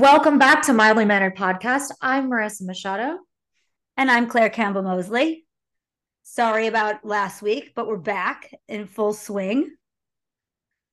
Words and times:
Welcome 0.00 0.38
back 0.38 0.62
to 0.62 0.72
Mildly 0.72 1.04
Mannered 1.04 1.36
Podcast. 1.36 1.90
I'm 2.00 2.30
Marissa 2.30 2.62
Machado. 2.62 3.18
And 3.98 4.10
I'm 4.10 4.28
Claire 4.28 4.48
Campbell 4.48 4.80
Mosley. 4.80 5.44
Sorry 6.22 6.68
about 6.68 7.04
last 7.04 7.42
week, 7.42 7.72
but 7.76 7.86
we're 7.86 7.98
back 7.98 8.50
in 8.66 8.86
full 8.86 9.12
swing. 9.12 9.76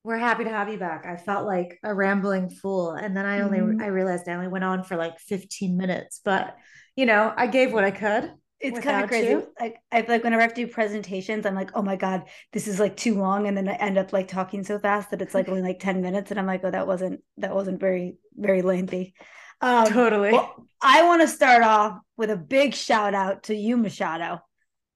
We're 0.04 0.18
happy 0.18 0.44
to 0.44 0.50
have 0.50 0.68
you 0.68 0.76
back. 0.76 1.06
I 1.06 1.16
felt 1.16 1.46
like 1.46 1.78
a 1.82 1.94
rambling 1.94 2.50
fool. 2.50 2.90
And 2.90 3.16
then 3.16 3.24
I 3.24 3.40
only 3.40 3.60
mm-hmm. 3.60 3.80
I 3.80 3.86
realized 3.86 4.28
I 4.28 4.34
only 4.34 4.48
went 4.48 4.64
on 4.64 4.82
for 4.82 4.96
like 4.96 5.18
15 5.20 5.78
minutes, 5.78 6.20
but 6.22 6.54
you 6.94 7.06
know, 7.06 7.32
I 7.34 7.46
gave 7.46 7.72
what 7.72 7.84
I 7.84 7.92
could 7.92 8.30
it's 8.60 8.80
kind 8.80 9.02
of 9.02 9.08
crazy. 9.08 9.28
You. 9.28 9.48
Like 9.60 9.76
I 9.92 10.02
feel 10.02 10.14
like 10.16 10.24
whenever 10.24 10.40
I 10.40 10.44
have 10.44 10.54
to 10.54 10.66
do 10.66 10.72
presentations, 10.72 11.46
I'm 11.46 11.54
like, 11.54 11.70
oh 11.74 11.82
my 11.82 11.96
God, 11.96 12.24
this 12.52 12.66
is 12.66 12.80
like 12.80 12.96
too 12.96 13.14
long. 13.14 13.46
And 13.46 13.56
then 13.56 13.68
I 13.68 13.74
end 13.74 13.98
up 13.98 14.12
like 14.12 14.28
talking 14.28 14.64
so 14.64 14.78
fast 14.78 15.10
that 15.10 15.22
it's 15.22 15.34
like 15.34 15.48
only 15.48 15.62
like 15.62 15.78
10 15.78 16.02
minutes. 16.02 16.30
And 16.30 16.40
I'm 16.40 16.46
like, 16.46 16.62
oh, 16.64 16.70
that 16.70 16.86
wasn't 16.86 17.20
that 17.36 17.54
wasn't 17.54 17.80
very, 17.80 18.16
very 18.34 18.62
lengthy. 18.62 19.14
Um, 19.60 19.86
totally. 19.86 20.32
Well, 20.32 20.66
I 20.80 21.04
want 21.04 21.22
to 21.22 21.28
start 21.28 21.62
off 21.62 21.98
with 22.16 22.30
a 22.30 22.36
big 22.36 22.74
shout 22.74 23.14
out 23.14 23.44
to 23.44 23.54
you, 23.54 23.76
Machado, 23.76 24.40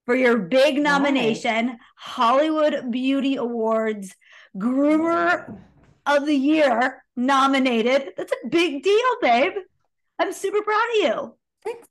for 0.06 0.14
your 0.14 0.38
big 0.38 0.78
nomination, 0.78 1.68
Why? 1.68 1.76
Hollywood 1.96 2.90
Beauty 2.90 3.36
Awards 3.36 4.14
Groomer 4.56 5.60
of 6.06 6.26
the 6.26 6.34
Year 6.34 7.04
nominated. 7.16 8.12
That's 8.16 8.32
a 8.32 8.48
big 8.48 8.82
deal, 8.82 9.16
babe. 9.20 9.52
I'm 10.18 10.32
super 10.32 10.62
proud 10.62 10.88
of 10.90 11.02
you. 11.02 11.36
Thanks. 11.64 11.88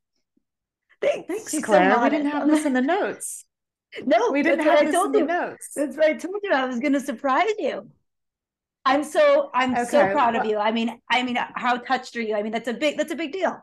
Thanks, 1.02 1.28
Thanks 1.28 1.66
Claire. 1.66 2.00
we 2.00 2.10
didn't 2.10 2.32
have 2.32 2.48
this 2.48 2.66
in 2.66 2.74
the 2.74 2.82
notes. 2.82 3.46
No, 4.06 4.32
we 4.32 4.42
didn't 4.42 4.66
have 4.66 4.86
this 4.86 4.96
in 4.96 5.12
the 5.12 5.22
notes. 5.24 5.72
That's 5.76 5.98
what 5.98 6.06
I 6.06 6.14
told 6.14 6.38
you. 6.44 6.54
I 6.54 6.66
was 6.66 6.80
going 6.80 6.94
to 6.94 7.02
surprise 7.02 7.52
you. 7.60 7.90
I'm 8.86 9.04
so 9.04 9.50
I'm 9.54 9.74
okay. 9.74 9.84
so 9.84 10.12
proud 10.12 10.36
of 10.38 10.46
you. 10.46 10.58
I 10.58 10.72
mean, 10.72 10.98
I 11.10 11.24
mean, 11.24 11.38
how 11.56 11.76
touched 11.76 12.16
are 12.16 12.22
you? 12.22 12.36
I 12.36 12.42
mean, 12.42 12.54
that's 12.54 12.70
a 12.70 12.74
big 12.74 12.98
that's 12.98 13.12
a 13.12 13.18
big 13.18 13.34
deal. 13.34 13.60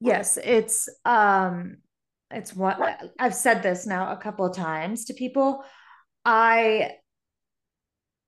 Yes, 0.00 0.38
it's 0.42 0.88
um 1.04 1.76
it's 2.30 2.54
what 2.54 2.78
I've 3.18 3.34
said 3.34 3.62
this 3.62 3.86
now 3.86 4.10
a 4.10 4.16
couple 4.16 4.46
of 4.46 4.56
times 4.56 5.04
to 5.06 5.14
people. 5.14 5.64
I 6.24 6.92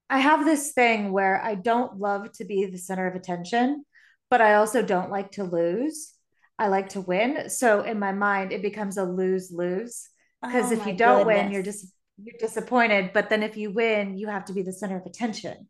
I 0.08 0.18
have 0.18 0.44
this 0.44 0.72
thing 0.72 1.10
where 1.10 1.42
I 1.42 1.56
don't 1.56 1.98
love 1.98 2.30
to 2.32 2.44
be 2.44 2.66
the 2.66 2.78
center 2.78 3.08
of 3.08 3.16
attention, 3.16 3.84
but 4.30 4.40
I 4.40 4.54
also 4.54 4.82
don't 4.82 5.10
like 5.10 5.32
to 5.32 5.44
lose. 5.44 6.12
I 6.58 6.68
like 6.68 6.90
to 6.90 7.00
win. 7.00 7.50
So 7.50 7.82
in 7.82 7.98
my 7.98 8.12
mind, 8.12 8.52
it 8.52 8.62
becomes 8.62 8.96
a 8.96 9.04
lose 9.04 9.50
lose 9.52 10.08
because 10.42 10.72
oh 10.72 10.74
if 10.74 10.86
you 10.86 10.94
don't 10.94 11.24
goodness. 11.24 11.42
win, 11.44 11.52
you're 11.52 11.62
just 11.62 11.92
you're 12.22 12.38
disappointed. 12.38 13.10
But 13.12 13.28
then 13.28 13.42
if 13.42 13.56
you 13.56 13.70
win, 13.70 14.16
you 14.16 14.28
have 14.28 14.46
to 14.46 14.52
be 14.52 14.62
the 14.62 14.72
center 14.72 14.96
of 14.96 15.06
attention. 15.06 15.68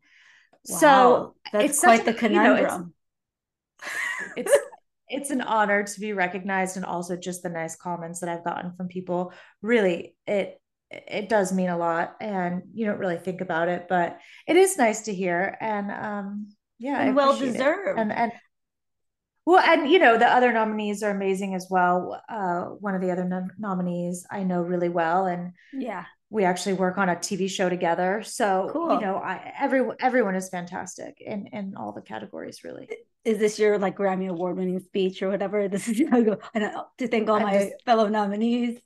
Wow. 0.67 0.77
So 0.77 1.35
that's 1.51 1.65
it's 1.65 1.79
quite 1.79 2.05
the 2.05 2.13
conundrum. 2.13 2.57
You 2.59 2.67
know, 2.67 2.87
it's, 4.37 4.51
it's 4.51 4.63
it's 5.09 5.29
an 5.29 5.41
honor 5.41 5.83
to 5.83 5.99
be 5.99 6.13
recognized, 6.13 6.77
and 6.77 6.85
also 6.85 7.15
just 7.15 7.43
the 7.43 7.49
nice 7.49 7.75
comments 7.75 8.19
that 8.19 8.29
I've 8.29 8.43
gotten 8.43 8.73
from 8.73 8.87
people. 8.87 9.33
Really, 9.61 10.15
it 10.25 10.61
it 10.89 11.29
does 11.29 11.51
mean 11.51 11.69
a 11.69 11.77
lot, 11.77 12.15
and 12.21 12.63
you 12.73 12.85
don't 12.85 12.99
really 12.99 13.17
think 13.17 13.41
about 13.41 13.67
it, 13.67 13.87
but 13.89 14.19
it 14.47 14.55
is 14.55 14.77
nice 14.77 15.01
to 15.03 15.13
hear. 15.13 15.57
And 15.59 15.91
um, 15.91 16.49
yeah, 16.79 17.01
and 17.01 17.15
well 17.15 17.37
deserved. 17.37 17.99
And 17.99 18.11
and 18.11 18.31
well, 19.47 19.63
and 19.65 19.89
you 19.89 19.97
know, 19.97 20.17
the 20.17 20.27
other 20.27 20.51
nominees 20.51 21.01
are 21.03 21.09
amazing 21.09 21.55
as 21.55 21.67
well. 21.69 22.21
Uh, 22.27 22.63
one 22.63 22.95
of 22.95 23.01
the 23.01 23.11
other 23.11 23.23
nom- 23.23 23.53
nominees 23.57 24.25
I 24.29 24.43
know 24.43 24.61
really 24.61 24.89
well, 24.89 25.25
and 25.25 25.53
yeah, 25.71 26.03
we 26.29 26.43
actually 26.43 26.73
work 26.73 26.97
on 26.97 27.07
a 27.07 27.15
TV 27.15 27.49
show 27.49 27.69
together. 27.69 28.23
So 28.25 28.69
cool. 28.73 28.95
you 28.95 28.99
know, 28.99 29.15
I 29.15 29.53
every 29.57 29.87
everyone 30.01 30.35
is 30.35 30.49
fantastic 30.49 31.21
in 31.21 31.47
in 31.53 31.75
all 31.77 31.93
the 31.93 32.01
categories. 32.01 32.65
Really, 32.65 32.89
is 33.23 33.37
this 33.37 33.57
your 33.57 33.79
like 33.79 33.95
Grammy 33.95 34.27
award 34.27 34.57
winning 34.57 34.81
speech 34.81 35.23
or 35.23 35.29
whatever? 35.29 35.69
This 35.69 35.87
is 35.87 36.01
I 36.11 36.23
go 36.23 36.39
I 36.53 36.59
know, 36.59 36.87
to 36.97 37.07
thank 37.07 37.29
all 37.29 37.37
I'm 37.37 37.43
my 37.43 37.57
just, 37.57 37.85
fellow 37.85 38.09
nominees. 38.09 38.81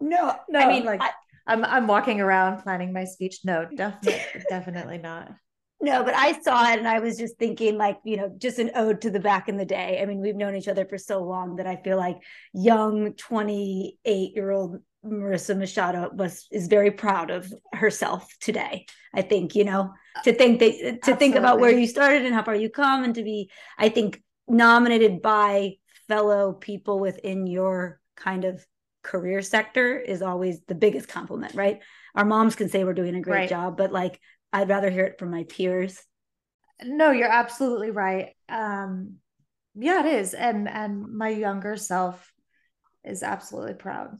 No, 0.00 0.34
no, 0.48 0.60
I 0.60 0.66
mean 0.66 0.86
like 0.86 1.02
I, 1.02 1.10
I'm 1.46 1.62
I'm 1.62 1.86
walking 1.86 2.22
around 2.22 2.62
planning 2.62 2.94
my 2.94 3.04
speech. 3.04 3.40
No, 3.44 3.66
definitely, 3.76 4.44
definitely 4.48 4.96
not. 4.96 5.32
No, 5.82 6.04
but 6.04 6.14
I 6.14 6.38
saw 6.42 6.70
it 6.70 6.78
and 6.78 6.86
I 6.86 6.98
was 6.98 7.16
just 7.16 7.38
thinking, 7.38 7.78
like, 7.78 7.98
you 8.04 8.18
know, 8.18 8.30
just 8.36 8.58
an 8.58 8.70
ode 8.74 9.00
to 9.00 9.10
the 9.10 9.20
back 9.20 9.48
in 9.48 9.56
the 9.56 9.64
day. 9.64 9.98
I 10.00 10.04
mean, 10.04 10.20
we've 10.20 10.36
known 10.36 10.54
each 10.54 10.68
other 10.68 10.84
for 10.84 10.98
so 10.98 11.22
long 11.22 11.56
that 11.56 11.66
I 11.66 11.76
feel 11.76 11.96
like 11.96 12.18
young 12.52 13.14
28 13.14 14.34
year 14.34 14.50
old 14.50 14.80
Marissa 15.04 15.56
Machado 15.56 16.10
was 16.12 16.46
is 16.50 16.68
very 16.68 16.90
proud 16.90 17.30
of 17.30 17.50
herself 17.72 18.30
today. 18.40 18.84
I 19.14 19.22
think, 19.22 19.54
you 19.54 19.64
know, 19.64 19.92
uh, 20.16 20.22
to 20.22 20.34
think 20.34 20.60
that 20.60 20.72
to 20.72 20.88
Absolutely. 20.88 21.14
think 21.18 21.36
about 21.36 21.60
where 21.60 21.70
you 21.70 21.86
started 21.86 22.26
and 22.26 22.34
how 22.34 22.42
far 22.42 22.54
you 22.54 22.68
come 22.68 23.04
and 23.04 23.14
to 23.14 23.22
be, 23.22 23.50
I 23.78 23.88
think, 23.88 24.22
nominated 24.46 25.22
by 25.22 25.76
fellow 26.08 26.52
people 26.52 26.98
within 26.98 27.46
your 27.46 28.00
kind 28.16 28.44
of 28.44 28.64
career 29.02 29.40
sector 29.40 29.98
is 29.98 30.20
always 30.20 30.60
the 30.66 30.74
biggest 30.74 31.08
compliment, 31.08 31.54
right? 31.54 31.80
Our 32.14 32.24
moms 32.26 32.54
can 32.54 32.68
say 32.68 32.84
we're 32.84 32.92
doing 32.92 33.14
a 33.14 33.22
great 33.22 33.34
right. 33.34 33.48
job, 33.48 33.78
but 33.78 33.92
like 33.92 34.20
I'd 34.52 34.68
rather 34.68 34.90
hear 34.90 35.04
it 35.04 35.18
from 35.18 35.30
my 35.30 35.44
peers. 35.44 36.02
No, 36.82 37.10
you're 37.10 37.30
absolutely 37.30 37.90
right. 37.90 38.34
Um, 38.48 39.16
yeah, 39.74 40.00
it 40.00 40.06
is. 40.06 40.34
And 40.34 40.68
and 40.68 41.16
my 41.16 41.28
younger 41.28 41.76
self 41.76 42.32
is 43.04 43.22
absolutely 43.22 43.74
proud. 43.74 44.18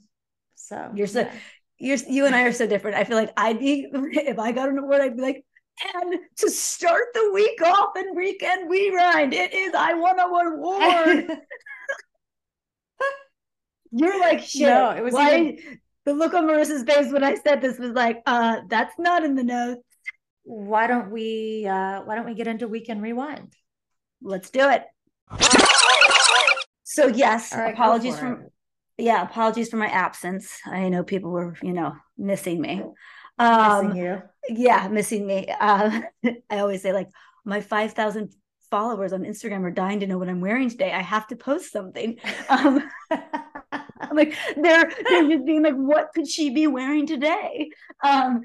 So 0.55 0.91
you're 0.95 1.07
so 1.07 1.21
yeah. 1.21 1.33
you're 1.79 1.97
you 2.09 2.27
and 2.27 2.35
I 2.35 2.43
are 2.43 2.53
so 2.53 2.67
different. 2.67 2.97
I 2.97 3.05
feel 3.05 3.17
like 3.17 3.33
I'd 3.37 3.59
be 3.59 3.89
if 3.93 4.39
I 4.39 4.53
got 4.53 4.69
an 4.69 4.79
award, 4.79 5.01
I'd 5.01 5.17
be 5.17 5.23
like, 5.23 5.45
and 5.95 6.15
to 6.37 6.51
start 6.51 7.07
the 7.15 7.31
week 7.33 7.61
off 7.63 7.97
and 7.97 8.17
weekend 8.17 8.69
we 8.69 8.95
rind, 8.95 9.33
it 9.33 9.55
is 9.55 9.73
I 9.75 9.95
won 9.95 10.21
an 10.21 10.27
award. 10.27 11.31
You're 13.93 14.21
like 14.21 14.41
shit. 14.41 14.69
No, 14.69 14.91
it 14.91 15.03
was 15.03 15.15
Why, 15.15 15.37
even... 15.37 15.81
the 16.05 16.13
look 16.13 16.35
on 16.35 16.45
Marissa's 16.45 16.85
face 16.85 17.13
when 17.13 17.25
I 17.25 17.35
said 17.35 17.61
this 17.61 17.77
was 17.77 17.91
like, 17.91 18.23
uh, 18.25 18.61
that's 18.69 18.95
not 18.99 19.25
in 19.25 19.35
the 19.35 19.43
notes 19.43 19.83
why 20.50 20.88
don't 20.88 21.12
we 21.12 21.65
uh 21.65 22.03
why 22.03 22.16
don't 22.16 22.27
we 22.27 22.34
get 22.34 22.49
into 22.49 22.66
weekend 22.66 23.00
rewind? 23.00 23.55
Let's 24.21 24.50
do 24.50 24.69
it. 24.69 24.84
So 26.83 27.06
yes 27.06 27.55
right, 27.55 27.72
apologies 27.72 28.19
for 28.19 28.50
yeah 28.99 29.22
apologies 29.22 29.69
for 29.69 29.77
my 29.77 29.87
absence. 29.87 30.59
I 30.66 30.89
know 30.89 31.05
people 31.05 31.31
were 31.31 31.55
you 31.62 31.72
know 31.72 31.94
missing 32.19 32.60
me. 32.60 32.83
Um 33.39 33.89
missing 33.89 34.05
you. 34.05 34.22
yeah 34.49 34.89
missing 34.89 35.25
me. 35.25 35.47
Uh, 35.60 36.03
i 36.50 36.59
always 36.59 36.83
say 36.83 36.93
like 36.93 37.09
my 37.44 37.60
5000 37.60 38.34
followers 38.71 39.12
on 39.12 39.22
instagram 39.22 39.65
are 39.65 39.71
dying 39.71 40.00
to 40.00 40.06
know 40.06 40.19
what 40.19 40.28
i'm 40.28 40.41
wearing 40.41 40.69
today. 40.69 40.93
I 40.93 41.03
have 41.03 41.28
to 41.28 41.37
post 41.37 41.71
something. 41.71 42.19
Um 42.49 42.83
like 44.12 44.34
they're 44.56 44.91
they're 45.09 45.28
just 45.28 45.44
being 45.44 45.62
like, 45.62 45.75
what 45.75 46.11
could 46.15 46.28
she 46.28 46.50
be 46.50 46.66
wearing 46.66 47.06
today? 47.06 47.71
Um, 48.03 48.43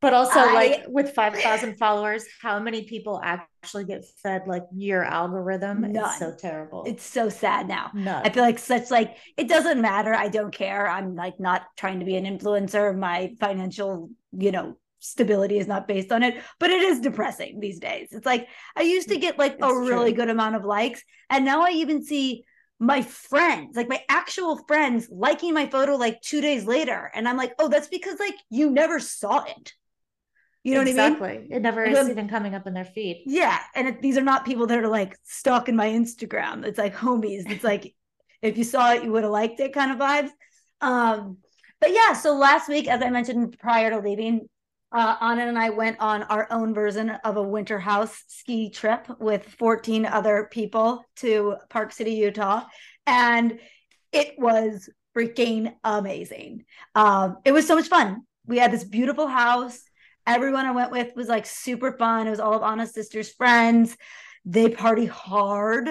but 0.00 0.12
also 0.12 0.40
I, 0.40 0.52
like 0.52 0.84
with 0.88 1.12
five 1.14 1.34
thousand 1.34 1.76
followers, 1.76 2.24
how 2.42 2.58
many 2.60 2.84
people 2.84 3.20
actually 3.22 3.84
get 3.84 4.04
fed 4.22 4.42
like 4.46 4.64
your 4.74 5.04
algorithm? 5.04 5.80
None. 5.80 5.96
It's 5.96 6.18
so 6.18 6.34
terrible. 6.36 6.84
It's 6.86 7.04
so 7.04 7.28
sad 7.28 7.68
now. 7.68 7.90
None. 7.94 8.26
I 8.26 8.30
feel 8.30 8.42
like 8.42 8.58
such 8.58 8.90
like 8.90 9.16
it 9.36 9.48
doesn't 9.48 9.80
matter. 9.80 10.14
I 10.14 10.28
don't 10.28 10.52
care. 10.52 10.88
I'm 10.88 11.14
like 11.14 11.40
not 11.40 11.62
trying 11.76 12.00
to 12.00 12.04
be 12.04 12.16
an 12.16 12.24
influencer. 12.24 12.96
My 12.96 13.34
financial, 13.40 14.10
you 14.32 14.52
know, 14.52 14.76
stability 15.00 15.58
is 15.58 15.66
not 15.66 15.88
based 15.88 16.12
on 16.12 16.22
it, 16.22 16.40
but 16.58 16.70
it 16.70 16.82
is 16.82 17.00
depressing 17.00 17.58
these 17.58 17.78
days. 17.78 18.08
It's 18.12 18.26
like 18.26 18.48
I 18.76 18.82
used 18.82 19.08
to 19.08 19.18
get 19.18 19.38
like 19.38 19.54
it's 19.54 19.62
a 19.62 19.74
really 19.74 20.12
good 20.12 20.30
amount 20.30 20.56
of 20.56 20.64
likes, 20.64 21.02
and 21.28 21.44
now 21.44 21.62
I 21.62 21.70
even 21.70 22.04
see 22.04 22.44
my 22.80 23.02
friends, 23.02 23.76
like 23.76 23.90
my 23.90 24.02
actual 24.08 24.56
friends, 24.66 25.06
liking 25.10 25.52
my 25.52 25.66
photo 25.66 25.96
like 25.96 26.22
two 26.22 26.40
days 26.40 26.64
later. 26.64 27.10
And 27.14 27.28
I'm 27.28 27.36
like, 27.36 27.52
oh, 27.58 27.68
that's 27.68 27.88
because 27.88 28.18
like 28.18 28.34
you 28.48 28.70
never 28.70 28.98
saw 28.98 29.44
it. 29.44 29.74
You 30.64 30.74
know 30.74 30.80
exactly. 30.80 31.20
what 31.20 31.28
I 31.28 31.32
mean? 31.32 31.40
Exactly. 31.42 31.56
It 31.56 31.62
never 31.62 31.84
is 31.84 32.08
even 32.08 32.28
coming 32.28 32.54
up 32.54 32.66
in 32.66 32.72
their 32.72 32.86
feed. 32.86 33.22
Yeah. 33.26 33.58
And 33.74 33.88
it, 33.88 34.02
these 34.02 34.16
are 34.16 34.22
not 34.22 34.46
people 34.46 34.66
that 34.66 34.78
are 34.78 34.88
like 34.88 35.16
stalking 35.24 35.76
my 35.76 35.88
Instagram. 35.88 36.64
It's 36.64 36.78
like 36.78 36.96
homies. 36.96 37.50
It's 37.50 37.64
like 37.64 37.94
if 38.42 38.56
you 38.56 38.64
saw 38.64 38.94
it, 38.94 39.04
you 39.04 39.12
would 39.12 39.24
have 39.24 39.32
liked 39.32 39.60
it 39.60 39.74
kind 39.74 39.92
of 39.92 39.98
vibes. 39.98 40.30
Um, 40.80 41.38
but 41.80 41.92
yeah, 41.92 42.14
so 42.14 42.34
last 42.34 42.68
week, 42.68 42.88
as 42.88 43.02
I 43.02 43.10
mentioned 43.10 43.58
prior 43.58 43.90
to 43.90 44.00
leaving, 44.00 44.48
uh, 44.92 45.16
Anna 45.20 45.46
and 45.46 45.58
I 45.58 45.70
went 45.70 46.00
on 46.00 46.24
our 46.24 46.48
own 46.50 46.74
version 46.74 47.10
of 47.10 47.36
a 47.36 47.42
winter 47.42 47.78
house 47.78 48.24
ski 48.26 48.70
trip 48.70 49.06
with 49.20 49.44
14 49.58 50.04
other 50.04 50.48
people 50.50 51.04
to 51.16 51.56
Park 51.68 51.92
City, 51.92 52.12
Utah. 52.12 52.64
And 53.06 53.60
it 54.12 54.38
was 54.38 54.88
freaking 55.16 55.74
amazing. 55.84 56.64
Um, 56.94 57.38
it 57.44 57.52
was 57.52 57.66
so 57.66 57.76
much 57.76 57.88
fun. 57.88 58.22
We 58.46 58.58
had 58.58 58.72
this 58.72 58.84
beautiful 58.84 59.28
house. 59.28 59.80
Everyone 60.26 60.66
I 60.66 60.72
went 60.72 60.90
with 60.90 61.14
was 61.14 61.28
like 61.28 61.46
super 61.46 61.92
fun. 61.92 62.26
It 62.26 62.30
was 62.30 62.40
all 62.40 62.54
of 62.54 62.62
Anna's 62.62 62.92
sister's 62.92 63.30
friends. 63.32 63.96
They 64.44 64.70
party 64.70 65.06
hard. 65.06 65.88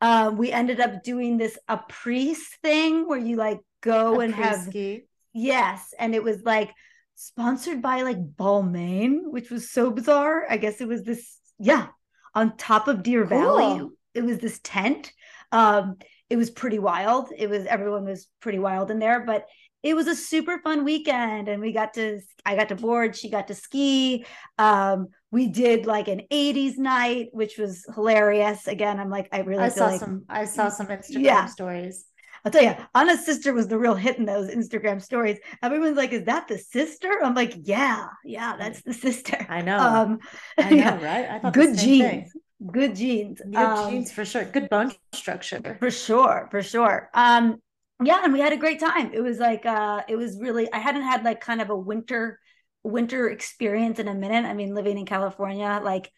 Um, 0.00 0.36
we 0.36 0.52
ended 0.52 0.78
up 0.78 1.02
doing 1.02 1.38
this 1.38 1.58
a 1.68 1.78
priest 1.88 2.56
thing 2.62 3.08
where 3.08 3.18
you 3.18 3.36
like 3.36 3.58
go 3.80 4.20
a 4.20 4.24
and 4.24 4.34
have 4.34 4.62
ski. 4.62 5.06
yes, 5.32 5.92
and 5.98 6.14
it 6.14 6.22
was 6.22 6.42
like 6.44 6.72
sponsored 7.18 7.82
by 7.82 8.02
like 8.02 8.36
Balmain, 8.36 9.22
which 9.24 9.50
was 9.50 9.70
so 9.70 9.90
bizarre. 9.90 10.46
I 10.48 10.56
guess 10.56 10.80
it 10.80 10.86
was 10.88 11.02
this, 11.02 11.38
yeah, 11.58 11.88
on 12.34 12.56
top 12.56 12.86
of 12.86 13.02
Deer 13.02 13.26
cool. 13.26 13.38
Valley. 13.38 13.88
It 14.14 14.22
was 14.22 14.38
this 14.38 14.60
tent. 14.62 15.12
Um, 15.52 15.96
it 16.30 16.36
was 16.36 16.50
pretty 16.50 16.78
wild. 16.78 17.30
It 17.36 17.50
was 17.50 17.66
everyone 17.66 18.04
was 18.04 18.28
pretty 18.40 18.58
wild 18.58 18.90
in 18.90 18.98
there, 18.98 19.24
but 19.24 19.46
it 19.82 19.94
was 19.94 20.06
a 20.06 20.14
super 20.14 20.58
fun 20.58 20.84
weekend 20.84 21.48
and 21.48 21.62
we 21.62 21.72
got 21.72 21.94
to 21.94 22.20
i 22.44 22.56
got 22.56 22.68
to 22.68 22.74
board 22.74 23.14
she 23.14 23.30
got 23.30 23.46
to 23.46 23.54
ski 23.54 24.24
um, 24.58 25.06
we 25.30 25.46
did 25.46 25.86
like 25.86 26.08
an 26.08 26.22
80s 26.32 26.78
night 26.78 27.28
which 27.32 27.58
was 27.58 27.84
hilarious 27.94 28.66
again 28.66 28.98
i'm 28.98 29.08
like 29.08 29.28
i 29.30 29.38
really 29.40 29.62
i 29.62 29.68
saw 29.68 29.86
like, 29.86 30.00
some 30.00 30.24
i 30.28 30.44
saw 30.44 30.68
some 30.68 30.88
instagram 30.88 31.22
yeah. 31.22 31.46
stories 31.46 32.06
I'll 32.48 32.52
tell 32.52 32.64
you, 32.64 32.76
Anna's 32.94 33.26
sister 33.26 33.52
was 33.52 33.68
the 33.68 33.78
real 33.78 33.94
hit 33.94 34.16
in 34.16 34.24
those 34.24 34.48
Instagram 34.50 35.02
stories. 35.02 35.38
Everyone's 35.62 35.98
like, 35.98 36.14
"Is 36.14 36.24
that 36.24 36.48
the 36.48 36.56
sister?" 36.56 37.10
I'm 37.22 37.34
like, 37.34 37.52
"Yeah, 37.64 38.06
yeah, 38.24 38.56
that's 38.56 38.80
the 38.80 38.94
sister." 38.94 39.36
I 39.50 39.60
know. 39.60 39.78
Um, 39.78 40.18
I 40.56 40.70
know, 40.70 40.76
yeah. 40.76 41.04
right? 41.04 41.30
I 41.30 41.38
thought 41.40 41.52
good 41.52 41.76
genes. 41.76 42.32
Thing. 42.32 42.42
Good 42.72 42.96
genes. 42.96 43.42
Good 43.44 43.54
um, 43.54 43.90
genes 43.90 44.10
for 44.10 44.24
sure. 44.24 44.46
Good 44.46 44.70
bone 44.70 44.92
structure. 45.12 45.76
For 45.78 45.90
sure, 45.90 46.48
for 46.50 46.62
sure. 46.62 47.10
Um, 47.12 47.60
yeah, 48.02 48.22
and 48.24 48.32
we 48.32 48.40
had 48.40 48.54
a 48.54 48.56
great 48.56 48.80
time. 48.80 49.12
It 49.12 49.20
was 49.20 49.38
like 49.38 49.66
uh 49.66 50.04
it 50.08 50.16
was 50.16 50.38
really 50.40 50.72
I 50.72 50.78
hadn't 50.78 51.02
had 51.02 51.24
like 51.24 51.42
kind 51.42 51.60
of 51.60 51.68
a 51.68 51.76
winter 51.76 52.40
winter 52.82 53.28
experience 53.28 53.98
in 53.98 54.08
a 54.08 54.14
minute. 54.14 54.46
I 54.46 54.54
mean, 54.54 54.74
living 54.74 54.96
in 54.96 55.04
California, 55.04 55.82
like 55.84 56.10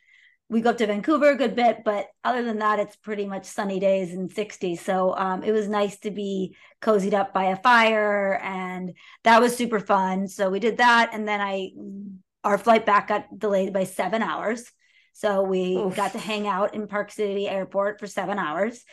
we 0.50 0.61
go 0.61 0.70
up 0.70 0.79
to 0.79 0.87
Vancouver 0.87 1.31
a 1.31 1.37
good 1.37 1.55
bit, 1.55 1.85
but 1.85 2.08
other 2.25 2.43
than 2.43 2.58
that, 2.58 2.81
it's 2.81 2.97
pretty 2.97 3.25
much 3.25 3.44
sunny 3.44 3.79
days 3.79 4.12
and 4.12 4.31
60. 4.31 4.75
So 4.75 5.17
um, 5.17 5.44
it 5.44 5.52
was 5.52 5.69
nice 5.69 6.00
to 6.00 6.11
be 6.11 6.56
cozied 6.82 7.14
up 7.14 7.32
by 7.32 7.44
a 7.44 7.56
fire, 7.56 8.35
and 8.43 8.93
that 9.23 9.41
was 9.41 9.56
super 9.56 9.79
fun. 9.79 10.26
So 10.26 10.50
we 10.50 10.58
did 10.58 10.79
that, 10.79 11.11
and 11.12 11.26
then 11.26 11.41
I, 11.41 11.70
our 12.43 12.58
flight 12.58 12.85
back 12.85 13.08
got 13.08 13.38
delayed 13.38 13.73
by 13.73 13.85
seven 13.85 14.23
hours. 14.23 14.64
So 15.12 15.43
we 15.43 15.76
Oof. 15.76 15.94
got 15.94 16.12
to 16.12 16.19
hang 16.19 16.49
out 16.49 16.75
in 16.75 16.88
Park 16.88 17.12
City 17.12 17.49
Airport 17.49 18.00
for 18.00 18.08
seven 18.08 18.37
hours. 18.37 18.85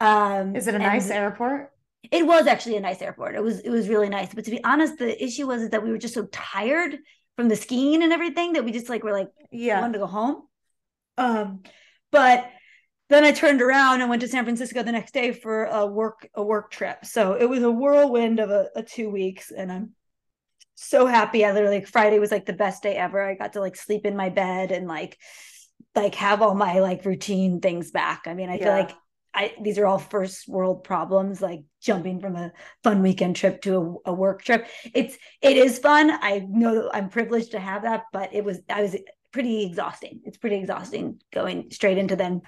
Um, 0.00 0.56
Is 0.56 0.66
it 0.66 0.74
a 0.74 0.78
nice 0.78 1.10
airport? 1.10 1.72
It 2.10 2.26
was 2.26 2.46
actually 2.46 2.78
a 2.78 2.80
nice 2.80 3.02
airport. 3.02 3.34
It 3.34 3.42
was 3.42 3.60
it 3.60 3.70
was 3.70 3.88
really 3.88 4.08
nice. 4.08 4.34
But 4.34 4.44
to 4.46 4.50
be 4.50 4.64
honest, 4.64 4.98
the 4.98 5.22
issue 5.22 5.46
was 5.46 5.68
that 5.68 5.84
we 5.84 5.90
were 5.90 5.98
just 5.98 6.14
so 6.14 6.24
tired 6.32 6.98
from 7.36 7.48
the 7.48 7.56
skiing 7.56 8.02
and 8.02 8.12
everything 8.12 8.54
that 8.54 8.64
we 8.64 8.72
just 8.72 8.88
like 8.88 9.04
were 9.04 9.12
like 9.12 9.28
yeah 9.50 9.80
wanted 9.80 9.94
to 9.94 9.98
go 10.00 10.06
home. 10.06 10.42
Um, 11.22 11.62
but 12.10 12.50
then 13.08 13.24
I 13.24 13.32
turned 13.32 13.62
around 13.62 14.00
and 14.00 14.10
went 14.10 14.22
to 14.22 14.28
San 14.28 14.44
Francisco 14.44 14.82
the 14.82 14.92
next 14.92 15.12
day 15.12 15.32
for 15.32 15.64
a 15.64 15.86
work 15.86 16.28
a 16.34 16.42
work 16.42 16.70
trip. 16.70 17.04
So 17.04 17.34
it 17.34 17.48
was 17.48 17.62
a 17.62 17.70
whirlwind 17.70 18.40
of 18.40 18.50
a, 18.50 18.68
a 18.74 18.82
two 18.82 19.10
weeks, 19.10 19.50
and 19.50 19.70
I'm 19.70 19.90
so 20.74 21.06
happy. 21.06 21.44
I 21.44 21.52
literally 21.52 21.84
Friday 21.84 22.18
was 22.18 22.30
like 22.30 22.46
the 22.46 22.52
best 22.52 22.82
day 22.82 22.96
ever. 22.96 23.22
I 23.22 23.34
got 23.34 23.52
to 23.54 23.60
like 23.60 23.76
sleep 23.76 24.06
in 24.06 24.16
my 24.16 24.30
bed 24.30 24.72
and 24.72 24.88
like 24.88 25.18
like 25.94 26.14
have 26.16 26.42
all 26.42 26.54
my 26.54 26.80
like 26.80 27.04
routine 27.04 27.60
things 27.60 27.90
back. 27.90 28.22
I 28.26 28.34
mean, 28.34 28.48
I 28.48 28.56
yeah. 28.56 28.64
feel 28.64 28.72
like 28.72 28.96
I 29.34 29.54
these 29.62 29.78
are 29.78 29.86
all 29.86 29.98
first 29.98 30.48
world 30.48 30.84
problems, 30.84 31.40
like 31.40 31.62
jumping 31.80 32.20
from 32.20 32.36
a 32.36 32.52
fun 32.82 33.02
weekend 33.02 33.36
trip 33.36 33.62
to 33.62 34.00
a, 34.06 34.10
a, 34.10 34.14
work 34.14 34.42
trip. 34.42 34.66
It's 34.94 35.16
it 35.40 35.56
is 35.56 35.78
fun. 35.78 36.10
I 36.10 36.46
know 36.48 36.90
I'm 36.92 37.08
privileged 37.08 37.52
to 37.52 37.60
have 37.60 37.82
that, 37.82 38.04
but 38.12 38.34
it 38.34 38.44
was 38.44 38.60
I 38.68 38.82
was 38.82 38.96
pretty 39.32 39.64
exhausting. 39.64 40.20
It's 40.24 40.38
pretty 40.38 40.56
exhausting 40.56 41.20
going 41.32 41.70
straight 41.70 41.98
into 41.98 42.16
them. 42.16 42.42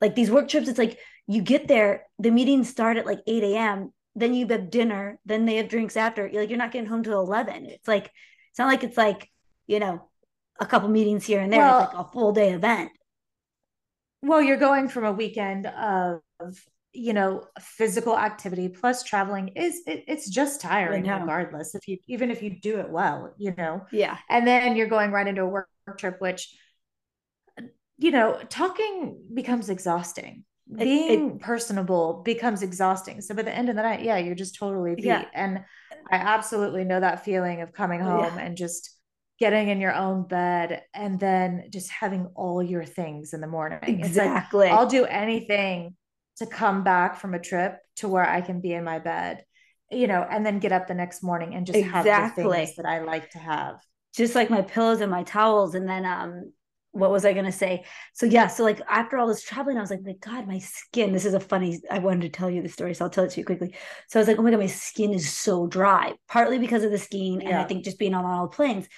Like 0.00 0.14
these 0.14 0.30
work 0.30 0.48
trips, 0.48 0.68
it's 0.68 0.78
like 0.78 0.98
you 1.26 1.42
get 1.42 1.68
there, 1.68 2.04
the 2.18 2.30
meetings 2.30 2.68
start 2.68 2.96
at 2.96 3.06
like 3.06 3.20
8 3.26 3.42
a.m., 3.44 3.92
then 4.16 4.34
you 4.34 4.46
have 4.48 4.70
dinner, 4.70 5.20
then 5.24 5.46
they 5.46 5.56
have 5.56 5.68
drinks 5.68 5.96
after. 5.96 6.26
You're 6.26 6.42
like, 6.42 6.50
you're 6.50 6.58
not 6.58 6.72
getting 6.72 6.88
home 6.88 7.04
till 7.04 7.20
11. 7.20 7.66
It's 7.66 7.86
like, 7.86 8.10
it's 8.50 8.58
not 8.58 8.66
like 8.66 8.82
it's 8.82 8.96
like, 8.96 9.30
you 9.66 9.78
know, 9.78 10.08
a 10.58 10.66
couple 10.66 10.88
meetings 10.88 11.24
here 11.24 11.40
and 11.40 11.52
there. 11.52 11.60
Well, 11.60 11.84
it's 11.84 11.94
like 11.94 12.06
a 12.06 12.10
full 12.10 12.32
day 12.32 12.52
event. 12.52 12.90
Well, 14.22 14.42
you're 14.42 14.56
going 14.56 14.88
from 14.88 15.04
a 15.04 15.12
weekend 15.12 15.66
of 15.66 16.20
you 16.92 17.12
know 17.12 17.44
physical 17.60 18.18
activity 18.18 18.68
plus 18.68 19.04
traveling 19.04 19.48
is 19.48 19.80
it, 19.86 20.04
it's 20.08 20.28
just 20.28 20.60
tiring 20.60 21.06
regardless 21.06 21.74
if 21.76 21.86
you 21.86 21.96
even 22.08 22.32
if 22.32 22.42
you 22.42 22.58
do 22.60 22.80
it 22.80 22.90
well 22.90 23.32
you 23.38 23.54
know 23.56 23.86
yeah 23.92 24.18
and 24.28 24.44
then 24.46 24.74
you're 24.74 24.88
going 24.88 25.12
right 25.12 25.28
into 25.28 25.42
a 25.42 25.46
work 25.46 25.68
trip 25.98 26.20
which 26.20 26.54
you 27.98 28.10
know 28.10 28.38
talking 28.48 29.20
becomes 29.32 29.70
exhausting 29.70 30.44
it, 30.72 30.78
being 30.78 31.30
it, 31.32 31.40
personable 31.40 32.22
becomes 32.24 32.62
exhausting 32.62 33.20
so 33.20 33.34
by 33.34 33.42
the 33.42 33.54
end 33.54 33.68
of 33.68 33.76
the 33.76 33.82
night 33.82 34.02
yeah 34.02 34.16
you're 34.16 34.34
just 34.34 34.54
totally 34.56 34.94
beat 34.94 35.04
yeah. 35.04 35.24
and 35.34 35.64
i 36.10 36.16
absolutely 36.16 36.84
know 36.84 37.00
that 37.00 37.24
feeling 37.24 37.60
of 37.60 37.72
coming 37.72 38.00
oh, 38.02 38.04
home 38.04 38.36
yeah. 38.36 38.42
and 38.42 38.56
just 38.56 38.96
getting 39.38 39.68
in 39.68 39.80
your 39.80 39.94
own 39.94 40.26
bed 40.26 40.82
and 40.92 41.18
then 41.18 41.64
just 41.72 41.90
having 41.90 42.26
all 42.34 42.62
your 42.62 42.84
things 42.84 43.32
in 43.32 43.40
the 43.40 43.46
morning 43.46 43.78
exactly 43.82 44.68
like, 44.68 44.78
i'll 44.78 44.86
do 44.86 45.04
anything 45.06 45.94
to 46.40 46.46
come 46.46 46.82
back 46.82 47.18
from 47.18 47.34
a 47.34 47.38
trip 47.38 47.78
to 47.96 48.08
where 48.08 48.26
I 48.26 48.40
can 48.40 48.60
be 48.60 48.72
in 48.72 48.82
my 48.82 48.98
bed, 48.98 49.44
you 49.90 50.06
know, 50.06 50.26
and 50.28 50.44
then 50.44 50.58
get 50.58 50.72
up 50.72 50.88
the 50.88 50.94
next 50.94 51.22
morning 51.22 51.54
and 51.54 51.66
just 51.66 51.78
exactly. 51.78 52.10
have 52.10 52.34
the 52.34 52.50
things 52.50 52.76
that 52.76 52.86
I 52.86 53.00
like 53.00 53.30
to 53.30 53.38
have. 53.38 53.76
Just 54.14 54.34
like 54.34 54.50
my 54.50 54.62
pillows 54.62 55.00
and 55.00 55.10
my 55.10 55.22
towels. 55.22 55.74
And 55.74 55.88
then 55.88 56.04
um 56.04 56.52
what 56.92 57.10
was 57.10 57.24
I 57.24 57.32
gonna 57.32 57.52
say? 57.52 57.84
So 58.14 58.26
yeah, 58.26 58.48
so 58.48 58.64
like 58.64 58.80
after 58.88 59.16
all 59.16 59.28
this 59.28 59.42
traveling, 59.42 59.78
I 59.78 59.80
was 59.80 59.90
like, 59.90 60.02
my 60.02 60.14
God, 60.20 60.48
my 60.48 60.58
skin. 60.58 61.12
This 61.12 61.24
is 61.24 61.34
a 61.34 61.40
funny. 61.40 61.80
I 61.90 62.00
wanted 62.00 62.22
to 62.22 62.28
tell 62.28 62.50
you 62.50 62.62
the 62.62 62.68
story, 62.68 62.94
so 62.94 63.04
I'll 63.04 63.10
tell 63.10 63.24
it 63.24 63.30
to 63.30 63.40
you 63.40 63.46
quickly. 63.46 63.74
So 64.08 64.18
I 64.18 64.20
was 64.20 64.28
like, 64.28 64.38
oh 64.38 64.42
my 64.42 64.50
God, 64.50 64.60
my 64.60 64.66
skin 64.66 65.12
is 65.12 65.32
so 65.32 65.66
dry, 65.66 66.14
partly 66.28 66.58
because 66.58 66.82
of 66.82 66.90
the 66.90 66.98
skiing, 66.98 67.40
yeah. 67.40 67.48
and 67.50 67.58
I 67.58 67.64
think 67.64 67.84
just 67.84 67.98
being 67.98 68.14
on 68.14 68.24
all 68.24 68.48
planes. 68.48 68.88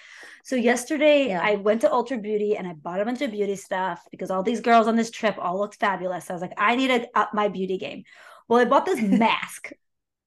So 0.44 0.56
yesterday 0.56 1.28
yeah. 1.28 1.40
I 1.42 1.56
went 1.56 1.82
to 1.82 1.88
Ulta 1.88 2.20
Beauty 2.20 2.56
and 2.56 2.66
I 2.66 2.72
bought 2.72 3.00
a 3.00 3.04
bunch 3.04 3.22
of 3.22 3.30
beauty 3.30 3.56
stuff 3.56 4.02
because 4.10 4.30
all 4.30 4.42
these 4.42 4.60
girls 4.60 4.88
on 4.88 4.96
this 4.96 5.10
trip 5.10 5.36
all 5.38 5.58
looked 5.58 5.76
fabulous. 5.76 6.26
So 6.26 6.34
I 6.34 6.34
was 6.34 6.42
like, 6.42 6.54
I 6.58 6.74
need 6.74 6.88
to 6.88 7.06
up 7.14 7.32
my 7.32 7.48
beauty 7.48 7.78
game. 7.78 8.02
Well, 8.48 8.58
I 8.58 8.64
bought 8.64 8.86
this 8.86 9.00
mask 9.18 9.70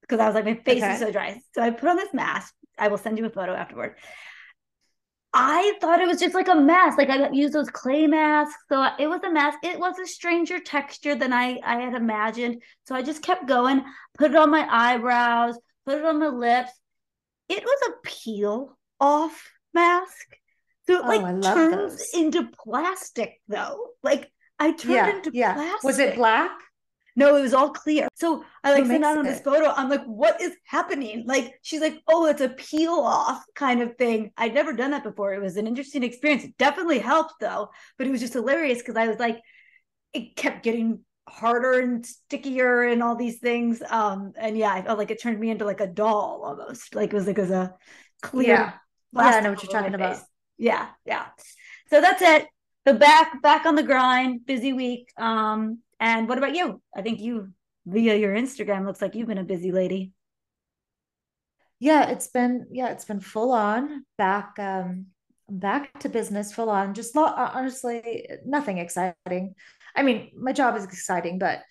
because 0.02 0.20
I 0.20 0.28
was 0.28 0.36
like, 0.36 0.46
my 0.46 0.56
face 0.56 0.84
okay. 0.84 0.94
is 0.94 1.00
so 1.00 1.12
dry. 1.12 1.42
So 1.54 1.62
I 1.62 1.72
put 1.72 1.90
on 1.90 1.98
this 1.98 2.14
mask. 2.14 2.54
I 2.78 2.88
will 2.90 2.98
send 2.98 3.18
you 3.18 3.26
a 3.26 3.30
photo 3.30 3.54
afterward. 3.54 3.96
I 5.38 5.74
thought 5.82 6.00
it 6.00 6.08
was 6.08 6.22
just 6.22 6.34
like 6.34 6.48
a 6.48 6.56
mask. 6.56 6.98
Like 6.98 7.10
I 7.10 7.30
used 7.30 7.54
those 7.54 7.70
clay 7.70 8.08
masks. 8.08 8.56
So 8.70 8.88
it 8.98 9.08
was 9.08 9.22
a 9.24 9.32
mask. 9.32 9.60
It 9.64 9.78
was 9.78 10.00
a 10.00 10.08
stranger 10.08 10.60
texture 10.60 11.14
than 11.14 11.34
I, 11.34 11.60
I 11.64 11.82
had 11.82 11.94
imagined. 11.94 12.64
So 12.88 12.96
I 12.96 13.02
just 13.02 13.22
kept 13.22 13.46
going, 13.46 13.84
put 14.18 14.32
it 14.32 14.38
on 14.38 14.50
my 14.50 14.66
eyebrows, 14.70 15.58
put 15.86 16.00
it 16.00 16.06
on 16.06 16.20
my 16.20 16.30
lips. 16.30 16.72
It 17.50 17.64
was 17.64 17.90
a 17.90 18.08
peel 18.08 18.78
off 19.02 19.52
mask. 19.74 20.38
So 20.88 21.00
it 21.00 21.02
oh, 21.04 21.08
like 21.08 21.42
turns 21.44 21.98
those. 21.98 22.14
into 22.14 22.50
plastic 22.64 23.42
though. 23.50 23.90
Like 24.04 24.32
I 24.58 24.72
turned 24.72 24.96
yeah, 24.96 25.16
into 25.18 25.32
yeah. 25.34 25.54
plastic. 25.54 25.84
Was 25.84 26.00
it 26.00 26.16
black? 26.16 26.52
No, 27.16 27.36
it 27.38 27.42
was 27.42 27.54
all 27.54 27.70
clear. 27.70 28.08
So 28.16 28.44
I 28.64 28.74
like 28.74 28.86
sent 28.86 29.06
out 29.06 29.18
on 29.18 29.26
this 29.26 29.40
photo. 29.40 29.72
I'm 29.72 29.90
like, 29.90 30.04
what 30.04 30.42
is 30.42 30.56
happening? 30.66 31.24
Like, 31.26 31.60
she's 31.62 31.80
like, 31.80 32.02
oh, 32.08 32.26
it's 32.26 32.42
a 32.42 32.50
peel 32.50 32.92
off 32.92 33.44
kind 33.56 33.82
of 33.82 33.96
thing. 33.98 34.32
I'd 34.38 34.54
never 34.54 34.74
done 34.74 34.92
that 34.92 35.04
before. 35.04 35.34
It 35.34 35.42
was 35.42 35.56
an 35.56 35.68
interesting 35.68 36.04
experience. 36.04 36.44
It 36.44 36.58
definitely 36.58 37.00
helped 37.00 37.36
though, 37.40 37.70
but 37.98 38.08
it 38.08 38.12
was 38.12 38.20
just 38.22 38.34
hilarious 38.34 38.80
because 38.80 38.98
I 38.98 39.08
was 39.08 39.18
like, 39.18 39.40
it 40.14 40.36
kept 40.36 40.64
getting 40.64 41.00
harder 41.28 41.80
and 41.80 42.06
stickier 42.06 42.84
and 42.84 43.02
all 43.02 43.16
these 43.16 43.40
things. 43.40 43.82
Um, 43.90 44.34
and 44.38 44.58
yeah, 44.58 44.74
I 44.74 44.82
felt 44.82 44.98
like 44.98 45.12
it 45.12 45.22
turned 45.22 45.40
me 45.40 45.50
into 45.50 45.66
like 45.66 45.82
a 45.82 45.88
doll 45.88 46.42
almost. 46.44 46.96
Like 46.96 47.14
it 47.14 47.16
was 47.16 47.28
like 47.28 47.38
it 47.38 47.42
was 47.42 47.52
a 47.52 47.74
clear 48.22 48.48
yeah 48.48 48.74
yeah, 49.16 49.38
I 49.38 49.40
know 49.42 49.52
what 49.52 49.64
you're 49.64 49.72
talking 49.72 49.94
about. 49.94 50.18
Yeah, 50.58 50.88
yeah. 51.06 51.28
So 51.90 52.02
that's 52.02 52.22
it. 52.22 52.48
The 52.86 52.94
back 52.94 53.42
back 53.42 53.66
on 53.66 53.76
the 53.76 53.84
grind, 53.84 54.46
busy 54.46 54.74
week. 54.74 55.12
Um, 55.18 55.80
and 56.00 56.28
what 56.28 56.38
about 56.38 56.56
you? 56.56 56.82
I 56.96 57.02
think 57.02 57.20
you 57.20 57.50
via 57.86 58.16
your 58.16 58.36
Instagram 58.36 58.86
looks 58.86 59.02
like 59.02 59.16
you've 59.16 59.28
been 59.28 59.38
a 59.38 59.44
busy 59.44 59.72
lady. 59.72 60.14
Yeah, 61.80 62.10
it's 62.10 62.28
been 62.28 62.68
yeah, 62.72 62.90
it's 62.90 63.06
been 63.06 63.20
full 63.20 63.52
on 63.52 64.06
back 64.18 64.58
um 64.60 65.08
back 65.50 66.00
to 66.00 66.10
business 66.10 66.54
full 66.54 66.70
on. 66.70 66.94
Just 66.94 67.16
not 67.16 67.38
honestly 67.56 68.28
nothing 68.46 68.78
exciting. 68.78 69.56
I 69.96 70.04
mean, 70.04 70.32
my 70.38 70.52
job 70.52 70.76
is 70.76 70.84
exciting, 70.84 71.40
but 71.40 71.62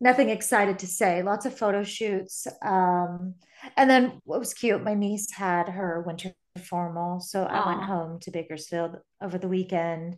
nothing 0.00 0.30
excited 0.30 0.80
to 0.80 0.86
say. 0.86 1.22
Lots 1.22 1.46
of 1.46 1.58
photo 1.58 1.82
shoots. 1.82 2.46
Um, 2.62 3.34
and 3.76 3.90
then 3.90 4.20
what 4.24 4.38
was 4.38 4.54
cute, 4.54 4.82
my 4.82 4.94
niece 4.94 5.32
had 5.32 5.68
her 5.68 6.02
winter 6.06 6.32
formal. 6.64 7.20
So 7.20 7.44
Aww. 7.44 7.50
I 7.50 7.66
went 7.66 7.82
home 7.82 8.20
to 8.20 8.30
Bakersfield 8.30 8.96
over 9.20 9.38
the 9.38 9.48
weekend 9.48 10.16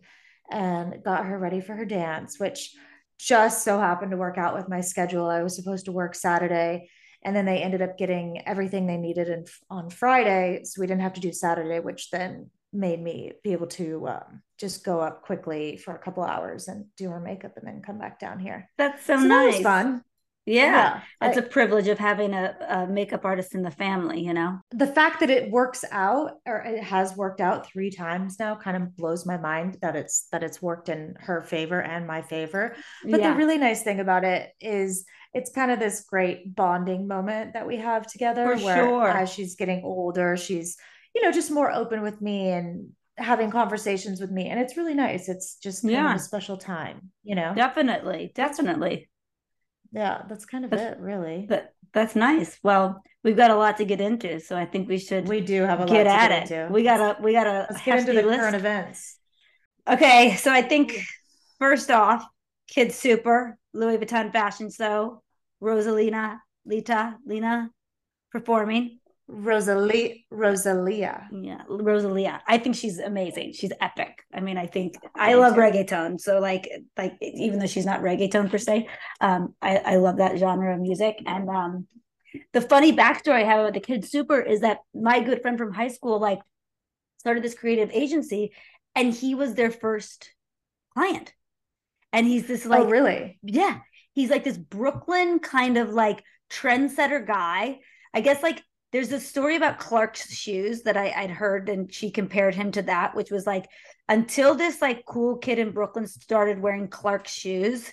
and 0.51 1.03
got 1.03 1.25
her 1.25 1.37
ready 1.37 1.61
for 1.61 1.75
her 1.75 1.85
dance, 1.85 2.39
which 2.39 2.75
just 3.21 3.63
so 3.63 3.79
happened 3.79 4.11
to 4.11 4.17
work 4.17 4.37
out 4.37 4.55
with 4.55 4.67
my 4.67 4.81
schedule. 4.81 5.27
I 5.27 5.43
was 5.43 5.55
supposed 5.55 5.85
to 5.85 5.91
work 5.91 6.15
Saturday 6.15 6.89
and 7.23 7.35
then 7.35 7.45
they 7.45 7.61
ended 7.61 7.81
up 7.81 7.97
getting 7.97 8.41
everything 8.47 8.87
they 8.87 8.97
needed 8.97 9.29
in, 9.29 9.45
on 9.69 9.91
Friday. 9.91 10.61
So 10.63 10.81
we 10.81 10.87
didn't 10.87 11.03
have 11.03 11.13
to 11.13 11.21
do 11.21 11.31
Saturday, 11.31 11.79
which 11.79 12.09
then 12.09 12.49
made 12.73 13.01
me 13.01 13.33
be 13.43 13.51
able 13.51 13.67
to 13.67 14.07
um, 14.07 14.41
just 14.57 14.83
go 14.83 14.99
up 14.99 15.21
quickly 15.21 15.77
for 15.77 15.93
a 15.93 15.99
couple 15.99 16.23
hours 16.23 16.67
and 16.67 16.85
do 16.97 17.09
her 17.11 17.19
makeup 17.19 17.57
and 17.57 17.67
then 17.67 17.83
come 17.83 17.99
back 17.99 18.19
down 18.19 18.39
here. 18.39 18.69
That's 18.77 19.05
so, 19.05 19.17
so 19.17 19.23
nice. 19.23 19.53
That 19.53 19.57
was 19.57 19.63
fun. 19.63 20.03
Yeah, 20.45 21.01
it's 21.21 21.37
I, 21.37 21.41
a 21.41 21.43
privilege 21.43 21.87
of 21.87 21.99
having 21.99 22.33
a, 22.33 22.55
a, 22.67 22.87
makeup 22.87 23.25
artist 23.25 23.53
in 23.53 23.61
the 23.61 23.69
family, 23.69 24.21
you 24.21 24.33
know? 24.33 24.57
The 24.71 24.87
fact 24.87 25.19
that 25.19 25.29
it 25.29 25.51
works 25.51 25.85
out 25.91 26.31
or 26.47 26.63
it 26.63 26.83
has 26.83 27.15
worked 27.15 27.41
out 27.41 27.67
three 27.67 27.91
times 27.91 28.39
now 28.39 28.55
kind 28.55 28.75
of 28.75 28.95
blows 28.97 29.25
my 29.25 29.37
mind 29.37 29.77
that 29.83 29.95
it's 29.95 30.27
that 30.31 30.43
it's 30.43 30.59
worked 30.59 30.89
in 30.89 31.13
her 31.19 31.41
favor 31.41 31.79
and 31.79 32.07
my 32.07 32.23
favor. 32.23 32.75
But 33.03 33.19
yeah. 33.19 33.31
the 33.31 33.37
really 33.37 33.59
nice 33.59 33.83
thing 33.83 33.99
about 33.99 34.23
it 34.23 34.49
is 34.59 35.05
it's 35.33 35.51
kind 35.51 35.69
of 35.69 35.79
this 35.79 36.05
great 36.09 36.55
bonding 36.55 37.07
moment 37.07 37.53
that 37.53 37.67
we 37.67 37.77
have 37.77 38.07
together 38.07 38.43
For 38.57 38.65
where 38.65 38.83
sure. 38.83 39.07
as 39.09 39.31
she's 39.31 39.55
getting 39.55 39.83
older, 39.83 40.37
she's, 40.37 40.75
you 41.13 41.21
know, 41.21 41.31
just 41.31 41.51
more 41.51 41.71
open 41.71 42.01
with 42.01 42.19
me 42.19 42.49
and 42.49 42.89
having 43.15 43.51
conversations 43.51 44.19
with 44.19 44.31
me. 44.31 44.49
And 44.49 44.59
it's 44.59 44.75
really 44.75 44.95
nice. 44.95 45.29
It's 45.29 45.57
just 45.57 45.83
yeah. 45.83 46.15
a 46.15 46.19
special 46.19 46.57
time, 46.57 47.11
you 47.23 47.35
know? 47.35 47.53
Definitely. 47.53 48.31
Definitely 48.33 49.07
yeah 49.91 50.23
that's 50.27 50.45
kind 50.45 50.65
of 50.65 50.71
that's, 50.71 50.97
it 50.97 50.99
really. 50.99 51.45
but 51.47 51.73
that's 51.93 52.15
nice. 52.15 52.57
Well 52.63 53.01
we've 53.23 53.35
got 53.35 53.51
a 53.51 53.55
lot 53.55 53.77
to 53.77 53.85
get 53.85 54.01
into 54.01 54.39
so 54.39 54.55
i 54.57 54.65
think 54.65 54.89
we 54.89 54.97
should 54.97 55.27
we 55.27 55.41
do 55.41 55.61
have 55.63 55.79
a 55.81 55.85
get 55.85 56.07
lot 56.07 56.15
at 56.15 56.29
get 56.29 56.51
it. 56.51 56.51
into. 56.61 56.73
we 56.73 56.83
gotta 56.83 57.21
we 57.21 57.33
gotta 57.33 57.67
let's 57.69 57.83
get 57.83 57.99
into 57.99 58.13
the 58.13 58.23
list. 58.23 58.39
current 58.39 58.55
events. 58.55 59.17
Okay 59.87 60.35
so 60.37 60.51
i 60.51 60.61
think 60.61 60.99
first 61.59 61.91
off 61.91 62.25
kids 62.67 62.95
super 62.95 63.57
louis 63.73 63.97
vuitton 63.97 64.31
fashion 64.31 64.69
show 64.71 65.21
rosalina 65.61 66.37
lita 66.65 67.15
lena 67.25 67.69
performing 68.31 68.99
Rosalia 69.33 70.15
Rosalia. 70.29 71.29
Yeah, 71.31 71.61
Rosalia. 71.69 72.41
I 72.47 72.57
think 72.57 72.75
she's 72.75 72.99
amazing. 72.99 73.53
She's 73.53 73.71
epic. 73.79 74.25
I 74.33 74.41
mean, 74.41 74.57
I 74.57 74.65
think 74.65 74.97
I, 75.15 75.31
I 75.31 75.33
love 75.35 75.55
too. 75.55 75.61
reggaeton. 75.61 76.19
So 76.19 76.39
like 76.39 76.69
like 76.97 77.15
even 77.21 77.59
though 77.59 77.67
she's 77.67 77.85
not 77.85 78.01
reggaeton 78.01 78.51
per 78.51 78.57
se, 78.57 78.89
um, 79.21 79.55
I, 79.61 79.77
I 79.77 79.95
love 79.95 80.17
that 80.17 80.37
genre 80.37 80.73
of 80.73 80.81
music. 80.81 81.23
And 81.25 81.49
um 81.49 81.87
the 82.51 82.61
funny 82.61 82.91
backstory 82.91 83.35
I 83.35 83.43
have 83.43 83.61
about 83.61 83.73
the 83.73 83.79
Kid 83.79 84.03
Super 84.03 84.41
is 84.41 84.61
that 84.61 84.79
my 84.93 85.21
good 85.21 85.41
friend 85.41 85.57
from 85.57 85.73
high 85.73 85.87
school 85.87 86.19
like 86.19 86.39
started 87.17 87.41
this 87.41 87.55
creative 87.55 87.89
agency 87.93 88.51
and 88.95 89.13
he 89.13 89.33
was 89.33 89.53
their 89.53 89.71
first 89.71 90.33
client. 90.93 91.33
And 92.11 92.27
he's 92.27 92.47
this 92.47 92.65
like 92.65 92.81
oh, 92.81 92.89
really? 92.89 93.39
Yeah. 93.43 93.79
He's 94.13 94.29
like 94.29 94.43
this 94.43 94.57
Brooklyn 94.57 95.39
kind 95.39 95.77
of 95.77 95.91
like 95.91 96.21
trendsetter 96.49 97.25
guy. 97.25 97.79
I 98.13 98.19
guess 98.19 98.43
like 98.43 98.61
there's 98.91 99.11
a 99.11 99.19
story 99.19 99.55
about 99.55 99.79
Clarks 99.79 100.33
shoes 100.33 100.81
that 100.83 100.97
I, 100.97 101.21
would 101.21 101.31
heard, 101.31 101.69
and 101.69 101.91
she 101.93 102.11
compared 102.11 102.55
him 102.55 102.71
to 102.73 102.81
that, 102.83 103.15
which 103.15 103.31
was 103.31 103.47
like 103.47 103.69
until 104.09 104.55
this 104.55 104.81
like 104.81 105.05
cool 105.05 105.37
kid 105.37 105.59
in 105.59 105.71
Brooklyn 105.71 106.07
started 106.07 106.59
wearing 106.59 106.87
Clarks 106.87 107.31
shoes, 107.31 107.91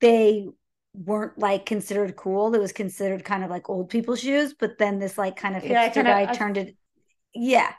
they 0.00 0.48
weren't 0.94 1.38
like 1.38 1.66
considered 1.66 2.16
cool. 2.16 2.54
It 2.54 2.60
was 2.60 2.72
considered 2.72 3.24
kind 3.24 3.44
of 3.44 3.50
like 3.50 3.68
old 3.68 3.90
people 3.90 4.16
shoes, 4.16 4.54
but 4.58 4.78
then 4.78 4.98
this 4.98 5.18
like 5.18 5.36
kind 5.36 5.56
of 5.56 5.64
yeah, 5.64 5.88
hipster 5.88 6.04
guy 6.04 6.22
I, 6.22 6.34
turned 6.34 6.56
it. 6.56 6.76
Yeah. 7.34 7.72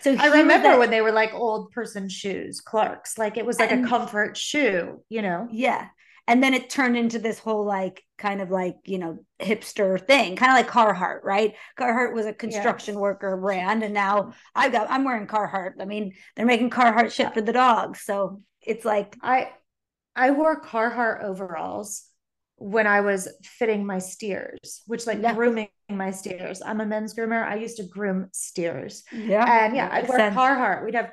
So 0.00 0.16
I 0.18 0.28
remember 0.28 0.68
that, 0.68 0.78
when 0.78 0.90
they 0.90 1.02
were 1.02 1.12
like 1.12 1.34
old 1.34 1.70
person 1.72 2.08
shoes, 2.08 2.60
Clarks, 2.60 3.18
like 3.18 3.36
it 3.36 3.46
was 3.46 3.58
like 3.58 3.70
and, 3.70 3.84
a 3.84 3.88
comfort 3.88 4.36
shoe, 4.36 5.02
you 5.08 5.22
know? 5.22 5.46
Yeah 5.50 5.88
and 6.30 6.40
then 6.40 6.54
it 6.54 6.70
turned 6.70 6.96
into 6.96 7.18
this 7.18 7.40
whole 7.40 7.64
like 7.64 8.04
kind 8.16 8.40
of 8.40 8.50
like 8.50 8.76
you 8.84 8.98
know 8.98 9.18
hipster 9.40 10.00
thing 10.06 10.36
kind 10.36 10.52
of 10.52 10.56
like 10.56 10.70
carhartt 10.70 11.24
right? 11.24 11.54
Carhartt 11.76 12.14
was 12.14 12.24
a 12.24 12.32
construction 12.32 12.94
worker 12.94 13.36
brand 13.36 13.82
and 13.82 13.92
now 13.92 14.32
i've 14.54 14.70
got 14.72 14.88
i'm 14.90 15.04
wearing 15.04 15.26
carhartt. 15.26 15.72
I 15.80 15.84
mean 15.84 16.14
they're 16.36 16.46
making 16.46 16.70
carhartt 16.70 17.12
shit 17.12 17.34
for 17.34 17.40
the 17.40 17.52
dogs 17.52 18.02
so 18.02 18.42
it's 18.62 18.84
like 18.84 19.16
i 19.22 19.50
i 20.14 20.30
wore 20.30 20.62
carhartt 20.62 21.24
overalls 21.24 22.04
when 22.56 22.86
i 22.86 23.00
was 23.00 23.28
fitting 23.42 23.84
my 23.84 23.98
steers 23.98 24.82
which 24.86 25.06
like 25.06 25.20
yeah. 25.20 25.34
grooming 25.34 25.68
my 25.88 26.12
steers. 26.12 26.62
I'm 26.64 26.80
a 26.80 26.86
men's 26.86 27.14
groomer. 27.16 27.44
I 27.44 27.56
used 27.56 27.78
to 27.78 27.82
groom 27.82 28.28
steers. 28.32 29.02
Yeah. 29.10 29.64
And 29.64 29.74
yeah 29.74 29.88
i'd 29.90 30.08
wear 30.08 30.18
sense. 30.18 30.36
carhartt. 30.36 30.84
We'd 30.84 30.94
have 30.94 31.10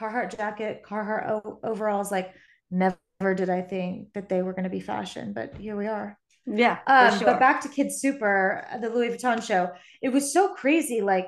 carhartt 0.00 0.36
jacket 0.36 0.82
carhartt 0.88 1.42
overalls 1.64 2.12
like 2.12 2.32
never 2.70 2.96
never 3.20 3.34
did 3.34 3.50
I 3.50 3.62
think 3.62 4.12
that 4.14 4.28
they 4.28 4.42
were 4.42 4.52
going 4.52 4.64
to 4.64 4.70
be 4.70 4.80
fashion, 4.80 5.32
but 5.32 5.56
here 5.56 5.76
we 5.76 5.86
are. 5.86 6.18
Yeah. 6.46 6.78
Um, 6.86 7.18
sure. 7.18 7.26
But 7.26 7.38
back 7.38 7.60
to 7.62 7.68
Kids 7.68 8.00
Super, 8.00 8.66
the 8.80 8.88
Louis 8.88 9.10
Vuitton 9.10 9.42
show. 9.42 9.70
It 10.02 10.08
was 10.08 10.32
so 10.32 10.54
crazy. 10.54 11.00
Like 11.02 11.26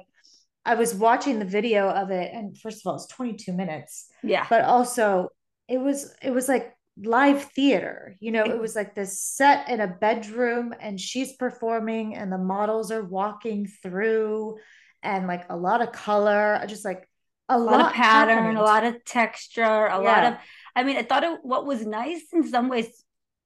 I 0.65 0.75
was 0.75 0.95
watching 0.95 1.39
the 1.39 1.45
video 1.45 1.89
of 1.89 2.11
it, 2.11 2.33
and 2.33 2.59
first 2.59 2.79
of 2.79 2.91
all, 2.91 2.97
it's 2.97 3.07
22 3.09 3.53
minutes. 3.53 4.07
Yeah. 4.23 4.47
But 4.49 4.65
also, 4.65 5.29
it 5.69 5.79
was 5.79 6.15
it 6.23 6.31
was 6.31 6.49
like 6.49 6.73
live 6.97 7.45
theater. 7.53 8.17
You 8.21 8.33
know, 8.33 8.45
it 8.45 8.59
was 8.59 8.75
like 8.75 8.95
this 8.95 9.21
set 9.21 9.69
in 9.69 9.81
a 9.81 9.87
bedroom, 9.87 10.75
and 10.81 10.99
she's 10.99 11.35
performing, 11.37 12.17
and 12.17 12.33
the 12.33 12.39
models 12.39 12.91
are 12.91 13.05
walking 13.05 13.69
through, 13.83 14.57
and 15.03 15.27
like 15.27 15.45
a 15.51 15.57
lot 15.57 15.83
of 15.83 15.93
color, 15.93 16.59
just 16.67 16.85
like 16.85 17.07
a, 17.49 17.57
a 17.57 17.59
lot, 17.59 17.73
lot, 17.73 17.87
of 17.87 17.93
pattern, 17.93 18.39
happening. 18.39 18.57
a 18.57 18.63
lot 18.63 18.85
of 18.85 19.05
texture, 19.05 19.63
a 19.63 20.03
yeah. 20.03 20.11
lot 20.11 20.25
of 20.25 20.39
I 20.75 20.85
mean, 20.85 20.97
I 20.97 21.03
thought 21.03 21.25
it, 21.25 21.41
what 21.43 21.67
was 21.67 21.85
nice 21.85 22.25
in 22.33 22.49
some 22.49 22.69
ways 22.69 23.05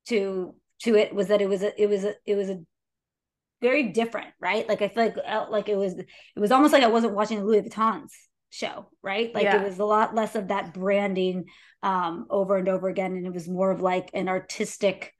to 0.08 0.54
to 0.82 0.94
it 0.94 1.14
was 1.14 1.28
that 1.28 1.40
it 1.40 1.48
was 1.48 1.62
a 1.62 1.80
it 1.80 1.88
was 1.88 2.04
a 2.04 2.14
it 2.24 2.34
was 2.36 2.50
a 2.50 2.60
very 3.60 3.84
different, 3.84 4.28
right? 4.40 4.68
Like 4.68 4.82
I 4.82 4.88
feel 4.88 5.04
like 5.04 5.16
uh, 5.26 5.46
like 5.50 5.68
it 5.68 5.76
was 5.76 5.94
it 5.94 6.06
was 6.36 6.52
almost 6.52 6.72
like 6.72 6.82
I 6.82 6.88
wasn't 6.88 7.14
watching 7.14 7.38
a 7.38 7.44
Louis 7.44 7.62
Vuitton's 7.62 8.14
show, 8.50 8.90
right? 9.02 9.34
Like 9.34 9.44
yeah. 9.44 9.60
it 9.60 9.64
was 9.64 9.78
a 9.78 9.84
lot 9.84 10.14
less 10.14 10.34
of 10.34 10.48
that 10.48 10.74
branding 10.74 11.46
um 11.82 12.26
over 12.30 12.56
and 12.56 12.68
over 12.68 12.88
again, 12.88 13.12
and 13.12 13.26
it 13.26 13.32
was 13.32 13.48
more 13.48 13.70
of 13.70 13.80
like 13.80 14.10
an 14.14 14.28
artistic 14.28 15.12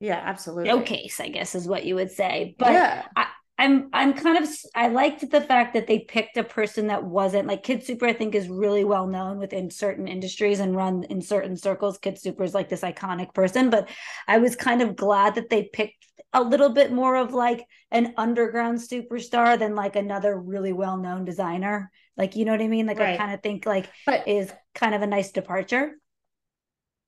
yeah 0.00 0.20
absolutely 0.22 0.68
showcase 0.68 1.20
i 1.20 1.28
guess 1.28 1.54
is 1.54 1.68
what 1.68 1.84
you 1.84 1.94
would 1.94 2.10
say 2.10 2.56
but 2.58 2.72
yeah. 2.72 3.06
I, 3.16 3.26
I'm 3.56 3.88
I'm 3.92 4.14
kind 4.14 4.42
of 4.42 4.50
I 4.74 4.88
liked 4.88 5.30
the 5.30 5.40
fact 5.40 5.74
that 5.74 5.86
they 5.86 6.00
picked 6.00 6.36
a 6.36 6.42
person 6.42 6.88
that 6.88 7.04
wasn't 7.04 7.46
like 7.46 7.62
Kid 7.62 7.84
Super. 7.84 8.06
I 8.06 8.12
think 8.12 8.34
is 8.34 8.48
really 8.48 8.84
well 8.84 9.06
known 9.06 9.38
within 9.38 9.70
certain 9.70 10.08
industries 10.08 10.58
and 10.58 10.74
run 10.74 11.04
in 11.04 11.22
certain 11.22 11.56
circles. 11.56 11.98
Kid 11.98 12.18
Super 12.18 12.42
is 12.42 12.52
like 12.54 12.68
this 12.68 12.80
iconic 12.80 13.32
person, 13.32 13.70
but 13.70 13.88
I 14.26 14.38
was 14.38 14.56
kind 14.56 14.82
of 14.82 14.96
glad 14.96 15.36
that 15.36 15.50
they 15.50 15.70
picked 15.72 16.04
a 16.32 16.42
little 16.42 16.70
bit 16.70 16.90
more 16.90 17.14
of 17.14 17.32
like 17.32 17.64
an 17.92 18.12
underground 18.16 18.78
superstar 18.78 19.56
than 19.56 19.76
like 19.76 19.94
another 19.94 20.36
really 20.36 20.72
well 20.72 20.96
known 20.96 21.24
designer. 21.24 21.92
Like 22.16 22.34
you 22.34 22.44
know 22.44 22.52
what 22.52 22.60
I 22.60 22.66
mean? 22.68 22.86
Like 22.86 22.98
right. 22.98 23.14
I 23.14 23.16
kind 23.16 23.34
of 23.34 23.40
think 23.40 23.66
like 23.66 23.88
but 24.04 24.26
is 24.26 24.52
kind 24.74 24.96
of 24.96 25.02
a 25.02 25.06
nice 25.06 25.30
departure. 25.30 25.92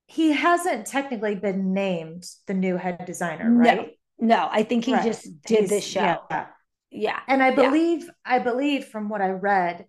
He 0.05 0.31
hasn't 0.31 0.87
technically 0.87 1.35
been 1.35 1.73
named 1.73 2.23
the 2.45 2.53
new 2.53 2.77
head 2.77 3.05
designer, 3.05 3.51
right? 3.53 3.77
No. 3.77 3.89
No, 4.19 4.47
I 4.51 4.63
think 4.63 4.85
he 4.85 4.93
right. 4.93 5.03
just 5.03 5.41
did 5.43 5.61
He's, 5.61 5.69
this 5.69 5.85
show. 5.85 6.21
Yeah. 6.29 6.47
yeah. 6.89 7.19
And 7.27 7.43
I 7.43 7.51
believe, 7.51 8.03
yeah. 8.03 8.09
I 8.25 8.39
believe 8.39 8.85
from 8.85 9.09
what 9.09 9.21
I 9.21 9.29
read 9.29 9.85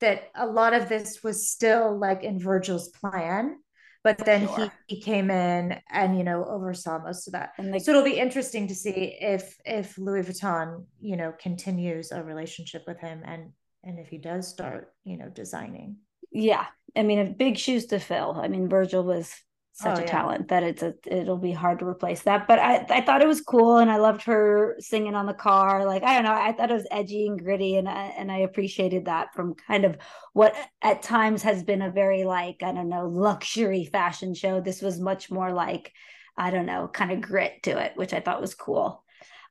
that 0.00 0.30
a 0.34 0.46
lot 0.46 0.74
of 0.74 0.88
this 0.88 1.22
was 1.22 1.48
still 1.48 1.96
like 1.96 2.22
in 2.22 2.38
Virgil's 2.38 2.88
plan, 2.88 3.56
but 4.04 4.18
then 4.18 4.46
sure. 4.48 4.72
he, 4.86 4.96
he 4.96 5.00
came 5.00 5.30
in 5.30 5.78
and 5.90 6.18
you 6.18 6.24
know 6.24 6.44
oversaw 6.44 6.98
most 6.98 7.28
of 7.28 7.32
that. 7.32 7.52
And 7.58 7.70
like, 7.70 7.82
so 7.82 7.92
it'll 7.92 8.04
be 8.04 8.18
interesting 8.18 8.68
to 8.68 8.74
see 8.74 9.16
if 9.20 9.56
if 9.64 9.96
Louis 9.96 10.24
Vuitton, 10.24 10.84
you 11.00 11.16
know, 11.16 11.32
continues 11.40 12.10
a 12.10 12.22
relationship 12.22 12.82
with 12.86 12.98
him 12.98 13.22
and 13.24 13.52
and 13.84 13.98
if 13.98 14.08
he 14.08 14.18
does 14.18 14.48
start, 14.48 14.92
you 15.04 15.16
know, 15.16 15.28
designing. 15.28 15.96
Yeah. 16.30 16.66
I 16.96 17.02
mean, 17.02 17.18
a 17.18 17.24
big 17.24 17.58
shoes 17.58 17.86
to 17.86 17.98
fill. 17.98 18.38
I 18.40 18.48
mean, 18.48 18.68
Virgil 18.68 19.02
was 19.02 19.34
such 19.74 19.98
oh, 19.98 20.02
a 20.02 20.04
yeah. 20.04 20.10
talent 20.10 20.48
that 20.48 20.62
it's 20.62 20.82
a 20.82 20.94
it'll 21.06 21.38
be 21.38 21.52
hard 21.52 21.78
to 21.78 21.86
replace 21.86 22.22
that. 22.22 22.46
But 22.46 22.58
I 22.58 22.86
I 22.90 23.00
thought 23.00 23.22
it 23.22 23.26
was 23.26 23.40
cool 23.40 23.78
and 23.78 23.90
I 23.90 23.96
loved 23.96 24.22
her 24.24 24.76
singing 24.78 25.14
on 25.14 25.26
the 25.26 25.34
car. 25.34 25.86
Like 25.86 26.02
I 26.02 26.14
don't 26.14 26.24
know, 26.24 26.34
I 26.34 26.52
thought 26.52 26.70
it 26.70 26.74
was 26.74 26.86
edgy 26.90 27.26
and 27.26 27.42
gritty 27.42 27.76
and 27.76 27.88
I, 27.88 28.14
and 28.18 28.30
I 28.30 28.38
appreciated 28.38 29.06
that 29.06 29.34
from 29.34 29.54
kind 29.54 29.84
of 29.86 29.96
what 30.34 30.54
at 30.82 31.02
times 31.02 31.42
has 31.42 31.62
been 31.62 31.80
a 31.80 31.90
very 31.90 32.24
like 32.24 32.62
I 32.62 32.72
don't 32.72 32.90
know 32.90 33.08
luxury 33.08 33.86
fashion 33.86 34.34
show. 34.34 34.60
This 34.60 34.82
was 34.82 35.00
much 35.00 35.30
more 35.30 35.52
like 35.52 35.92
I 36.36 36.50
don't 36.50 36.66
know 36.66 36.88
kind 36.92 37.10
of 37.10 37.22
grit 37.22 37.62
to 37.62 37.82
it, 37.82 37.92
which 37.96 38.12
I 38.12 38.20
thought 38.20 38.42
was 38.42 38.54
cool. 38.54 39.02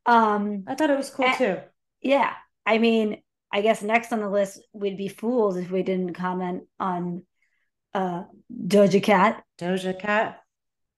Um 0.05 0.65
I 0.67 0.75
thought 0.75 0.91
it 0.91 0.97
was 0.97 1.09
cool 1.09 1.25
and, 1.25 1.37
too. 1.37 1.57
Yeah, 1.99 2.33
I 2.65 2.77
mean, 2.77 3.21
I 3.51 3.61
guess 3.61 3.81
next 3.81 4.13
on 4.13 4.19
the 4.19 4.29
list 4.29 4.61
we'd 4.71 4.97
be 4.97 5.07
fools 5.07 5.57
if 5.57 5.71
we 5.71 5.81
didn't 5.81 6.13
comment 6.13 6.63
on 6.79 7.23
uh 7.93 8.23
Doja 8.51 9.01
Cat. 9.01 9.43
Doja 9.59 9.97
Cat 9.97 10.41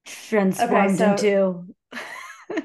transformed 0.05 0.73
okay, 0.73 0.95
so, 0.95 1.11
into 1.11 1.75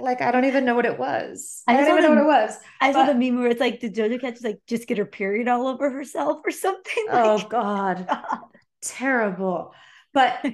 like 0.00 0.20
I 0.20 0.30
don't 0.30 0.44
even 0.44 0.64
know 0.64 0.74
what 0.74 0.86
it 0.86 0.98
was. 0.98 1.62
I, 1.66 1.74
I 1.74 1.76
don't 1.76 1.98
even 1.98 2.02
the, 2.02 2.08
know 2.08 2.24
what 2.24 2.40
it 2.40 2.46
was. 2.46 2.58
I 2.80 2.92
but, 2.92 3.06
saw 3.06 3.12
the 3.12 3.14
meme 3.14 3.38
where 3.38 3.50
it's 3.50 3.60
like 3.60 3.80
did 3.80 3.94
Doja 3.94 4.20
Cat 4.20 4.34
just 4.34 4.44
like 4.44 4.60
just 4.66 4.86
get 4.88 4.98
her 4.98 5.04
period 5.04 5.48
all 5.48 5.66
over 5.66 5.90
herself 5.90 6.40
or 6.44 6.50
something? 6.50 7.06
Oh 7.10 7.36
like, 7.36 7.48
God. 7.48 8.06
God. 8.08 8.40
Terrible. 8.82 9.74
But 10.14 10.44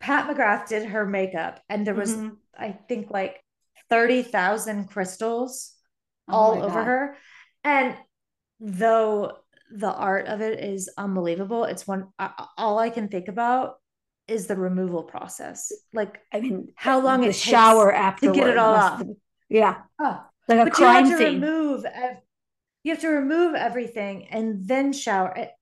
Pat 0.00 0.28
McGrath 0.28 0.68
did 0.68 0.86
her 0.86 1.06
makeup 1.06 1.60
and 1.68 1.86
there 1.86 1.94
was 1.94 2.14
mm-hmm. 2.14 2.34
I 2.56 2.72
think 2.72 3.10
like 3.10 3.42
30,000 3.90 4.88
crystals 4.88 5.72
oh 6.28 6.34
all 6.34 6.52
over 6.62 6.68
God. 6.68 6.86
her. 6.86 7.16
And 7.64 7.96
though 8.60 9.38
the 9.72 9.92
art 9.92 10.26
of 10.26 10.40
it 10.40 10.60
is 10.60 10.90
unbelievable. 10.98 11.64
It's 11.64 11.86
one 11.86 12.08
all 12.58 12.78
I 12.78 12.90
can 12.90 13.08
think 13.08 13.28
about 13.28 13.76
is 14.28 14.46
the 14.46 14.56
removal 14.56 15.02
process. 15.02 15.72
Like, 15.92 16.20
I 16.32 16.40
mean, 16.40 16.68
how 16.76 17.00
long 17.00 17.22
the 17.22 17.28
it 17.28 17.34
shower 17.34 17.92
after 17.92 18.26
to 18.26 18.32
get 18.32 18.48
it 18.48 18.56
all 18.58 18.74
off. 18.74 19.02
Yeah, 19.48 19.82
Oh, 19.98 20.24
like 20.48 20.58
a 20.60 20.64
but 20.70 20.78
you 20.78 20.86
have 20.86 21.04
crime 21.04 21.10
to 21.10 21.16
scene. 21.18 21.40
remove. 21.40 21.84
You 22.84 22.92
have 22.92 23.00
to 23.02 23.08
remove 23.08 23.54
everything 23.54 24.26
and 24.28 24.66
then 24.66 24.92
shower. 24.92 25.32
It- 25.36 25.52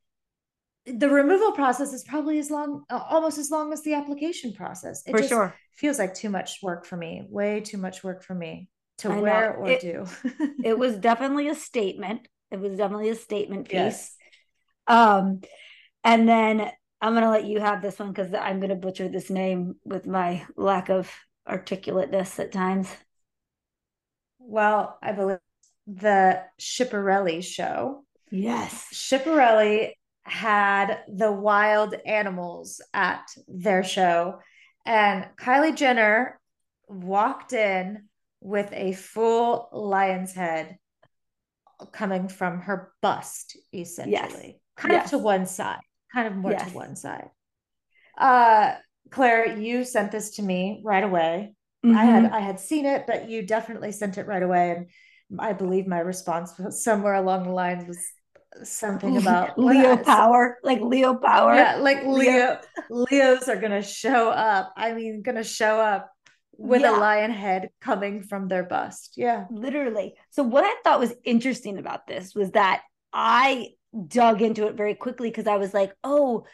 The 1.00 1.08
removal 1.10 1.52
process 1.52 1.92
is 1.92 2.02
probably 2.04 2.38
as 2.38 2.50
long, 2.50 2.84
almost 2.90 3.38
as 3.38 3.50
long 3.50 3.72
as 3.72 3.82
the 3.82 3.94
application 3.94 4.52
process. 4.54 5.02
It 5.06 5.12
for 5.12 5.18
just 5.18 5.28
sure. 5.30 5.54
feels 5.76 5.98
like 5.98 6.14
too 6.14 6.30
much 6.30 6.58
work 6.62 6.84
for 6.86 6.96
me. 6.96 7.26
Way 7.28 7.60
too 7.60 7.78
much 7.78 8.02
work 8.02 8.22
for 8.24 8.34
me 8.34 8.68
to 8.98 9.10
I 9.10 9.16
know. 9.16 9.22
wear 9.22 9.54
or 9.56 9.68
It- 9.68 9.80
do. 9.80 10.06
It 10.64 10.78
was 10.78 10.96
definitely 10.96 11.48
a 11.48 11.54
statement. 11.54 12.26
It 12.50 12.60
was 12.60 12.76
definitely 12.76 13.10
a 13.10 13.14
statement 13.14 13.68
piece. 13.68 13.74
yes. 13.74 14.16
Um, 14.86 15.40
and 16.02 16.28
then 16.28 16.70
I'm 17.00 17.14
gonna 17.14 17.30
let 17.30 17.44
you 17.44 17.60
have 17.60 17.80
this 17.80 17.98
one 17.98 18.12
because 18.12 18.34
I'm 18.34 18.60
gonna 18.60 18.74
butcher 18.74 19.08
this 19.08 19.30
name 19.30 19.76
with 19.84 20.06
my 20.06 20.44
lack 20.56 20.88
of 20.88 21.10
articulateness 21.48 22.38
at 22.38 22.52
times. 22.52 22.88
Well, 24.38 24.98
I 25.02 25.12
believe 25.12 25.38
the 25.86 26.42
Schiaparelli 26.60 27.42
show. 27.42 28.04
Yes. 28.30 28.88
Schiaparelli 28.92 29.92
had 30.22 31.00
the 31.08 31.32
wild 31.32 31.94
animals 32.04 32.80
at 32.92 33.28
their 33.48 33.82
show, 33.82 34.40
and 34.84 35.26
Kylie 35.36 35.74
Jenner 35.74 36.40
walked 36.88 37.52
in 37.52 38.08
with 38.40 38.72
a 38.72 38.92
full 38.92 39.68
lion's 39.72 40.34
head 40.34 40.78
coming 41.92 42.28
from 42.28 42.60
her 42.62 42.92
bust, 43.02 43.56
essentially, 43.72 44.60
kind 44.76 44.92
Yes. 44.92 45.04
of 45.06 45.10
to 45.10 45.18
one 45.18 45.46
side, 45.46 45.80
kind 46.14 46.26
of 46.28 46.34
more 46.36 46.52
Yes. 46.52 46.70
to 46.70 46.76
one 46.76 46.96
side. 46.96 47.28
Uh, 48.18 48.74
Claire, 49.10 49.56
you 49.56 49.84
sent 49.84 50.12
this 50.12 50.36
to 50.36 50.42
me 50.42 50.82
right 50.84 51.02
away. 51.04 51.54
I 51.84 52.04
had 52.04 52.24
Mhm. 52.24 52.32
I 52.32 52.40
had 52.40 52.60
seen 52.60 52.84
it, 52.84 53.06
but 53.06 53.28
you 53.30 53.42
definitely 53.46 53.92
sent 53.92 54.18
it 54.18 54.26
right 54.26 54.42
away, 54.42 54.70
and 54.72 54.86
I 55.38 55.54
believe 55.54 55.86
my 55.86 56.00
response 56.00 56.58
was 56.58 56.84
somewhere 56.84 57.14
along 57.14 57.44
the 57.44 57.52
lines 57.52 57.86
was 57.88 57.98
something 58.68 59.16
about 59.16 59.58
Leo 59.58 59.92
I- 59.92 60.02
power, 60.02 60.58
like 60.62 60.80
Leo 60.80 61.14
power. 61.16 61.54
Yeah, 61.54 61.76
like 61.76 62.02
Leo- 62.04 62.58
Leo 62.90 63.06
Leos 63.10 63.48
are 63.48 63.56
gonna 63.56 63.82
show 63.82 64.28
up. 64.28 64.72
I 64.76 64.92
mean, 64.92 65.22
gonna 65.22 65.42
show 65.44 65.80
up 65.80 66.10
with 66.60 66.82
Yeah. 66.82 66.96
a 66.96 67.00
lion 67.00 67.30
head 67.30 67.70
coming 67.80 68.22
from 68.22 68.48
their 68.48 68.64
bust. 68.64 69.14
Yeah. 69.16 69.46
literally. 69.50 70.14
So 70.30 70.42
what 70.42 70.64
I 70.64 70.74
thought 70.84 71.00
was 71.00 71.12
interesting 71.24 71.78
about 71.78 72.06
this 72.06 72.34
was 72.34 72.52
that 72.52 72.82
I 73.12 73.70
dug 74.06 74.42
into 74.42 74.66
it 74.66 74.74
very 74.76 74.94
quickly 74.94 75.30
because 75.30 75.46
I 75.46 75.56
was 75.56 75.74
like, 75.74 75.92
oh, 76.04 76.44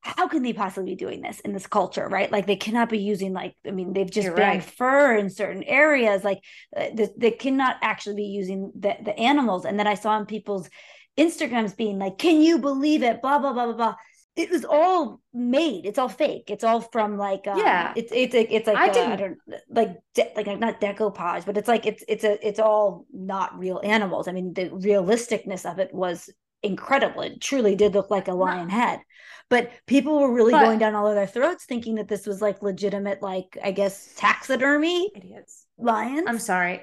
how 0.00 0.28
can 0.28 0.42
they 0.44 0.52
possibly 0.52 0.92
be 0.92 0.96
doing 0.96 1.20
this 1.20 1.40
in 1.40 1.52
this 1.52 1.66
culture, 1.66 2.08
right? 2.08 2.30
Like 2.30 2.46
they 2.46 2.56
cannot 2.56 2.88
be 2.90 2.98
using 2.98 3.32
like 3.32 3.54
I 3.66 3.72
mean 3.72 3.92
they've 3.92 4.10
just 4.10 4.26
You're 4.26 4.36
banned 4.36 4.60
right. 4.60 4.74
fur 4.78 5.16
in 5.16 5.30
certain 5.30 5.64
areas, 5.64 6.22
like 6.22 6.38
uh, 6.76 6.86
they, 6.94 7.08
they 7.16 7.30
cannot 7.32 7.76
actually 7.82 8.16
be 8.16 8.24
using 8.40 8.70
the 8.78 8.94
the 9.04 9.18
animals. 9.18 9.64
And 9.64 9.78
then 9.78 9.88
I 9.88 9.94
saw 9.94 10.10
on 10.12 10.26
people's 10.26 10.70
Instagrams 11.18 11.76
being 11.76 11.98
like, 11.98 12.18
can 12.18 12.40
you 12.40 12.58
believe 12.58 13.02
it? 13.02 13.20
Blah 13.20 13.40
blah 13.40 13.52
blah 13.52 13.66
blah 13.66 13.74
blah. 13.76 13.94
It 14.36 14.50
was 14.50 14.64
all 14.66 15.20
made. 15.32 15.86
It's 15.86 15.98
all 15.98 16.08
fake. 16.10 16.50
It's 16.50 16.62
all 16.62 16.80
from 16.80 17.16
like 17.16 17.46
um, 17.46 17.58
Yeah. 17.58 17.92
It's 17.96 18.12
it's 18.14 18.34
like 18.34 18.48
it's 18.50 18.66
like 18.66 18.76
I 18.76 18.88
uh, 18.90 18.92
didn't- 18.92 19.18
don't 19.18 19.38
like 19.70 19.96
de- 20.14 20.32
like 20.36 20.58
not 20.58 20.80
decoupage, 20.80 21.46
but 21.46 21.56
it's 21.56 21.68
like 21.68 21.86
it's 21.86 22.04
it's 22.06 22.22
a 22.24 22.46
it's 22.46 22.58
all 22.60 23.06
not 23.12 23.58
real 23.58 23.80
animals. 23.82 24.28
I 24.28 24.32
mean, 24.32 24.52
the 24.52 24.68
realisticness 24.68 25.70
of 25.70 25.78
it 25.78 25.92
was 25.94 26.28
incredible. 26.62 27.22
It 27.22 27.40
truly 27.40 27.74
did 27.76 27.94
look 27.94 28.10
like 28.10 28.28
a 28.28 28.34
lion 28.34 28.68
head. 28.68 29.00
But 29.48 29.70
people 29.86 30.18
were 30.18 30.32
really 30.32 30.52
But- 30.52 30.64
going 30.64 30.78
down 30.80 30.94
all 30.94 31.06
of 31.06 31.14
their 31.14 31.26
throats 31.26 31.64
thinking 31.64 31.94
that 31.96 32.08
this 32.08 32.26
was 32.26 32.42
like 32.42 32.62
legitimate, 32.62 33.22
like 33.22 33.56
I 33.62 33.70
guess 33.70 34.12
taxidermy 34.16 35.10
Idiots. 35.16 35.64
lions. 35.78 36.24
I'm 36.28 36.38
sorry. 36.40 36.82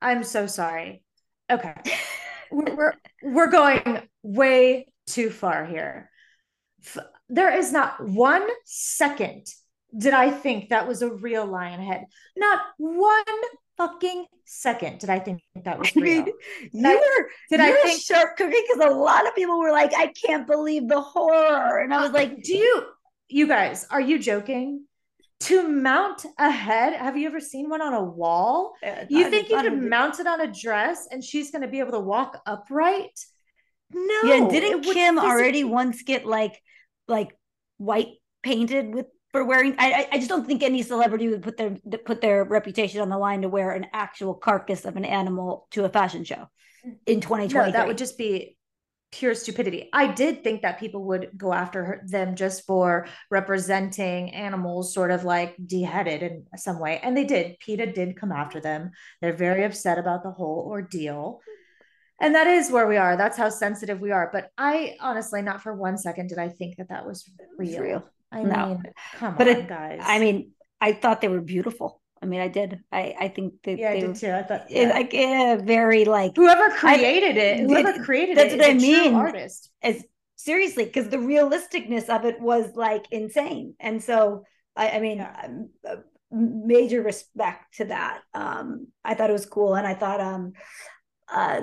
I'm 0.00 0.22
so 0.22 0.46
sorry. 0.46 1.02
Okay. 1.50 1.74
we're, 2.52 2.74
we're 2.76 2.92
we're 3.22 3.50
going 3.50 4.02
way 4.22 4.86
too 5.06 5.30
far 5.30 5.64
here. 5.64 6.10
F- 6.84 6.98
There 7.28 7.52
is 7.56 7.72
not 7.72 8.06
one 8.06 8.46
second 8.64 9.46
did 9.96 10.12
I 10.12 10.30
think 10.30 10.70
that 10.70 10.88
was 10.88 11.02
a 11.02 11.10
real 11.10 11.46
lion 11.46 11.80
head. 11.80 12.06
Not 12.36 12.60
one 12.78 13.24
fucking 13.76 14.26
second 14.44 14.98
did 14.98 15.08
I 15.08 15.20
think 15.20 15.40
that 15.64 15.78
was 15.78 15.92
I 15.96 16.00
real. 16.00 16.24
mean, 16.24 16.86
I- 16.86 16.90
you 16.92 16.98
were 16.98 17.30
did 17.50 17.60
I 17.60 17.68
a 17.68 17.74
think 17.82 18.02
sharp 18.02 18.36
cookie 18.36 18.56
because 18.68 18.84
a 18.86 18.94
lot 18.94 19.26
of 19.26 19.34
people 19.36 19.58
were 19.58 19.70
like, 19.72 19.92
I 19.96 20.08
can't 20.08 20.46
believe 20.46 20.88
the 20.88 21.00
horror. 21.00 21.78
And 21.80 21.94
I 21.94 22.02
was 22.02 22.10
like, 22.12 22.42
do 22.42 22.54
you 22.56 22.84
you 23.28 23.46
guys 23.46 23.86
are 23.90 24.00
you 24.00 24.18
joking? 24.18 24.84
To 25.40 25.68
mount 25.68 26.24
a 26.38 26.50
head, 26.50 26.94
have 26.94 27.16
you 27.16 27.26
ever 27.26 27.40
seen 27.40 27.68
one 27.68 27.82
on 27.82 27.92
a 27.92 28.02
wall? 28.02 28.72
"Uh, 28.82 29.04
You 29.10 29.28
think 29.30 29.50
you 29.50 29.60
could 29.60 29.80
mount 29.82 30.18
it 30.20 30.26
on 30.26 30.40
a 30.40 30.46
dress 30.50 31.06
and 31.10 31.22
she's 31.22 31.50
going 31.50 31.62
to 31.62 31.68
be 31.68 31.80
able 31.80 31.92
to 31.92 32.00
walk 32.00 32.40
upright? 32.46 33.18
No. 33.92 34.20
Yeah, 34.24 34.48
didn't 34.48 34.82
Kim 34.82 35.18
already 35.18 35.62
once 35.64 36.02
get 36.02 36.24
like 36.24 36.60
like 37.08 37.36
white 37.78 38.08
painted 38.42 38.94
with 38.94 39.06
for 39.32 39.44
wearing? 39.44 39.74
I 39.78 40.08
I- 40.12 40.18
just 40.18 40.28
don't 40.28 40.46
think 40.46 40.62
any 40.62 40.82
celebrity 40.82 41.28
would 41.28 41.42
put 41.42 41.56
their 41.56 41.76
put 42.04 42.20
their 42.20 42.44
reputation 42.44 43.00
on 43.00 43.08
the 43.08 43.18
line 43.18 43.42
to 43.42 43.48
wear 43.48 43.72
an 43.72 43.86
actual 43.92 44.34
carcass 44.34 44.84
of 44.84 44.96
an 44.96 45.04
animal 45.04 45.66
to 45.72 45.84
a 45.84 45.88
fashion 45.88 46.24
show 46.24 46.48
in 47.06 47.20
2020. 47.20 47.70
No, 47.70 47.72
that 47.72 47.86
would 47.86 47.98
just 47.98 48.18
be 48.18 48.56
pure 49.14 49.34
stupidity. 49.34 49.88
I 49.92 50.12
did 50.12 50.42
think 50.42 50.62
that 50.62 50.80
people 50.80 51.04
would 51.04 51.30
go 51.36 51.52
after 51.52 51.84
her, 51.84 52.02
them 52.04 52.34
just 52.34 52.66
for 52.66 53.06
representing 53.30 54.34
animals 54.34 54.92
sort 54.92 55.12
of 55.12 55.24
like 55.24 55.54
deheaded 55.64 56.22
in 56.22 56.44
some 56.56 56.80
way. 56.80 56.98
And 57.00 57.16
they 57.16 57.24
did. 57.24 57.58
PETA 57.60 57.92
did 57.92 58.16
come 58.16 58.32
after 58.32 58.60
them. 58.60 58.90
They're 59.20 59.32
very 59.32 59.64
upset 59.64 59.98
about 59.98 60.24
the 60.24 60.32
whole 60.32 60.66
ordeal. 60.68 61.40
And 62.20 62.34
that 62.34 62.46
is 62.46 62.70
where 62.70 62.86
we 62.86 62.96
are. 62.96 63.16
That's 63.16 63.36
how 63.36 63.48
sensitive 63.48 64.00
we 64.00 64.12
are. 64.12 64.30
But 64.32 64.50
I 64.56 64.96
honestly, 65.00 65.42
not 65.42 65.62
for 65.62 65.74
one 65.74 65.98
second 65.98 66.28
did 66.28 66.38
I 66.38 66.48
think 66.48 66.76
that 66.76 66.88
that 66.90 67.04
was 67.06 67.28
real. 67.58 67.82
real. 67.82 68.04
I 68.30 68.42
No. 68.42 68.66
mean, 68.68 68.82
come 69.16 69.34
But 69.36 69.48
on, 69.48 69.56
it- 69.56 69.68
guys. 69.68 70.00
I 70.04 70.18
mean, 70.18 70.52
I 70.80 70.92
thought 70.92 71.20
they 71.20 71.28
were 71.28 71.40
beautiful. 71.40 72.00
I 72.22 72.26
mean, 72.26 72.40
I 72.40 72.48
did. 72.48 72.80
I 72.90 73.14
I 73.20 73.28
think 73.28 73.54
that 73.64 73.78
yeah, 73.78 73.90
I 73.90 73.94
they 73.94 74.06
did 74.06 74.16
too. 74.16 74.32
I 74.32 74.42
thought 74.42 74.70
it- 74.70 74.76
yeah. 74.88 74.92
like 74.94 75.12
yeah, 75.12 75.56
very 75.56 76.04
like 76.04 76.32
whoever 76.36 76.70
created 76.70 77.36
it, 77.36 77.56
did- 77.58 77.68
whoever 77.70 78.02
created 78.04 78.36
that's 78.38 78.54
it, 78.54 78.60
what 78.60 78.68
is 78.70 78.82
I 78.82 78.86
mean. 78.86 79.14
artist. 79.14 79.70
as 79.82 80.04
seriously 80.36 80.84
because 80.84 81.08
the 81.08 81.16
realisticness 81.16 82.08
of 82.08 82.24
it 82.24 82.38
was 82.40 82.74
like 82.74 83.04
insane 83.10 83.74
and 83.80 84.02
so 84.02 84.44
i, 84.76 84.90
I 84.96 85.00
mean 85.00 85.18
Yeah. 85.18 85.48
uh, 85.88 85.96
major 86.30 87.00
respect 87.02 87.76
to 87.76 87.84
that 87.86 88.20
um 88.34 88.88
i 89.04 89.14
thought 89.14 89.30
it 89.30 89.32
was 89.32 89.46
cool 89.46 89.74
and 89.74 89.86
i 89.86 89.94
thought 89.94 90.20
um 90.20 90.52
uh 91.32 91.60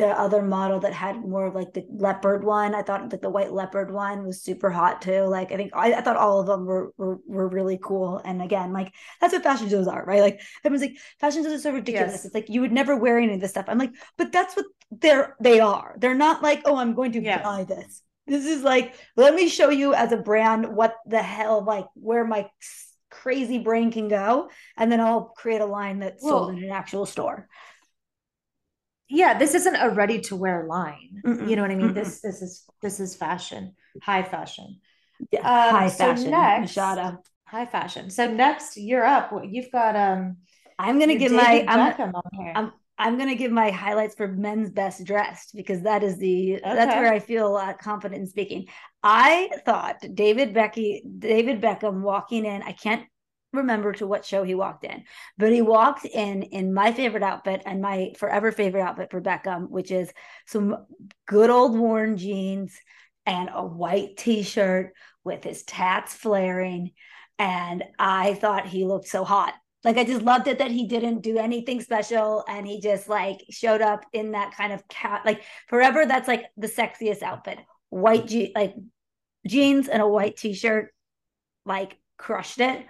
the 0.00 0.08
other 0.18 0.42
model 0.42 0.80
that 0.80 0.94
had 0.94 1.16
more 1.20 1.46
of 1.46 1.54
like 1.54 1.72
the 1.74 1.84
leopard 1.90 2.42
one. 2.42 2.74
I 2.74 2.82
thought 2.82 3.10
that 3.10 3.20
the 3.22 3.30
white 3.30 3.52
leopard 3.52 3.92
one 3.92 4.26
was 4.26 4.42
super 4.42 4.70
hot 4.70 5.02
too. 5.02 5.22
Like 5.24 5.52
i 5.52 5.56
think 5.56 5.70
i, 5.74 5.92
I 5.92 6.00
thought 6.00 6.16
all 6.16 6.40
of 6.40 6.46
them 6.46 6.64
were, 6.64 6.92
were 6.96 7.18
were 7.26 7.48
really 7.48 7.78
cool. 7.82 8.20
And 8.24 8.40
again 8.42 8.72
like 8.72 8.92
that's 9.20 9.32
what 9.34 9.42
fashion 9.42 9.68
shows 9.68 9.86
are 9.86 10.04
right? 10.04 10.22
Like 10.22 10.40
everyone's 10.64 10.88
like 10.88 10.98
fashion 11.20 11.44
shows 11.44 11.52
are 11.52 11.58
so 11.66 11.72
ridiculous. 11.72 12.12
Yes. 12.12 12.24
it's 12.24 12.34
like 12.34 12.48
you 12.48 12.62
would 12.62 12.72
never 12.72 12.96
wear 12.96 13.18
any 13.18 13.34
of 13.34 13.40
this 13.40 13.50
stuff. 13.50 13.66
I'm 13.68 13.78
like 13.78 13.92
but 14.16 14.32
that's 14.32 14.56
what 14.56 14.66
they're 14.90 15.36
they 15.40 15.60
are. 15.60 15.94
They're 15.98 16.14
not 16.26 16.42
like 16.42 16.62
oh 16.64 16.76
i'm 16.76 16.94
going 16.94 17.12
to 17.12 17.20
Yeah. 17.22 17.42
buy 17.42 17.64
this. 17.64 18.02
This 18.26 18.46
is 18.46 18.62
like 18.62 18.94
let 19.16 19.34
me 19.34 19.48
show 19.48 19.68
you 19.70 19.92
as 19.94 20.12
a 20.12 20.16
brand 20.16 20.74
what 20.74 20.94
the 21.06 21.22
hell 21.22 21.62
like 21.62 21.86
where 21.94 22.24
my 22.24 22.48
crazy 23.10 23.58
brain 23.58 23.90
can 23.90 24.06
go 24.06 24.48
and 24.76 24.90
then 24.90 25.00
i'll 25.00 25.32
create 25.36 25.60
a 25.60 25.66
line 25.66 25.98
that's 25.98 26.22
sold 26.22 26.50
in 26.56 26.62
an 26.62 26.70
actual 26.70 27.04
store 27.04 27.48
yeah 29.10 29.36
this 29.38 29.54
isn't 29.54 29.76
a 29.76 29.90
ready 29.90 30.20
to 30.20 30.36
wear 30.36 30.64
line. 30.66 31.20
Mm-mm, 31.26 31.48
you 31.48 31.56
know 31.56 31.62
what 31.62 31.70
i 31.70 31.74
mean? 31.74 31.90
mm-mm. 31.90 31.94
this 31.94 32.20
this 32.20 32.40
is 32.42 32.64
this 32.82 33.00
is 33.00 33.14
fashion 33.16 33.74
high 34.02 34.22
fashion. 34.22 34.80
Yeah 35.32 35.40
Um, 35.40 35.74
high 35.76 35.88
so 35.88 36.04
fashion 36.06 36.30
next- 36.30 36.76
high 37.44 37.66
fashion. 37.66 38.10
So 38.10 38.30
next 38.30 38.76
you're 38.76 39.04
up. 39.04 39.32
You've 39.44 39.72
got 39.72 39.96
um 39.96 40.36
i'm 40.78 40.98
gonna 41.00 41.16
give 41.16 41.32
my 41.32 41.44
David 41.44 41.68
I'm, 41.68 41.80
Beckham 41.92 42.12
on 42.14 42.22
here. 42.32 42.52
I'm 42.54 42.72
I'm 42.96 43.18
gonna 43.18 43.34
give 43.34 43.50
my 43.50 43.70
highlights 43.70 44.14
for 44.14 44.28
men's 44.28 44.70
best 44.70 45.04
dressed 45.04 45.54
because 45.54 45.80
that 45.82 46.02
is 46.02 46.18
the 46.18 46.60
that's 46.62 46.94
where 46.94 47.12
I 47.12 47.18
feel 47.18 47.56
uh, 47.56 47.72
confident 47.72 48.20
in 48.20 48.26
speaking. 48.28 48.66
I 49.02 49.48
thought 49.64 49.96
David 50.14 50.52
Becky 50.52 51.02
David 51.18 51.60
Beckham 51.62 52.02
walking 52.02 52.44
in. 52.44 52.62
I 52.62 52.72
can't 52.72 53.04
remember 53.52 53.92
to 53.92 54.06
what 54.06 54.24
show 54.24 54.42
he 54.42 54.54
walked 54.54 54.84
in, 54.84 55.04
but 55.38 55.52
he 55.52 55.62
walked 55.62 56.04
in 56.04 56.42
in 56.42 56.72
my 56.72 56.92
favorite 56.92 57.22
outfit 57.22 57.62
and 57.66 57.80
my 57.80 58.12
forever 58.16 58.52
favorite 58.52 58.82
outfit 58.82 59.10
for 59.10 59.20
Beckham, 59.20 59.68
which 59.68 59.90
is 59.90 60.12
some 60.46 60.86
good 61.26 61.50
old 61.50 61.76
worn 61.76 62.16
jeans 62.16 62.78
and 63.26 63.50
a 63.52 63.64
white 63.64 64.16
t-shirt 64.16 64.92
with 65.24 65.44
his 65.44 65.62
tats 65.64 66.14
flaring. 66.14 66.92
And 67.38 67.84
I 67.98 68.34
thought 68.34 68.66
he 68.66 68.84
looked 68.84 69.08
so 69.08 69.24
hot. 69.24 69.54
Like 69.82 69.96
I 69.96 70.04
just 70.04 70.22
loved 70.22 70.46
it 70.46 70.58
that 70.58 70.70
he 70.70 70.86
didn't 70.86 71.22
do 71.22 71.38
anything 71.38 71.80
special 71.80 72.44
and 72.46 72.66
he 72.66 72.80
just 72.80 73.08
like 73.08 73.42
showed 73.48 73.80
up 73.80 74.04
in 74.12 74.32
that 74.32 74.54
kind 74.54 74.74
of 74.74 74.86
cat 74.88 75.22
like 75.24 75.42
forever 75.68 76.04
that's 76.04 76.28
like 76.28 76.44
the 76.58 76.66
sexiest 76.66 77.22
outfit. 77.22 77.58
White 77.88 78.26
je- 78.26 78.52
like 78.54 78.74
jeans 79.46 79.88
and 79.88 80.02
a 80.02 80.06
white 80.06 80.36
t-shirt 80.36 80.92
like 81.64 81.96
crushed 82.18 82.60
it. 82.60 82.84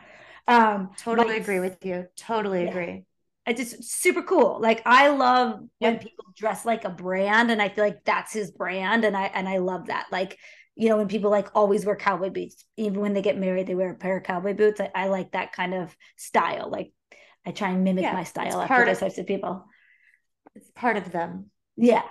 Um, 0.50 0.90
totally 0.98 1.36
agree 1.36 1.60
with 1.60 1.84
you. 1.84 2.06
Totally 2.16 2.64
yeah. 2.64 2.70
agree. 2.70 3.04
it's 3.46 3.60
just 3.60 3.84
super 3.84 4.22
cool. 4.22 4.58
Like 4.60 4.82
I 4.84 5.08
love 5.08 5.60
when 5.78 5.98
people 5.98 6.24
dress 6.36 6.64
like 6.64 6.84
a 6.84 6.90
brand, 6.90 7.50
and 7.50 7.62
I 7.62 7.68
feel 7.68 7.84
like 7.84 8.04
that's 8.04 8.32
his 8.32 8.50
brand, 8.50 9.04
and 9.04 9.16
I 9.16 9.26
and 9.26 9.48
I 9.48 9.58
love 9.58 9.86
that. 9.86 10.06
Like 10.10 10.38
you 10.74 10.88
know, 10.88 10.96
when 10.96 11.08
people 11.08 11.30
like 11.30 11.48
always 11.54 11.84
wear 11.86 11.94
cowboy 11.94 12.30
boots, 12.30 12.64
even 12.76 13.00
when 13.00 13.12
they 13.12 13.22
get 13.22 13.38
married, 13.38 13.66
they 13.66 13.74
wear 13.74 13.90
a 13.90 13.94
pair 13.94 14.16
of 14.16 14.24
cowboy 14.24 14.54
boots. 14.54 14.80
I, 14.80 14.90
I 14.94 15.06
like 15.08 15.32
that 15.32 15.52
kind 15.52 15.74
of 15.74 15.96
style. 16.16 16.68
Like 16.70 16.92
I 17.46 17.52
try 17.52 17.70
and 17.70 17.84
mimic 17.84 18.02
yeah, 18.02 18.12
my 18.12 18.24
style 18.24 18.60
after 18.60 18.84
those 18.84 18.98
types 18.98 19.18
of 19.18 19.26
people. 19.26 19.64
It's 20.56 20.70
part 20.72 20.96
of 20.96 21.12
them. 21.12 21.50
Yeah. 21.76 22.02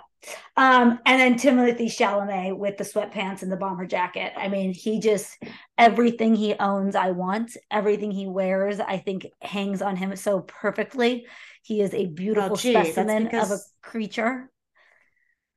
Um, 0.58 1.00
and 1.06 1.20
then 1.20 1.36
Timothée 1.36 1.86
Chalamet 1.86 2.58
with 2.58 2.78
the 2.78 2.84
sweatpants 2.84 3.42
and 3.42 3.52
the 3.52 3.58
bomber 3.58 3.86
jacket. 3.86 4.34
I 4.36 4.50
mean, 4.50 4.74
he 4.74 5.00
just 5.00 5.38
everything 5.78 6.36
he 6.36 6.56
owns, 6.56 6.96
I 6.96 7.12
want. 7.12 7.56
Everything 7.72 8.12
he 8.12 8.28
wears, 8.28 8.80
I 8.80 8.98
think 8.98 9.28
hangs 9.42 9.82
on 9.82 9.96
him 9.96 10.16
so 10.16 10.42
perfectly. 10.42 11.26
He 11.64 11.82
is 11.82 11.94
a 11.94 12.08
beautiful 12.08 12.54
oh, 12.54 12.56
gee, 12.56 12.74
specimen 12.74 13.26
because... 13.26 13.52
of 13.52 13.60
a 13.60 13.88
creature. 13.88 14.50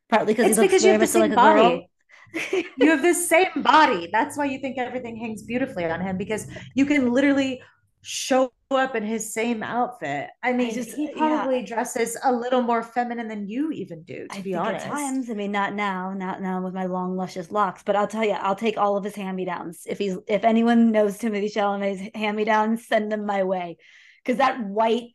Partly 0.09 0.35
because 0.35 0.57
he 0.57 0.61
looks 0.61 0.73
because 0.73 0.83
very 0.83 0.99
much 0.99 1.15
like 1.15 1.33
a 1.33 1.35
body. 1.35 1.89
you 2.77 2.91
have 2.91 3.03
the 3.03 3.15
same 3.15 3.63
body. 3.63 4.09
That's 4.13 4.37
why 4.37 4.45
you 4.45 4.59
think 4.59 4.79
everything 4.79 5.17
hangs 5.17 5.43
beautifully 5.43 5.85
on 5.85 6.01
him 6.01 6.17
because 6.17 6.47
you 6.75 6.87
can 6.87 7.13
literally 7.13 7.63
show 8.03 8.53
up 8.77 8.95
in 8.95 9.03
his 9.03 9.33
same 9.33 9.63
outfit. 9.63 10.29
I 10.43 10.53
mean, 10.53 10.71
I 10.71 10.75
just, 10.75 10.93
he 10.93 11.09
uh, 11.09 11.17
probably 11.17 11.61
yeah. 11.61 11.67
dresses 11.67 12.17
a 12.25 12.33
little 12.33 12.63
more 12.63 12.83
feminine 12.83 13.29
than 13.29 13.49
you 13.49 13.71
even 13.73 14.03
do, 14.03 14.27
to 14.29 14.39
I 14.39 14.41
be 14.41 14.55
honest. 14.55 14.87
At 14.87 14.93
times, 14.93 15.31
I 15.31 15.35
mean, 15.35 15.53
not 15.53 15.75
now, 15.75 16.13
not 16.13 16.43
now 16.43 16.63
with 16.63 16.75
my 16.75 16.87
long, 16.87 17.17
luscious 17.17 17.51
locks, 17.51 17.83
but 17.83 17.97
I'll 17.97 18.07
tell 18.07 18.25
you, 18.25 18.33
I'll 18.33 18.57
take 18.57 18.79
all 18.79 18.97
of 18.97 19.05
his 19.05 19.15
hand-me-downs. 19.15 19.83
If 19.87 19.99
he's, 19.99 20.17
if 20.27 20.45
anyone 20.45 20.93
knows 20.93 21.19
Timothée 21.19 21.53
Chalamet's 21.53 22.11
hand-me-downs, 22.15 22.87
send 22.87 23.13
them 23.13 23.27
my 23.27 23.45
way, 23.45 23.77
because 24.25 24.39
that 24.39 24.65
white 24.65 25.11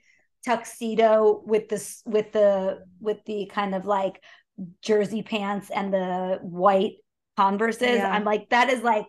tuxedo 0.46 1.42
with 1.46 1.70
this, 1.70 2.02
with 2.06 2.32
the, 2.32 2.80
with 3.00 3.18
the 3.26 3.50
kind 3.54 3.76
of 3.76 3.86
like 3.86 4.24
jersey 4.82 5.24
pants 5.24 5.70
and 5.70 5.94
the 5.94 6.40
white 6.42 6.94
Converses. 7.38 7.98
Yeah. 7.98 8.10
I'm 8.10 8.24
like, 8.24 8.50
that 8.50 8.72
is 8.72 8.82
like, 8.82 9.06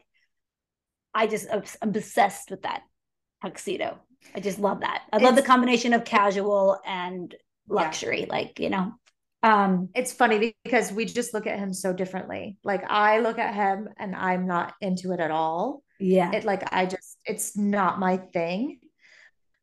I 1.14 1.26
just, 1.28 1.48
I'm 1.50 1.62
obsessed 1.80 2.50
with 2.50 2.60
that 2.64 2.82
tuxedo. 3.40 3.98
I 4.34 4.40
just 4.40 4.58
love 4.58 4.80
that. 4.80 5.02
I 5.12 5.18
love 5.18 5.36
the 5.36 5.42
combination 5.42 5.92
of 5.92 6.04
casual 6.04 6.78
and 6.86 7.34
luxury, 7.68 8.20
yeah. 8.20 8.26
like, 8.28 8.60
you 8.60 8.70
know. 8.70 8.92
Um, 9.42 9.88
it's 9.94 10.12
funny 10.12 10.54
because 10.64 10.92
we 10.92 11.04
just 11.04 11.32
look 11.32 11.46
at 11.46 11.58
him 11.58 11.72
so 11.72 11.92
differently. 11.92 12.58
Like 12.64 12.84
I 12.90 13.20
look 13.20 13.38
at 13.38 13.54
him 13.54 13.88
and 13.96 14.14
I'm 14.14 14.46
not 14.46 14.74
into 14.80 15.12
it 15.12 15.20
at 15.20 15.30
all. 15.30 15.82
Yeah. 16.00 16.32
It 16.32 16.44
like 16.44 16.72
I 16.72 16.86
just 16.86 17.18
it's 17.24 17.56
not 17.56 18.00
my 18.00 18.16
thing. 18.16 18.80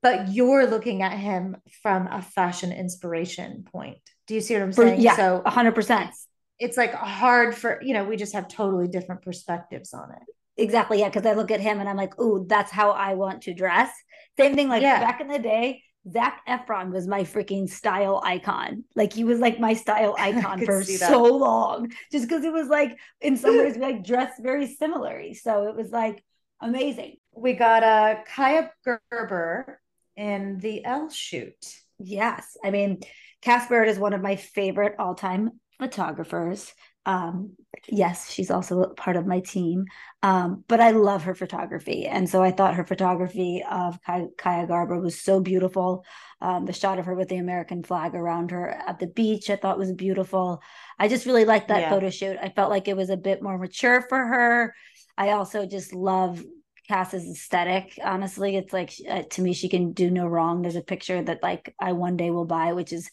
But 0.01 0.29
you're 0.29 0.67
looking 0.67 1.01
at 1.01 1.13
him 1.13 1.57
from 1.81 2.07
a 2.07 2.21
fashion 2.21 2.71
inspiration 2.71 3.65
point. 3.69 3.97
Do 4.27 4.35
you 4.35 4.41
see 4.41 4.53
what 4.53 4.63
I'm 4.63 4.71
saying? 4.71 4.97
For, 4.97 5.01
yeah, 5.01 5.15
so 5.15 5.41
100% 5.45 6.11
it's 6.59 6.77
like 6.77 6.93
hard 6.93 7.55
for 7.55 7.81
you 7.81 7.93
know 7.93 8.03
we 8.05 8.15
just 8.15 8.33
have 8.33 8.47
totally 8.47 8.87
different 8.87 9.21
perspectives 9.21 9.93
on 9.93 10.11
it 10.11 10.61
exactly 10.61 10.99
yeah 10.99 11.09
because 11.09 11.25
i 11.25 11.33
look 11.33 11.51
at 11.51 11.59
him 11.59 11.79
and 11.79 11.89
i'm 11.89 11.97
like 11.97 12.13
oh 12.17 12.45
that's 12.47 12.71
how 12.71 12.91
i 12.91 13.13
want 13.13 13.41
to 13.41 13.53
dress 13.53 13.91
same 14.37 14.55
thing 14.55 14.69
like 14.69 14.81
yeah. 14.81 14.99
back 14.99 15.21
in 15.21 15.27
the 15.27 15.39
day 15.39 15.81
Zac 16.11 16.45
Efron 16.47 16.91
was 16.91 17.07
my 17.07 17.23
freaking 17.23 17.67
style 17.67 18.21
icon. 18.23 18.83
Like 18.95 19.11
he 19.11 19.23
was 19.23 19.39
like 19.39 19.59
my 19.59 19.73
style 19.73 20.15
icon 20.19 20.63
for 20.63 20.83
so 20.83 21.23
long, 21.23 21.91
just 22.11 22.27
because 22.27 22.43
it 22.43 22.53
was 22.53 22.67
like 22.67 22.97
in 23.21 23.37
some 23.37 23.57
ways 23.57 23.75
we 23.75 23.81
like 23.81 24.03
dressed 24.03 24.41
very 24.41 24.67
similarly. 24.67 25.33
So 25.33 25.67
it 25.67 25.75
was 25.75 25.91
like 25.91 26.23
amazing. 26.61 27.17
We 27.35 27.53
got 27.53 27.83
a 27.83 27.85
uh, 28.19 28.23
Kaia 28.29 28.69
Gerber 29.11 29.81
in 30.15 30.59
the 30.59 30.85
Elle 30.85 31.09
shoot. 31.09 31.55
Yes, 31.97 32.55
I 32.63 32.69
mean 32.69 32.99
Cass 33.41 33.67
Bird 33.67 33.87
is 33.87 33.97
one 33.97 34.13
of 34.13 34.21
my 34.21 34.35
favorite 34.35 34.95
all 34.99 35.15
time 35.15 35.59
photographers. 35.79 36.71
Um, 37.05 37.51
yes, 37.87 38.31
she's 38.31 38.49
also 38.49 38.87
part 38.95 39.15
of 39.15 39.27
my 39.27 39.39
team, 39.39 39.85
um, 40.23 40.63
but 40.67 40.79
I 40.79 40.91
love 40.91 41.23
her 41.23 41.35
photography. 41.35 42.07
And 42.07 42.29
so 42.29 42.41
I 42.41 42.51
thought 42.51 42.75
her 42.75 42.85
photography 42.85 43.63
of 43.69 43.99
Kaia 44.01 44.67
Gerber 44.67 44.99
was 44.99 45.19
so 45.21 45.39
beautiful. 45.39 46.03
Um, 46.41 46.65
the 46.65 46.73
shot 46.73 46.99
of 46.99 47.05
her 47.05 47.15
with 47.15 47.29
the 47.29 47.37
American 47.37 47.83
flag 47.83 48.15
around 48.15 48.51
her 48.51 48.69
at 48.69 48.99
the 48.99 49.07
beach, 49.07 49.49
I 49.49 49.55
thought 49.55 49.77
was 49.77 49.91
beautiful. 49.91 50.61
I 50.97 51.07
just 51.07 51.25
really 51.25 51.45
liked 51.45 51.67
that 51.67 51.81
yeah. 51.81 51.89
photo 51.89 52.09
shoot. 52.09 52.37
I 52.41 52.49
felt 52.49 52.71
like 52.71 52.87
it 52.87 52.97
was 52.97 53.09
a 53.09 53.17
bit 53.17 53.41
more 53.41 53.57
mature 53.57 54.01
for 54.01 54.17
her. 54.17 54.73
I 55.17 55.31
also 55.31 55.65
just 55.65 55.93
love 55.93 56.43
Cass's 56.87 57.29
aesthetic. 57.29 57.97
Honestly, 58.03 58.55
it's 58.55 58.73
like 58.73 58.93
uh, 59.09 59.23
to 59.31 59.41
me, 59.41 59.53
she 59.53 59.69
can 59.69 59.91
do 59.93 60.09
no 60.09 60.27
wrong. 60.27 60.61
There's 60.61 60.75
a 60.75 60.81
picture 60.81 61.21
that 61.21 61.41
like 61.41 61.73
I 61.79 61.93
one 61.93 62.17
day 62.17 62.31
will 62.31 62.45
buy, 62.45 62.73
which 62.73 62.93
is 62.93 63.09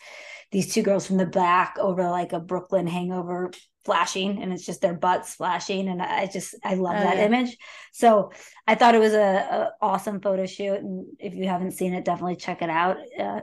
these 0.51 0.73
two 0.73 0.83
girls 0.83 1.07
from 1.07 1.17
the 1.17 1.27
back 1.27 1.77
over 1.79 2.11
like 2.11 2.33
a 2.33 2.41
Brooklyn 2.41 2.87
hangover 2.87 3.51
flashing 3.85 4.43
and 4.43 4.53
it's 4.53 4.65
just 4.65 4.81
their 4.81 4.95
butts 4.95 5.35
flashing 5.35 5.89
and 5.89 6.01
i 6.01 6.27
just 6.27 6.55
i 6.65 6.75
love 6.75 6.95
oh, 6.97 7.03
that 7.03 7.17
yeah. 7.17 7.27
image 7.27 7.57
so 7.93 8.31
i 8.67 8.75
thought 8.75 8.95
it 8.95 9.01
was 9.01 9.13
a, 9.13 9.19
a, 9.19 9.71
awesome 9.81 10.21
photo 10.21 10.47
shoot 10.47 10.79
and 10.79 11.07
if 11.19 11.35
you 11.35 11.49
haven't 11.49 11.73
seen 11.73 11.93
it 11.93 12.05
definitely 12.05 12.37
check 12.37 12.63
it 12.63 12.71
out 12.71 12.97
uh, 13.19 13.41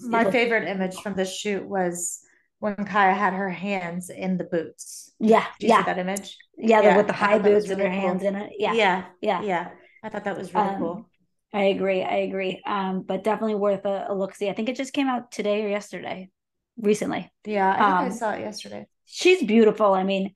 my 0.00 0.30
favorite 0.30 0.68
image 0.68 0.96
from 0.96 1.14
the 1.14 1.24
shoot 1.24 1.64
was 1.64 2.20
when 2.60 2.76
kaia 2.76 3.16
had 3.16 3.32
her 3.32 3.48
hands 3.48 4.10
in 4.10 4.36
the 4.36 4.44
boots. 4.44 5.12
Yeah, 5.18 5.46
yeah. 5.58 5.82
that 5.82 5.98
image? 5.98 6.36
Yeah, 6.56 6.82
yeah 6.82 6.96
with 6.96 7.06
the 7.06 7.12
high 7.12 7.38
boots 7.38 7.68
really 7.68 7.84
and 7.84 7.94
her 7.94 8.00
cool. 8.00 8.08
hands 8.08 8.22
in 8.22 8.36
it. 8.36 8.52
Yeah, 8.58 8.72
yeah, 8.74 9.04
yeah, 9.20 9.42
yeah. 9.42 9.68
I 10.02 10.08
thought 10.08 10.24
that 10.24 10.36
was 10.36 10.54
really 10.54 10.68
um, 10.68 10.78
cool. 10.78 11.06
I 11.52 11.64
agree. 11.64 12.02
I 12.02 12.16
agree. 12.16 12.62
Um, 12.64 13.02
but 13.02 13.24
definitely 13.24 13.56
worth 13.56 13.84
a, 13.84 14.06
a 14.08 14.14
look 14.14 14.34
see. 14.34 14.48
I 14.48 14.52
think 14.52 14.68
it 14.68 14.76
just 14.76 14.92
came 14.92 15.08
out 15.08 15.32
today 15.32 15.64
or 15.64 15.68
yesterday, 15.68 16.30
recently. 16.76 17.32
Yeah, 17.44 17.74
I, 17.74 17.98
um, 17.98 18.04
I 18.06 18.08
saw 18.10 18.32
it 18.32 18.40
yesterday. 18.40 18.86
She's 19.10 19.42
beautiful. 19.42 19.92
I 19.94 20.04
mean, 20.04 20.34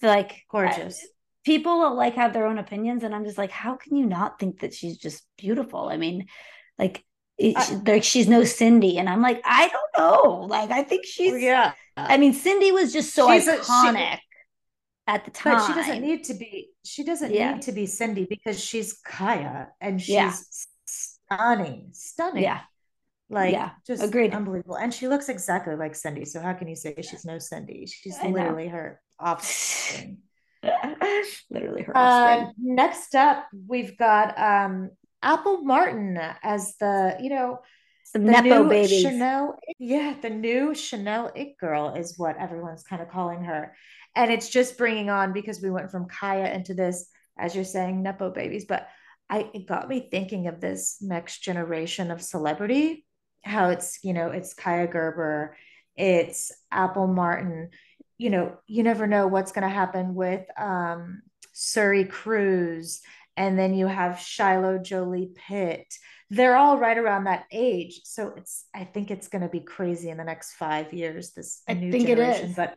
like 0.00 0.44
gorgeous. 0.50 1.02
Uh, 1.02 1.06
people 1.44 1.94
like 1.96 2.14
have 2.14 2.32
their 2.32 2.46
own 2.46 2.58
opinions, 2.58 3.04
and 3.04 3.14
I'm 3.14 3.24
just 3.24 3.38
like, 3.38 3.50
how 3.50 3.76
can 3.76 3.96
you 3.96 4.06
not 4.06 4.38
think 4.38 4.60
that 4.60 4.74
she's 4.74 4.96
just 4.96 5.24
beautiful? 5.36 5.88
I 5.88 5.96
mean, 5.96 6.26
like, 6.78 7.04
it, 7.38 7.56
I, 7.56 7.80
like 7.86 8.04
she's 8.04 8.28
no 8.28 8.44
Cindy, 8.44 8.98
and 8.98 9.08
I'm 9.08 9.22
like, 9.22 9.42
I 9.44 9.68
don't 9.68 9.98
know. 9.98 10.46
Like, 10.46 10.70
I 10.70 10.82
think 10.82 11.04
she's. 11.06 11.40
Yeah. 11.42 11.72
I 11.96 12.16
mean, 12.16 12.32
Cindy 12.32 12.72
was 12.72 12.92
just 12.92 13.14
so 13.14 13.30
she's 13.32 13.48
iconic. 13.48 14.14
A, 14.14 14.16
she, 14.16 14.22
at 15.06 15.24
the 15.24 15.30
time. 15.30 15.56
But 15.56 15.66
she 15.66 15.74
doesn't 15.74 16.02
need 16.02 16.24
to 16.24 16.34
be. 16.34 16.70
She 16.84 17.04
doesn't 17.04 17.32
yeah. 17.32 17.54
need 17.54 17.62
to 17.62 17.72
be 17.72 17.86
Cindy 17.86 18.26
because 18.28 18.62
she's 18.62 19.00
Kaia 19.02 19.68
and 19.80 20.00
she's 20.00 20.14
yeah. 20.14 20.32
stunning, 20.84 21.88
stunning. 21.92 22.44
Yeah, 22.44 22.60
like 23.32 23.52
yeah, 23.52 23.70
just 23.86 24.02
agreed, 24.02 24.34
unbelievable. 24.34 24.76
And 24.76 24.92
she 24.92 25.08
looks 25.08 25.28
exactly 25.28 25.74
like 25.74 25.94
Cindy. 25.94 26.24
So 26.24 26.40
how 26.40 26.52
can 26.52 26.68
you 26.68 26.76
say 26.76 26.94
she's 27.02 27.24
no 27.24 27.38
Cindy? 27.38 27.86
She's 27.86 28.18
I 28.18 28.28
literally 28.28 28.66
know. 28.66 28.72
her 28.72 29.00
offspring. 29.18 30.18
literally 31.50 31.82
her 31.82 31.96
offspring. 31.96 32.46
Uh, 32.48 32.52
next 32.58 33.14
up, 33.14 33.46
we've 33.66 33.96
got 33.98 34.38
um 34.38 34.90
Apple 35.22 35.62
Martin 35.62 36.18
as 36.42 36.76
the 36.78 37.16
you 37.20 37.30
know 37.30 37.60
some 38.04 38.24
nepo 38.24 38.68
babies. 38.68 39.02
Chanel, 39.02 39.58
yeah, 39.78 40.14
the 40.20 40.30
new 40.30 40.74
Chanel 40.74 41.32
it 41.34 41.56
girl 41.58 41.94
is 41.94 42.18
what 42.18 42.36
everyone's 42.36 42.84
kind 42.84 43.02
of 43.02 43.08
calling 43.08 43.44
her 43.44 43.74
and 44.14 44.30
it's 44.30 44.48
just 44.48 44.78
bringing 44.78 45.10
on 45.10 45.32
because 45.32 45.60
we 45.60 45.70
went 45.70 45.90
from 45.90 46.08
Kaia 46.08 46.54
into 46.54 46.74
this, 46.74 47.08
as 47.38 47.54
you're 47.54 47.64
saying, 47.64 48.02
nepo 48.02 48.30
babies. 48.30 48.66
But 48.66 48.88
I 49.30 49.50
it 49.54 49.66
got 49.66 49.88
me 49.88 50.08
thinking 50.10 50.48
of 50.48 50.60
this 50.60 50.98
next 51.00 51.40
generation 51.40 52.10
of 52.10 52.20
celebrity. 52.20 53.06
How 53.44 53.70
it's 53.70 53.98
you 54.02 54.12
know 54.12 54.28
it's 54.28 54.54
Kaia 54.54 54.90
Gerber, 54.90 55.56
it's 55.96 56.52
Apple 56.70 57.06
Martin. 57.06 57.70
You 58.18 58.30
know 58.30 58.56
you 58.66 58.82
never 58.82 59.06
know 59.06 59.26
what's 59.26 59.52
going 59.52 59.68
to 59.68 59.74
happen 59.74 60.14
with 60.14 60.46
um, 60.58 61.22
Suri 61.54 62.08
Cruise, 62.08 63.00
and 63.36 63.58
then 63.58 63.74
you 63.74 63.86
have 63.86 64.20
Shiloh 64.20 64.78
Jolie 64.78 65.32
Pitt 65.34 65.86
they're 66.32 66.56
all 66.56 66.78
right 66.78 66.96
around 66.96 67.24
that 67.24 67.44
age. 67.52 68.00
So 68.04 68.32
it's 68.36 68.64
I 68.74 68.84
think 68.84 69.10
it's 69.10 69.28
going 69.28 69.42
to 69.42 69.48
be 69.48 69.60
crazy 69.60 70.08
in 70.08 70.16
the 70.16 70.24
next 70.24 70.54
five 70.54 70.92
years. 70.94 71.32
This 71.32 71.62
I 71.68 71.74
new 71.74 71.92
think 71.92 72.08
generation, 72.08 72.46
it 72.46 72.50
is. 72.50 72.56
but 72.56 72.74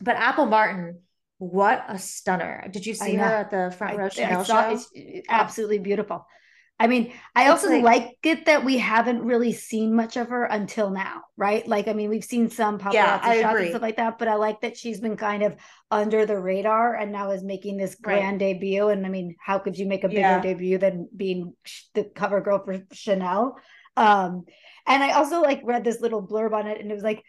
but 0.00 0.14
Apple 0.14 0.46
Martin, 0.46 1.00
what 1.38 1.84
a 1.88 1.98
stunner! 1.98 2.68
Did 2.70 2.86
you 2.86 2.94
see 2.94 3.16
her 3.16 3.24
at 3.24 3.50
the 3.50 3.74
front 3.76 3.98
row 3.98 4.04
I, 4.04 4.06
I 4.06 4.42
saw, 4.44 4.70
show? 4.70 4.84
It's 4.94 5.26
absolutely 5.28 5.80
beautiful. 5.80 6.24
I 6.78 6.88
mean, 6.88 7.12
I 7.34 7.48
also 7.48 7.70
like, 7.70 7.82
like, 7.82 8.18
it 8.22 8.46
that 8.46 8.62
we 8.62 8.76
haven't 8.76 9.22
really 9.22 9.52
seen 9.52 9.94
much 9.94 10.18
of 10.18 10.28
her 10.28 10.44
until 10.44 10.90
now, 10.90 11.22
right? 11.36 11.66
Like, 11.66 11.88
I 11.88 11.94
mean, 11.94 12.10
we've 12.10 12.24
seen 12.24 12.50
some 12.50 12.78
paparazzi 12.78 12.94
yeah, 12.94 13.20
shots 13.20 13.50
agree. 13.50 13.62
and 13.62 13.70
stuff 13.70 13.82
like 13.82 13.96
that, 13.96 14.18
but 14.18 14.28
I 14.28 14.34
like 14.34 14.60
that 14.60 14.76
she's 14.76 15.00
been 15.00 15.16
kind 15.16 15.42
of 15.42 15.56
under 15.90 16.26
the 16.26 16.38
radar 16.38 16.94
and 16.94 17.12
now 17.12 17.30
is 17.30 17.42
making 17.42 17.78
this 17.78 17.94
grand 17.94 18.42
right. 18.42 18.52
debut. 18.60 18.88
And 18.88 19.06
I 19.06 19.08
mean, 19.08 19.36
how 19.42 19.58
could 19.58 19.78
you 19.78 19.86
make 19.86 20.04
a 20.04 20.08
bigger 20.08 20.20
yeah. 20.20 20.40
debut 20.40 20.76
than 20.76 21.08
being 21.16 21.54
the 21.94 22.04
cover 22.04 22.42
girl 22.42 22.62
for 22.62 22.82
Chanel? 22.92 23.56
Um, 23.96 24.44
and 24.86 25.02
I 25.02 25.12
also 25.12 25.40
like 25.40 25.62
read 25.64 25.82
this 25.82 26.02
little 26.02 26.26
blurb 26.26 26.52
on 26.52 26.66
it, 26.66 26.78
and 26.78 26.90
it 26.90 26.94
was 26.94 27.02
like 27.02 27.22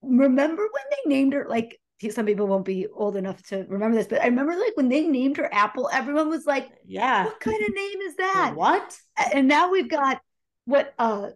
remember 0.00 0.62
when 0.62 0.82
they 0.90 1.14
named 1.14 1.32
her 1.32 1.46
like 1.48 1.78
some 2.10 2.26
people 2.26 2.46
won't 2.46 2.64
be 2.64 2.86
old 2.86 3.16
enough 3.16 3.42
to 3.44 3.64
remember 3.68 3.96
this, 3.96 4.06
but 4.06 4.20
I 4.22 4.26
remember 4.26 4.52
like 4.56 4.76
when 4.76 4.88
they 4.88 5.06
named 5.06 5.36
her 5.38 5.52
Apple, 5.52 5.88
everyone 5.92 6.28
was 6.28 6.46
like, 6.46 6.68
Yeah. 6.86 7.24
"What 7.24 7.40
kind 7.40 7.60
of 7.62 7.74
name 7.74 8.00
is 8.02 8.16
that?" 8.16 8.52
What? 8.56 8.96
And 9.34 9.48
now 9.48 9.70
we've 9.70 9.88
got 9.90 10.20
what 10.64 10.94
uh, 10.98 11.30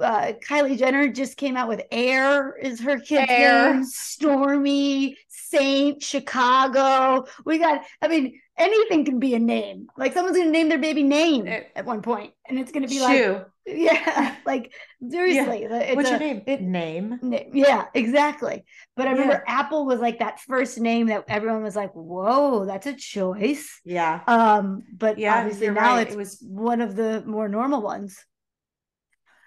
uh 0.00 0.32
Kylie 0.48 0.78
Jenner 0.78 1.08
just 1.08 1.36
came 1.36 1.56
out 1.56 1.68
with 1.68 1.82
Aire 1.90 2.56
is 2.56 2.80
her 2.80 2.98
kid's 2.98 3.30
Aire. 3.30 3.74
name, 3.74 3.84
Stormi, 3.84 5.16
Saint, 5.28 6.02
Chicago. 6.02 7.26
We 7.44 7.58
got, 7.58 7.82
I 8.02 8.08
mean, 8.08 8.40
anything 8.56 9.04
can 9.04 9.18
be 9.18 9.34
a 9.34 9.38
name. 9.38 9.88
Like 9.96 10.12
someone's 10.14 10.36
gonna 10.36 10.50
name 10.50 10.68
their 10.68 10.78
baby 10.78 11.02
name 11.02 11.46
It- 11.46 11.70
at 11.76 11.86
one 11.86 12.02
point, 12.02 12.32
and 12.48 12.58
it's 12.58 12.72
gonna 12.72 12.88
be 12.88 13.00
like, 13.00 13.16
Shoe. 13.18 13.44
Yeah, 13.66 14.36
like 14.46 14.72
seriously, 15.08 15.66
the- 15.66 15.88
it's 15.88 15.96
What's 15.96 16.10
your 16.10 16.18
name? 16.18 16.42
It 16.46 16.60
name. 16.62 17.18
Na- 17.22 17.38
Yeah, 17.52 17.86
exactly. 17.94 18.64
But 18.96 19.08
I 19.08 19.12
Yeah. 19.12 19.20
remember 19.20 19.44
Apple 19.46 19.86
was 19.86 20.00
like 20.00 20.18
that 20.18 20.40
first 20.40 20.78
name 20.78 21.06
that 21.06 21.24
everyone 21.28 21.62
was 21.62 21.76
like, 21.76 21.92
"Whoa, 21.92 22.64
that's 22.66 22.86
a 22.86 22.94
choice." 22.94 23.80
Yeah. 23.84 24.20
Um, 24.26 24.82
but 24.94 25.18
Yeah, 25.18 25.38
obviously 25.38 25.70
now 25.70 25.94
right. 25.96 26.10
It 26.10 26.16
was- 26.16 26.38
one 26.46 26.80
of 26.80 26.94
the 26.96 27.22
more 27.26 27.48
normal 27.48 27.80
ones. 27.82 28.18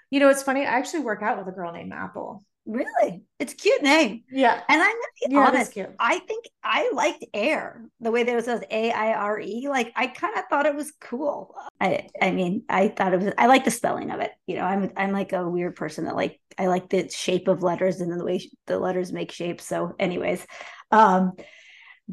You 0.10 0.20
know, 0.22 0.30
it's 0.30 0.44
funny. 0.44 0.62
I 0.62 0.78
actually 0.78 1.02
work 1.04 1.22
out 1.22 1.38
with 1.38 1.48
a 1.48 1.52
girl 1.52 1.72
named 1.74 1.92
Apple. 1.94 2.44
Really, 2.68 3.24
it's 3.40 3.54
a 3.54 3.56
cute 3.56 3.82
name. 3.82 4.24
Yeah. 4.30 4.62
And 4.68 4.82
I'm 4.82 4.88
gonna 4.96 4.98
be 5.22 5.28
Yeah, 5.28 5.40
honest, 5.40 5.72
cute. 5.72 5.90
I 6.00 6.20
think 6.20 6.46
I 6.64 6.92
liked 6.94 7.26
Aire 7.34 7.86
the 8.02 8.12
way 8.12 8.24
that 8.24 8.38
it 8.38 8.46
says 8.46 8.62
A 8.70 8.92
I 8.92 9.14
R 9.14 9.40
E. 9.40 9.68
Like 9.70 9.94
I 9.96 10.08
kind 10.08 10.38
of 10.38 10.46
thought 10.50 10.66
it 10.66 10.76
was 10.76 10.92
cool. 11.00 11.56
I 11.80 12.10
I 12.22 12.32
mean, 12.32 12.64
I 12.70 12.90
thought 12.90 13.14
it 13.14 13.20
was. 13.22 13.34
I 13.38 13.48
like 13.48 13.64
the 13.66 13.72
spelling 13.72 14.12
of 14.12 14.20
it. 14.20 14.32
You 14.48 14.56
know, 14.58 14.64
I'm 14.64 14.92
I'm 14.98 15.12
like 15.12 15.32
a 15.34 15.48
weird 15.48 15.76
person 15.76 16.06
that 16.06 16.16
like 16.16 16.40
I 16.58 16.68
like 16.68 16.90
the 16.90 17.10
shape 17.10 17.48
of 17.48 17.64
letters 17.64 18.02
and 18.02 18.12
the 18.12 18.24
way 18.24 18.42
the 18.66 18.80
letters 18.80 19.14
make 19.14 19.32
shapes. 19.32 19.66
So, 19.66 19.96
anyways, 20.00 20.46
um, 20.92 21.34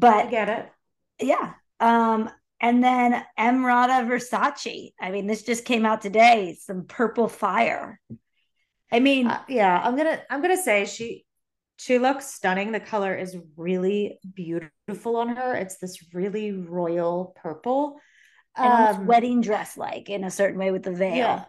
I 0.07 0.23
but 0.23 0.25
get 0.25 0.49
it. 0.49 0.71
yeah. 1.21 1.53
Um, 1.79 2.29
and 2.61 2.83
then 2.83 3.23
Emrata 3.37 4.07
Versace. 4.07 4.93
I 4.99 5.11
mean, 5.11 5.27
this 5.27 5.43
just 5.43 5.65
came 5.65 5.85
out 5.85 6.01
today. 6.01 6.57
Some 6.59 6.85
purple 6.85 7.27
fire. 7.27 7.99
I 8.95 8.99
mean, 8.99 9.27
Uh, 9.27 9.43
yeah, 9.47 9.81
I'm 9.83 9.95
gonna 9.95 10.21
I'm 10.29 10.41
gonna 10.41 10.57
say 10.69 10.85
she 10.85 11.25
she 11.77 11.99
looks 11.99 12.25
stunning. 12.27 12.71
The 12.71 12.79
color 12.79 13.13
is 13.15 13.35
really 13.57 14.19
beautiful 14.33 15.17
on 15.17 15.35
her. 15.35 15.55
It's 15.55 15.77
this 15.77 16.13
really 16.13 16.51
royal 16.51 17.35
purple. 17.35 17.99
and 18.55 18.97
Um, 18.97 19.05
wedding 19.05 19.41
dress 19.41 19.75
like 19.75 20.09
in 20.09 20.23
a 20.23 20.31
certain 20.31 20.57
way 20.57 20.71
with 20.71 20.83
the 20.83 20.93
veil. 20.93 21.15
Yeah. 21.17 21.45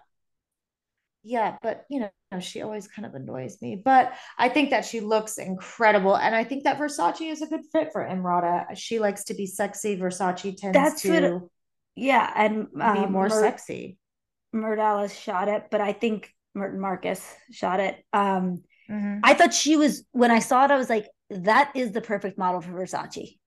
Yeah, 1.23 1.57
but 1.63 1.85
you 1.89 2.01
know, 2.01 2.41
she 2.41 2.63
always 2.63 2.87
kind 2.87 3.07
of 3.07 3.15
annoys 3.15 3.61
me. 3.61 3.75
But 3.75 4.13
I 4.39 4.49
think 4.49 4.71
that 4.71 4.85
she 4.85 5.01
looks 5.01 5.39
incredible. 5.39 6.17
And 6.17 6.35
I 6.37 6.45
think 6.45 6.65
that 6.65 6.79
Versace 6.79 7.31
is 7.31 7.43
a 7.43 7.47
good 7.47 7.65
fit 7.73 7.91
for 7.93 8.03
Emrata. 8.05 8.77
She 8.77 8.99
likes 8.99 9.25
to 9.25 9.35
be 9.35 9.47
sexy. 9.47 9.97
Versace 9.97 10.57
tends 10.57 10.75
That's 10.75 11.03
to 11.03 11.51
Yeah, 11.97 12.31
and 12.35 12.71
be 12.73 12.81
um, 12.81 13.13
more 13.13 13.29
Mer- 13.29 13.41
sexy. 13.41 13.99
Myrtle 14.53 15.09
shot 15.09 15.49
it, 15.49 15.67
but 15.71 15.81
I 15.81 15.93
think 15.93 16.33
Mert 16.57 16.73
and 16.73 16.81
Marcus 16.81 17.23
shot 17.53 17.81
it. 17.81 17.97
Um, 18.13 18.65
Mhm. 18.91 19.21
I 19.23 19.35
thought 19.35 19.53
she 19.55 19.77
was 19.77 20.05
when 20.13 20.31
I 20.31 20.39
saw 20.41 20.65
it, 20.65 20.71
I 20.71 20.77
was 20.77 20.91
like, 20.91 21.09
that 21.31 21.73
is 21.75 21.93
the 21.93 22.01
perfect 22.01 22.39
model 22.39 22.61
for 22.61 22.73
Versace. 22.73 23.39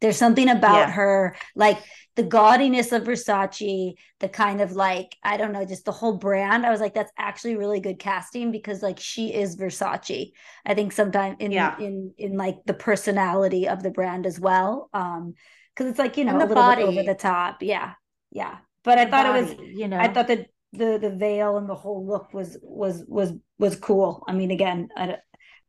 There's 0.00 0.16
something 0.16 0.48
about 0.48 0.88
Yeah. 0.88 0.90
her, 0.92 1.36
like 1.56 1.78
the 2.14 2.22
gaudiness 2.22 2.92
of 2.92 3.02
Versace, 3.04 3.94
the 4.20 4.28
kind 4.28 4.60
of 4.60 4.72
like, 4.72 5.16
I 5.24 5.36
don't 5.36 5.52
know, 5.52 5.64
just 5.64 5.84
the 5.84 5.92
whole 5.92 6.16
brand. 6.16 6.64
I 6.64 6.70
was 6.70 6.80
like, 6.80 6.94
that's 6.94 7.12
actually 7.18 7.56
really 7.56 7.80
good 7.80 7.98
casting 7.98 8.52
because 8.52 8.82
like 8.82 8.98
she 9.00 9.34
is 9.34 9.56
Versace. 9.56 10.32
I 10.64 10.74
think 10.74 10.92
sometimes 10.92 11.36
in 11.40 11.50
Yeah. 11.52 11.76
in 11.78 12.14
in 12.16 12.36
like 12.36 12.56
the 12.64 12.74
personality 12.74 13.68
of 13.68 13.82
the 13.82 13.90
brand 13.90 14.24
as 14.26 14.38
well. 14.40 14.88
Um, 14.92 15.34
because 15.74 15.90
it's 15.90 15.98
like, 15.98 16.16
you 16.16 16.24
know, 16.24 16.36
a 16.36 16.38
the 16.40 16.46
little 16.46 16.70
bit 16.76 16.78
over 16.80 17.02
the 17.02 17.14
top. 17.14 17.62
Yeah. 17.62 17.94
Yeah. 18.30 18.58
But 18.84 18.98
I 18.98 19.04
The 19.04 19.10
thought 19.10 19.26
it 19.26 19.40
was 19.42 19.54
you 19.80 19.88
know. 19.88 19.98
I 19.98 20.08
thought 20.08 20.28
that 20.28 20.46
the 20.72 20.98
the 20.98 21.10
veil 21.10 21.56
and 21.56 21.68
the 21.68 21.74
whole 21.74 22.06
look 22.06 22.32
was 22.32 22.58
was 22.62 23.04
was 23.06 23.32
was 23.58 23.76
cool. 23.76 24.24
I 24.28 24.32
mean, 24.32 24.50
again, 24.50 24.88
I 24.96 25.06
don't, 25.06 25.20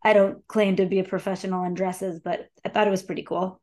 I 0.04 0.14
don't 0.14 0.48
claim 0.48 0.76
to 0.78 0.86
be 0.86 1.00
a 1.00 1.04
professional 1.04 1.64
in 1.64 1.74
dresses, 1.74 2.20
but 2.20 2.48
I 2.66 2.70
thought 2.70 2.88
it 2.88 2.92
was 2.92 3.04
pretty 3.04 3.24
cool. 3.24 3.62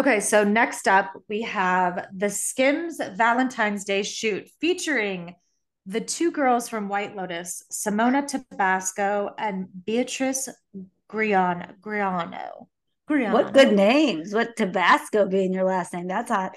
Okay, 0.00 0.20
so 0.20 0.44
next 0.44 0.88
up 0.88 1.12
we 1.28 1.42
have 1.42 2.06
the 2.14 2.30
Skims 2.30 3.00
Valentine's 3.14 3.84
Day 3.84 4.02
shoot 4.02 4.48
featuring 4.60 5.34
the 5.86 6.00
two 6.00 6.32
girls 6.32 6.68
from 6.68 6.88
White 6.88 7.16
Lotus, 7.16 7.62
Simona 7.72 8.26
Tabasco 8.26 9.30
and 9.38 9.68
Beatrice 9.86 10.48
Griano. 11.08 11.78
Griano. 11.80 12.66
Griano. 13.08 13.32
What 13.32 13.54
good 13.54 13.72
names? 13.72 14.34
What 14.34 14.56
Tabasco 14.56 15.26
being 15.26 15.54
your 15.54 15.64
last 15.64 15.92
name? 15.92 16.08
That's 16.08 16.30
hot. 16.30 16.56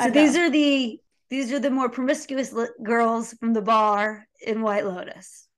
So 0.00 0.10
these 0.10 0.36
are 0.36 0.48
the 0.48 0.98
these 1.32 1.50
are 1.50 1.58
the 1.58 1.70
more 1.70 1.88
promiscuous 1.88 2.52
li- 2.52 2.66
girls 2.82 3.32
from 3.40 3.54
the 3.54 3.62
bar 3.62 4.26
in 4.46 4.60
White 4.60 4.84
Lotus. 4.84 5.48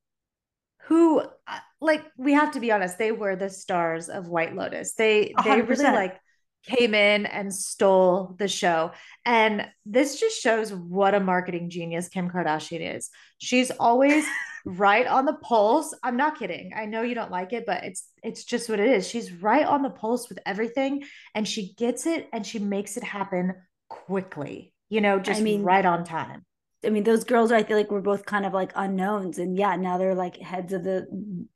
Who 0.85 1.19
uh, 1.19 1.59
like 1.81 2.05
we 2.17 2.35
have 2.35 2.53
to 2.53 2.61
be 2.61 2.71
honest, 2.71 2.97
they 2.97 3.11
were 3.11 3.35
the 3.35 3.51
stars 3.51 4.09
of 4.09 4.29
White 4.29 4.55
Lotus. 4.55 4.95
They 4.95 5.31
A 5.37 5.43
they 5.43 5.51
hundred 5.51 5.71
really 5.71 5.83
like 5.83 6.21
came 6.65 6.95
in 6.95 7.27
and 7.27 7.53
stole 7.53 8.37
the 8.39 8.47
show. 8.47 8.93
And 9.27 9.67
this 9.85 10.21
just 10.21 10.41
shows 10.41 10.73
what 10.73 11.13
a 11.13 11.19
marketing 11.19 11.71
genius 11.71 12.09
Kim 12.09 12.31
Kardashian 12.31 12.97
is. 12.97 13.11
She's 13.39 13.73
always 13.73 14.25
right 14.65 15.09
on 15.09 15.25
the 15.25 15.35
pulse. 15.35 15.93
I'm 16.05 16.17
not 16.17 16.39
kidding. 16.39 16.71
I 16.77 16.87
know 16.87 17.03
you 17.03 17.17
don't 17.17 17.33
like 17.33 17.53
it, 17.53 17.67
but 17.67 17.83
it's 17.83 18.07
it's 18.23 18.45
just 18.45 18.69
what 18.69 18.79
it 18.79 18.91
is. 18.93 19.09
She's 19.09 19.33
right 19.33 19.67
on 19.67 19.83
the 19.83 19.91
pulse 19.91 20.29
with 20.29 20.39
everything 20.47 21.03
and 21.35 21.49
she 21.49 21.75
gets 21.75 22.07
it 22.07 22.29
and 22.33 22.47
she 22.47 22.61
makes 22.61 22.97
it 22.97 23.03
happen 23.03 23.55
quickly. 23.89 24.74
You 24.89 25.01
know, 25.01 25.19
just 25.19 25.41
mean, 25.41 25.63
right 25.63 25.85
on 25.85 26.05
time. 26.05 26.45
I 26.85 26.91
mean, 26.91 27.05
those 27.05 27.25
girls, 27.25 27.51
I 27.51 27.63
feel 27.63 27.77
like 27.77 27.91
were 27.91 28.03
both 28.03 28.27
kind 28.27 28.45
of 28.45 28.53
like 28.53 28.73
unknowns, 28.75 29.39
and 29.39 29.57
yeah, 29.57 29.77
now 29.77 29.99
they're 29.99 30.15
like 30.15 30.37
heads 30.37 30.73
of 30.73 30.85
the 30.85 31.07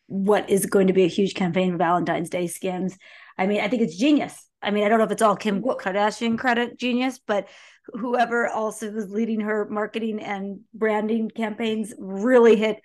what 0.06 0.48
is 0.48 0.66
going 0.66 0.86
to 0.86 0.92
be 0.92 1.04
a 1.04 1.08
huge 1.08 1.34
campaign 1.34 1.72
for 1.72 1.78
Valentine's 1.78 2.30
Day 2.30 2.46
skims. 2.46 2.96
I 3.36 3.46
mean, 3.46 3.60
I 3.60 3.68
think 3.68 3.82
it's 3.82 3.96
genius. 3.96 4.48
I 4.60 4.70
mean, 4.70 4.84
I 4.84 4.88
don't 4.88 4.98
know 4.98 5.04
if 5.04 5.12
it's 5.12 5.22
all 5.22 5.36
Kim 5.36 5.62
Kardashian 5.62 6.38
credit 6.38 6.78
genius, 6.78 7.20
but 7.24 7.48
whoever 7.92 8.48
also 8.48 8.90
was 8.90 9.10
leading 9.10 9.40
her 9.40 9.68
marketing 9.68 10.20
and 10.20 10.60
branding 10.74 11.30
campaigns 11.30 11.94
really 11.98 12.56
hit 12.56 12.76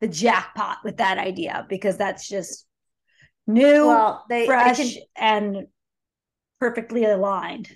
the 0.00 0.08
jackpot 0.08 0.78
with 0.84 0.98
that 0.98 1.18
idea 1.18 1.66
because 1.68 1.96
that's 1.96 2.26
just 2.28 2.66
new, 3.46 3.86
Well, 3.88 4.24
they, 4.28 4.40
they 4.40 4.46
fresh, 4.46 4.76
can 4.76 5.02
and 5.16 5.66
perfectly 6.60 7.04
aligned. 7.04 7.70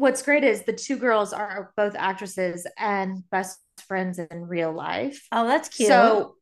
What's 0.00 0.22
great 0.22 0.44
is 0.44 0.62
the 0.62 0.72
two 0.72 0.96
girls 0.96 1.34
are 1.34 1.72
both 1.76 1.94
actresses 1.94 2.66
and 2.78 3.22
best 3.30 3.58
friends 3.86 4.18
in 4.18 4.48
real 4.48 4.72
life. 4.72 5.26
Oh, 5.30 5.46
that's 5.46 5.68
cute. 5.68 5.88
So 5.88 6.36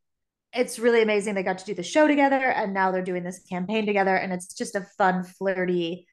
it's 0.54 0.78
really 0.78 1.02
amazing 1.02 1.34
they 1.34 1.42
got 1.42 1.58
to 1.58 1.64
do 1.64 1.74
the 1.74 1.82
show 1.82 2.06
together 2.06 2.36
and 2.36 2.72
now 2.72 2.92
they're 2.92 3.02
doing 3.02 3.24
this 3.24 3.40
campaign 3.50 3.84
together 3.84 4.14
and 4.14 4.32
it's 4.32 4.54
just 4.54 4.76
a 4.76 4.86
fun 4.96 5.24
flirty 5.24 6.06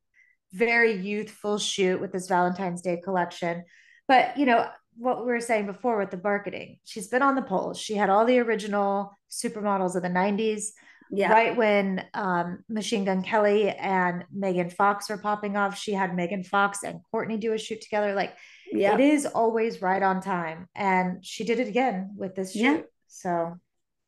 very 0.53 0.93
youthful 0.93 1.57
shoot 1.57 1.99
with 1.99 2.11
this 2.11 2.27
Valentine's 2.27 2.81
Day 2.81 2.99
collection. 3.03 3.63
But 4.07 4.37
you 4.37 4.45
know 4.45 4.67
what 4.97 5.19
we 5.19 5.31
were 5.31 5.41
saying 5.41 5.65
before 5.65 5.99
with 5.99 6.11
the 6.11 6.21
marketing. 6.23 6.79
She's 6.85 7.09
been 7.09 7.21
on 7.21 7.35
the 7.35 7.41
polls. 7.41 7.79
She 7.79 7.95
had 7.95 8.09
all 8.09 8.25
the 8.25 8.39
original 8.39 9.11
supermodels 9.29 9.95
of 9.95 10.01
the 10.01 10.09
90s 10.09 10.69
yeah, 11.11 11.31
right 11.31 11.55
when 11.55 12.05
um, 12.13 12.63
Machine 12.69 13.05
Gun 13.05 13.21
Kelly 13.21 13.69
and 13.69 14.25
Megan 14.31 14.69
Fox 14.69 15.09
were 15.09 15.17
popping 15.17 15.57
off, 15.57 15.77
she 15.77 15.93
had 15.93 16.15
Megan 16.15 16.43
Fox 16.43 16.83
and 16.83 16.99
Kourtney 17.13 17.39
do 17.39 17.53
a 17.53 17.57
shoot 17.57 17.81
together. 17.81 18.13
Like 18.13 18.35
yeah. 18.71 18.93
it 18.93 18.99
is 18.99 19.25
always 19.25 19.81
right 19.81 20.01
on 20.01 20.21
time, 20.21 20.67
and 20.75 21.23
she 21.25 21.43
did 21.43 21.59
it 21.59 21.67
again 21.67 22.11
with 22.17 22.35
this 22.35 22.53
shoot. 22.53 22.59
Yeah. 22.59 22.81
So 23.07 23.59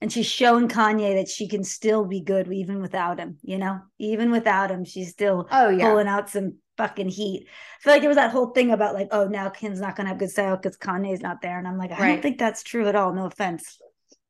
and 0.02 0.12
she's 0.12 0.28
showing 0.28 0.68
Kanye 0.68 1.16
that 1.16 1.30
she 1.30 1.48
can 1.48 1.64
still 1.64 2.06
be 2.06 2.22
good 2.22 2.52
even 2.52 2.82
without 2.82 3.20
him, 3.20 3.38
you 3.42 3.58
know, 3.58 3.80
even 3.98 4.32
without 4.32 4.70
him, 4.70 4.86
she's 4.86 5.10
still 5.10 5.48
oh 5.52 5.70
yeah, 5.70 5.90
pulling 5.90 6.08
out 6.08 6.30
some 6.30 6.58
fucking 6.78 7.10
heat. 7.10 7.48
I 7.48 7.84
feel 7.84 7.94
like 7.94 8.02
there 8.02 8.10
was 8.10 8.18
that 8.18 8.32
whole 8.32 8.48
thing 8.48 8.72
about 8.72 8.94
like, 8.94 9.08
oh, 9.12 9.28
now 9.28 9.50
Kim's 9.50 9.82
not 9.82 9.96
gonna 9.96 10.10
have 10.10 10.20
good 10.20 10.30
style 10.30 10.56
because 10.56 10.78
Kanye's 10.78 11.22
not 11.22 11.42
there. 11.42 11.58
And 11.58 11.68
I'm 11.68 11.78
like, 11.78 11.92
I 11.92 12.00
Right. 12.00 12.08
don't 12.14 12.22
think 12.22 12.38
that's 12.38 12.64
true 12.64 12.88
at 12.88 12.96
all. 12.96 13.14
No 13.14 13.26
offense, 13.26 13.80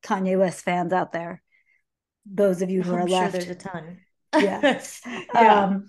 Kanye 0.04 0.40
West 0.40 0.64
fans 0.64 0.94
out 0.94 1.12
there. 1.12 1.44
Those 2.34 2.62
of 2.62 2.70
you 2.70 2.82
who 2.84 2.94
I'm 2.96 3.04
are 3.04 3.08
sure 3.08 3.20
left. 3.22 3.34
there's 3.34 3.50
a 3.50 3.56
ton. 3.56 4.00
Yeah. 4.38 4.82
yeah. 5.34 5.64
Um, 5.64 5.88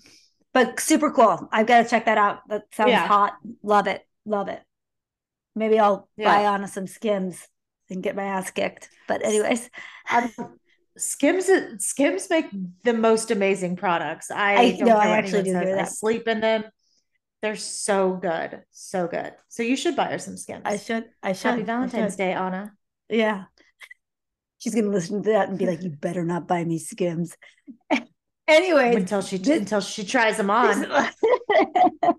but 0.55 0.81
super 0.81 1.11
cool. 1.11 1.49
I've 1.53 1.67
got 1.67 1.83
to 1.83 1.89
check 1.89 2.07
that 2.07 2.19
out. 2.19 2.49
That 2.49 2.63
sounds 2.73 2.91
Yeah. 2.91 3.07
hot. 3.07 3.35
Love 3.63 3.87
it. 3.89 4.07
Love 4.25 4.49
it. 4.49 4.63
Maybe 5.55 5.79
I'll 5.79 6.09
Yeah. 6.17 6.27
buy 6.27 6.47
on 6.47 6.67
some 6.69 6.87
skims 6.87 7.47
and 7.91 8.03
get 8.03 8.17
my 8.17 8.25
ass 8.25 8.51
kicked. 8.51 8.89
But 9.09 9.25
anyways, 9.25 9.69
Um, 10.11 10.31
Skims 10.97 11.51
Skims 11.85 12.29
make 12.31 12.47
the 12.85 12.93
most 12.95 13.31
amazing 13.31 13.77
products. 13.77 14.31
I, 14.31 14.55
I- 14.57 14.71
don't 14.73 14.89
no, 14.89 15.01
care 15.01 15.13
I 15.13 15.17
actually 15.19 15.43
do 15.45 15.51
hear 15.51 15.63
says. 15.65 15.73
I 15.75 15.83
that. 15.83 15.93
sleep 15.93 16.29
in 16.29 16.41
them. 16.41 16.65
They're 17.43 17.57
so 17.57 18.15
good, 18.15 18.63
so 18.71 19.07
good. 19.07 19.33
So 19.49 19.63
you 19.63 19.77
should 19.77 19.95
buy 19.95 20.07
her 20.11 20.19
some 20.19 20.37
Skims. 20.37 20.63
I 20.65 20.77
should. 20.77 21.05
I 21.23 21.33
should. 21.35 21.51
Happy 21.53 21.63
Valentine's 21.63 22.13
should. 22.15 22.19
Day, 22.19 22.33
Anna. 22.33 22.73
Yeah. 23.09 23.45
She's 24.59 24.75
gonna 24.75 24.89
listen 24.89 25.23
to 25.23 25.31
that 25.31 25.49
and 25.49 25.59
be 25.59 25.67
like, 25.67 25.83
"You 25.83 25.91
better 26.01 26.25
not 26.25 26.49
buy 26.49 26.65
me 26.65 26.79
Skims." 26.79 27.37
Anyway, 28.49 28.95
until 28.95 29.21
she 29.21 29.37
this, 29.37 29.59
until 29.59 29.83
she 29.83 30.03
tries 30.07 30.39
them 30.39 30.49
on. 30.49 30.81
This, 30.81 30.91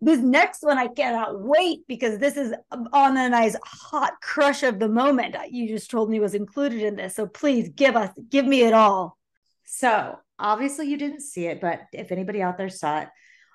this 0.00 0.20
next 0.20 0.62
one 0.62 0.78
I 0.78 0.86
cannot 0.86 1.40
wait 1.40 1.80
because 1.88 2.18
this 2.18 2.36
is 2.36 2.54
Anna 2.94 3.18
and 3.18 3.34
I's 3.34 3.56
hot 3.64 4.20
crush 4.22 4.62
of 4.62 4.78
the 4.78 4.88
moment. 4.88 5.34
You 5.50 5.66
just 5.66 5.90
told 5.90 6.10
me 6.10 6.20
was 6.20 6.36
included 6.36 6.82
in 6.82 6.94
this, 6.94 7.16
so 7.16 7.26
please 7.26 7.70
give 7.70 7.96
us 7.96 8.10
give 8.28 8.46
me 8.46 8.62
it 8.62 8.72
all. 8.72 9.18
So 9.64 10.16
obviously 10.38 10.86
you 10.86 10.96
didn't 10.96 11.22
see 11.22 11.46
it, 11.46 11.60
but 11.60 11.80
if 11.92 12.12
anybody 12.12 12.40
out 12.40 12.56
there 12.56 12.68
saw 12.68 13.00
it, 13.00 13.08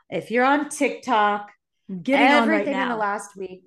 if 0.10 0.32
you're 0.32 0.43
on 0.43 0.67
TikTok, 0.67 1.51
Getting 1.88 2.28
everything 2.28 2.73
right 2.73 2.84
in 2.84 2.89
the 2.89 2.95
last 2.95 3.36
week, 3.38 3.63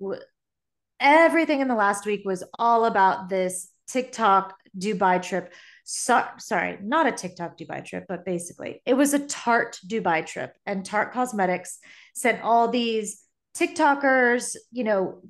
everything 0.99 1.61
in 1.61 1.69
the 1.69 1.75
last 1.75 2.05
week 2.05 2.23
was 2.25 2.43
all 2.57 2.83
about 2.83 3.29
this 3.29 3.69
TikTok 3.89 4.55
Dubai 4.77 5.21
trip. 5.21 5.53
So, 5.83 6.23
sorry, 6.37 6.77
not 6.81 7.07
a 7.07 7.11
TikTok 7.11 7.57
Dubai 7.57 7.83
trip, 7.83 8.05
but 8.07 8.25
basically 8.25 8.81
it 8.85 8.93
was 8.93 9.13
a 9.13 9.19
Tarte 9.19 9.79
Dubai 9.87 10.25
trip. 10.25 10.55
And 10.65 10.85
Tarte 10.85 11.11
Cosmetics 11.11 11.79
sent 12.13 12.43
all 12.43 12.67
these 12.67 13.23
TikTokers, 13.57 14.55
you 14.71 14.83
know, 14.83 15.21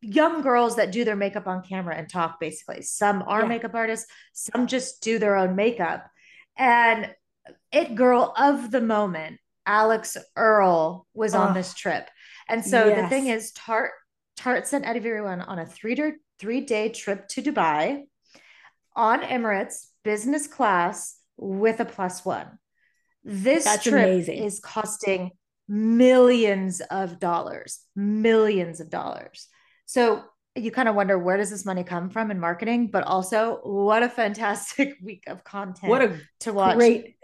young 0.00 0.42
girls 0.42 0.76
that 0.76 0.90
do 0.90 1.04
their 1.04 1.16
makeup 1.16 1.46
on 1.46 1.62
camera 1.62 1.94
and 1.94 2.08
talk 2.08 2.40
basically. 2.40 2.82
Some 2.82 3.22
are 3.26 3.42
yeah. 3.42 3.48
makeup 3.48 3.74
artists, 3.74 4.06
some 4.32 4.66
just 4.66 5.02
do 5.02 5.18
their 5.18 5.36
own 5.36 5.54
makeup. 5.54 6.04
And 6.58 7.14
it 7.70 7.94
girl 7.94 8.34
of 8.36 8.70
the 8.70 8.80
moment, 8.80 9.38
Alix 9.64 10.16
Earle, 10.36 11.06
was 11.14 11.34
oh. 11.34 11.40
on 11.40 11.54
this 11.54 11.74
trip. 11.74 12.08
And 12.48 12.64
so 12.64 12.88
yes. 12.88 13.02
the 13.02 13.08
thing 13.08 13.28
is, 13.28 13.52
Tarte 13.52 13.92
Tarte 14.36 14.66
sent 14.66 14.84
everyone 14.84 15.40
on 15.40 15.60
a 15.60 15.66
three 15.66 15.94
day 15.94 16.12
three 16.42 16.60
day 16.60 16.88
trip 16.88 17.28
to 17.28 17.40
Dubai 17.40 18.02
on 18.96 19.20
Emirates 19.20 19.86
business 20.02 20.48
class 20.48 21.16
with 21.36 21.78
a 21.78 21.84
plus 21.84 22.24
one. 22.24 22.58
This 23.22 23.64
That's 23.64 23.84
trip 23.84 23.94
amazing. 23.94 24.42
is 24.42 24.58
costing 24.58 25.30
millions 25.68 26.82
of 26.90 27.20
dollars, 27.20 27.80
millions 27.94 28.80
of 28.80 28.90
dollars. 28.90 29.46
So 29.86 30.24
you 30.56 30.72
kind 30.72 30.88
of 30.88 30.96
wonder 30.96 31.16
where 31.16 31.36
does 31.36 31.50
this 31.50 31.64
money 31.64 31.84
come 31.84 32.10
from 32.10 32.32
in 32.32 32.40
marketing, 32.40 32.88
but 32.88 33.04
also 33.04 33.60
what 33.62 34.02
a 34.02 34.08
fantastic 34.08 34.96
week 35.02 35.22
of 35.28 35.44
content. 35.44 35.90
What 35.90 36.02
a 36.02 36.18
to 36.40 36.52
watch. 36.52 36.76
Great. 36.76 37.14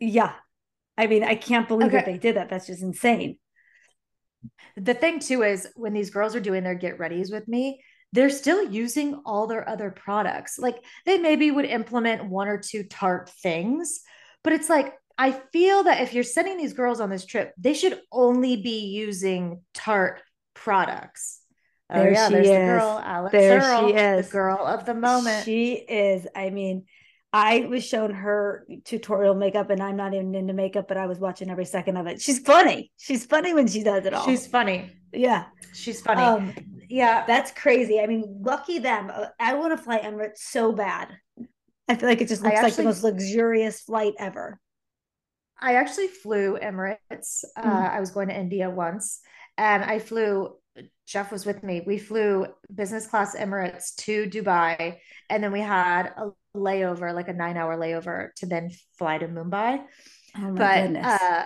Yeah. 0.00 0.32
I 0.98 1.06
mean, 1.06 1.22
I 1.22 1.36
can't 1.36 1.68
believe 1.68 1.88
okay. 1.88 1.98
that 1.98 2.06
they 2.06 2.18
did 2.18 2.36
that. 2.36 2.50
That's 2.50 2.66
just 2.66 2.82
insane. 2.82 3.38
The 4.76 4.94
thing 4.94 5.20
too 5.20 5.44
is 5.44 5.68
when 5.76 5.92
these 5.92 6.10
girls 6.10 6.34
are 6.34 6.40
doing 6.40 6.64
their 6.64 6.74
get 6.74 6.98
readies 6.98 7.32
with 7.32 7.46
me, 7.46 7.82
they're 8.12 8.30
still 8.30 8.70
using 8.70 9.20
all 9.24 9.46
their 9.46 9.68
other 9.68 9.90
products. 9.90 10.58
Like 10.58 10.82
they 11.06 11.18
maybe 11.18 11.50
would 11.50 11.64
implement 11.64 12.28
one 12.28 12.48
or 12.48 12.58
two 12.58 12.84
Tarte 12.84 13.30
things, 13.30 14.00
but 14.42 14.52
it's 14.52 14.68
like 14.68 14.94
I 15.18 15.32
feel 15.52 15.84
that 15.84 16.00
if 16.00 16.14
you're 16.14 16.24
sending 16.24 16.56
these 16.56 16.72
girls 16.72 16.98
on 16.98 17.10
this 17.10 17.26
trip, 17.26 17.52
they 17.58 17.74
should 17.74 18.00
only 18.10 18.56
be 18.56 18.86
using 18.86 19.60
Tarte 19.74 20.22
products. 20.54 21.40
Oh, 21.92 21.98
there 21.98 22.12
yeah, 22.12 22.28
she 22.28 22.34
there's 22.34 22.46
is. 22.46 22.52
the 22.52 22.58
girl, 22.58 23.02
Alix 23.04 23.32
there 23.32 23.60
Earle, 23.60 23.88
she 23.88 23.94
is. 23.94 24.26
the 24.26 24.32
girl 24.32 24.66
of 24.66 24.86
the 24.86 24.94
moment. 24.94 25.44
She 25.44 25.72
is. 25.74 26.26
I 26.34 26.50
mean, 26.50 26.84
I 27.32 27.66
was 27.68 27.84
shown 27.84 28.14
her 28.14 28.66
tutorial 28.84 29.34
makeup, 29.34 29.70
and 29.70 29.82
I'm 29.82 29.96
not 29.96 30.14
even 30.14 30.34
into 30.34 30.52
makeup, 30.52 30.88
but 30.88 30.96
I 30.96 31.06
was 31.06 31.18
watching 31.18 31.50
every 31.50 31.64
second 31.64 31.96
of 31.96 32.06
it. 32.06 32.20
She's 32.20 32.38
funny. 32.38 32.90
She's 32.96 33.26
funny 33.26 33.54
when 33.54 33.66
she 33.66 33.82
does 33.82 34.06
it 34.06 34.14
all. 34.14 34.24
She's 34.24 34.46
funny. 34.46 34.90
Yeah, 35.12 35.46
she's 35.74 36.00
funny. 36.00 36.22
Um, 36.22 36.54
yeah, 36.90 37.24
that's 37.26 37.52
crazy. 37.52 38.00
I 38.00 38.06
mean, 38.06 38.42
lucky 38.42 38.78
them. 38.78 39.10
Uh, 39.14 39.26
I 39.38 39.54
want 39.54 39.76
to 39.76 39.82
fly 39.82 40.00
Emirates 40.00 40.38
so 40.38 40.72
bad. 40.72 41.08
I 41.88 41.94
feel 41.94 42.08
like 42.08 42.20
it 42.20 42.28
just 42.28 42.42
looks 42.42 42.56
actually, 42.56 42.70
like 42.70 42.76
the 42.76 42.82
most 42.82 43.02
luxurious 43.02 43.80
flight 43.82 44.14
ever. 44.18 44.60
I 45.60 45.74
actually 45.74 46.08
flew 46.08 46.58
Emirates. 46.60 47.44
Uh, 47.56 47.62
mm. 47.62 47.90
I 47.90 48.00
was 48.00 48.10
going 48.10 48.28
to 48.28 48.38
India 48.38 48.68
once, 48.70 49.20
and 49.56 49.84
I 49.84 50.00
flew 50.00 50.56
Jeff 51.06 51.32
was 51.32 51.46
with 51.46 51.62
me. 51.62 51.82
We 51.86 51.98
flew 51.98 52.46
business 52.72 53.06
class 53.06 53.36
Emirates 53.36 53.94
to 53.96 54.26
Dubai, 54.26 54.98
and 55.28 55.42
then 55.42 55.52
we 55.52 55.60
had 55.60 56.12
a 56.16 56.30
layover, 56.56 57.14
like 57.14 57.28
a 57.28 57.32
nine 57.32 57.56
hour 57.56 57.76
layover, 57.76 58.32
to 58.36 58.46
then 58.46 58.70
fly 58.98 59.18
to 59.18 59.28
Mumbai. 59.28 59.82
Oh 60.38 60.54
but 60.54 60.96
uh, 60.96 61.44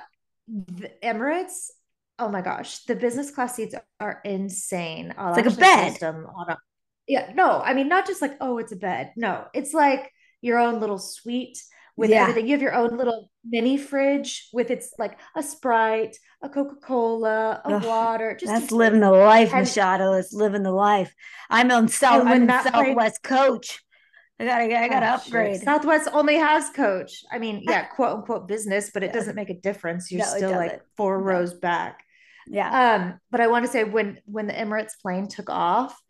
the 0.49 0.91
Emirates, 1.03 1.71
oh 2.19 2.29
my 2.29 2.41
gosh, 2.41 2.81
the 2.85 2.95
business 2.95 3.31
class 3.31 3.57
seats 3.57 3.75
are 4.01 4.21
insane. 4.25 5.15
I'll 5.17 5.35
it's 5.35 5.47
like 5.47 5.57
a 5.57 5.61
bed. 5.61 6.03
A, 6.03 6.57
yeah, 7.07 7.33
no, 7.35 7.61
I 7.61 7.75
mean 7.75 7.89
not 7.89 8.07
just 8.07 8.23
like 8.23 8.37
oh, 8.41 8.59
it's 8.59 8.73
a 8.73 8.77
bed. 8.77 9.13
No, 9.17 9.47
it's 9.53 9.75
like 9.75 10.11
your 10.41 10.59
own 10.59 10.81
little 10.81 10.99
suite 10.99 11.59
with 11.97 12.11
yeah. 12.11 12.23
everything. 12.23 12.47
You 12.47 12.53
have 12.53 12.63
your 12.63 12.75
own 12.75 12.97
little 12.97 13.31
mini 13.45 13.77
fridge 13.77 14.49
with 14.53 14.71
its 14.71 14.93
like 14.99 15.19
a 15.37 15.43
Sprite, 15.43 16.17
a 16.43 16.49
Coca 16.49 16.77
Cola, 16.77 17.61
a 17.65 17.75
Ugh, 17.75 17.85
water. 17.85 18.37
Just 18.39 18.53
that's 18.53 18.73
living 18.73 19.01
the 19.01 19.11
life, 19.11 19.53
and, 19.53 19.67
Machado. 19.67 20.13
It's 20.15 20.33
living 20.33 20.63
the 20.63 20.73
life. 20.73 21.15
I'm 21.51 21.71
on 21.71 21.89
South. 21.89 22.27
I'm 22.27 22.49
Southwest 22.49 23.23
Coach. 23.23 23.81
I 24.41 24.47
gotta, 24.47 24.65
I 24.65 24.89
gotta 24.89 25.07
oh, 25.07 25.15
upgrade. 25.15 25.61
Southwest 25.61 26.09
only 26.13 26.37
has 26.37 26.69
Coach. 26.71 27.23
I 27.31 27.39
mean, 27.39 27.63
yeah, 27.69 27.85
quote 27.95 28.17
unquote 28.19 28.49
business, 28.49 28.91
but 28.93 29.03
it 29.03 29.07
yeah. 29.07 29.13
doesn't 29.13 29.37
make 29.37 29.51
a 29.51 29.61
difference. 29.61 30.11
You're 30.11 30.27
no, 30.27 30.37
still 30.37 30.51
like 30.51 30.81
four 30.97 31.19
no. 31.19 31.25
rows 31.25 31.55
back. 31.55 32.04
Yeah. 32.47 32.95
Um, 32.95 33.21
but 33.31 33.41
I 33.41 33.49
want 33.49 33.65
to 33.65 33.71
say 33.71 33.85
when 33.85 34.19
when 34.27 34.47
the 34.47 34.53
Emirates 34.53 34.99
plane 35.01 35.29
took 35.29 35.51
off, 35.51 36.01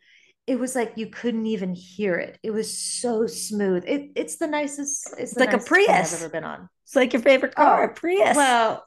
it 0.47 0.59
was 0.59 0.75
like 0.75 0.93
you 0.95 1.07
couldn't 1.07 1.47
even 1.47 1.73
hear 1.73 2.15
it. 2.15 2.37
It 2.43 2.51
was 2.51 2.77
so 2.77 3.25
smooth. 3.25 3.83
It, 3.87 4.11
it's 4.15 4.37
the 4.37 4.47
nicest. 4.47 5.07
It's, 5.13 5.31
it's 5.31 5.37
like 5.37 5.51
nicest 5.51 5.67
a 5.67 5.69
Prius 5.69 6.13
I've 6.13 6.21
ever 6.21 6.29
been 6.29 6.43
on. 6.43 6.69
It's 6.83 6.95
like 6.95 7.13
your 7.13 7.21
favorite 7.23 7.55
car, 7.55 7.81
oh, 7.81 7.85
a 7.85 7.93
Prius. 7.93 8.35
Well, 8.35 8.85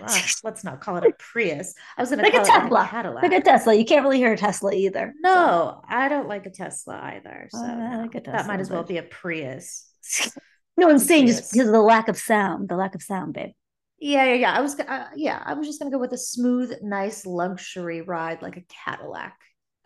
let's 0.42 0.64
not 0.64 0.80
call 0.80 0.96
it 0.96 1.04
a 1.04 1.12
Prius. 1.16 1.74
I 1.96 2.02
was 2.02 2.10
going 2.10 2.18
to 2.18 2.24
like 2.24 2.32
call 2.32 2.42
a 2.42 2.44
Tesla. 2.44 2.80
it 2.80 2.86
a 2.86 2.88
Cadillac. 2.88 3.22
Like 3.22 3.32
a 3.32 3.40
Tesla. 3.40 3.74
You 3.74 3.84
can't 3.84 4.02
really 4.02 4.16
hear 4.16 4.32
a 4.32 4.36
Tesla 4.36 4.72
either. 4.74 5.14
No, 5.20 5.32
so. 5.32 5.82
I 5.88 6.08
don't 6.08 6.26
like 6.26 6.46
a 6.46 6.50
Tesla 6.50 6.98
either. 7.00 7.46
So 7.52 7.58
uh, 7.60 7.98
like 7.98 8.12
Tesla, 8.12 8.32
that 8.32 8.46
might 8.48 8.58
as 8.58 8.68
well 8.68 8.82
be 8.82 8.96
a 8.96 9.04
Prius. 9.04 9.88
no, 10.76 10.90
I'm 10.90 10.98
saying 10.98 11.28
just 11.28 11.52
because 11.52 11.68
of 11.68 11.72
the 11.72 11.80
lack 11.80 12.08
of 12.08 12.18
sound. 12.18 12.68
The 12.68 12.74
lack 12.74 12.96
of 12.96 13.02
sound, 13.02 13.34
babe. 13.34 13.52
Yeah, 13.98 14.24
yeah, 14.24 14.34
yeah. 14.34 14.52
I 14.52 14.60
was, 14.60 14.78
uh, 14.78 15.06
yeah, 15.16 15.42
I 15.44 15.54
was 15.54 15.66
just 15.66 15.78
gonna 15.78 15.90
go 15.90 15.98
with 15.98 16.12
a 16.12 16.18
smooth, 16.18 16.72
nice 16.82 17.24
luxury 17.24 18.02
ride 18.02 18.42
like 18.42 18.56
a 18.56 18.64
Cadillac. 18.84 19.38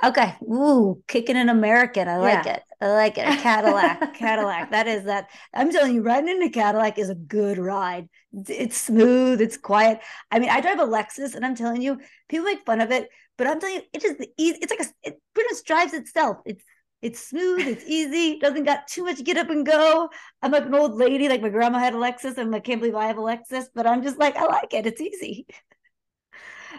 Okay. 0.03 0.35
Ooh, 0.43 1.03
kicking 1.07 1.37
an 1.37 1.51
American. 1.51 2.09
I 2.09 2.17
like 2.17 2.47
yeah. 2.47 2.55
it. 2.55 2.63
I 2.81 2.89
like 2.93 3.19
it. 3.19 3.29
A 3.29 3.37
Cadillac. 3.37 4.15
Cadillac. 4.19 4.71
That 4.71 4.87
is 4.87 5.05
that. 5.05 5.29
I'm 5.53 5.71
telling 5.71 5.95
you, 5.95 6.03
riding 6.03 6.31
in 6.31 6.43
a 6.43 6.51
Cadillac 6.51 6.99
is 6.99 7.11
a 7.11 7.15
good 7.15 7.59
ride. 7.59 8.09
It's 8.49 8.79
smooth. 8.79 9.43
It's 9.43 9.59
quiet. 9.59 10.01
I 10.31 10.39
mean, 10.39 10.49
I 10.49 10.63
drive 10.63 10.81
a 10.81 10.87
Lexus, 10.87 11.35
and 11.35 11.45
I'm 11.45 11.55
telling 11.55 11.83
you, 11.83 12.01
people 12.29 12.47
make 12.47 12.65
fun 12.65 12.81
of 12.81 12.91
it, 12.91 13.11
but 13.37 13.47
I'm 13.47 13.61
telling 13.61 13.77
you, 13.77 13.83
it 13.93 14.03
is 14.03 14.17
the 14.17 14.31
easy. 14.39 14.59
It's 14.63 14.73
like 14.73 14.81
a. 14.81 15.09
It 15.09 15.21
pretty 15.35 15.53
much 15.53 15.65
drives 15.65 15.93
itself. 15.93 16.39
It's 16.47 16.65
it's 17.03 17.27
smooth. 17.29 17.67
It's 17.67 17.85
easy. 17.87 18.39
Doesn't 18.39 18.65
got 18.65 18.87
too 18.87 19.05
much 19.05 19.25
get 19.25 19.37
up 19.37 19.51
and 19.51 19.65
go. 19.65 20.11
I'm 20.43 20.51
like 20.51 20.67
an 20.67 20.75
old 20.75 20.95
lady. 20.95 21.29
Like 21.29 21.43
my 21.43 21.49
grandma 21.49 21.79
had 21.79 21.95
a 21.95 21.97
Lexus. 21.97 22.39
I'm 22.39 22.51
like, 22.51 22.65
can't 22.65 22.81
believe 22.81 22.95
I 22.95 23.07
have 23.07 23.19
a 23.19 23.23
Lexus, 23.23 23.67
but 23.75 23.87
I'm 23.87 24.03
just 24.03 24.19
like, 24.19 24.37
I 24.37 24.47
like 24.47 24.75
it. 24.75 24.87
It's 24.87 25.01
easy. 25.01 25.47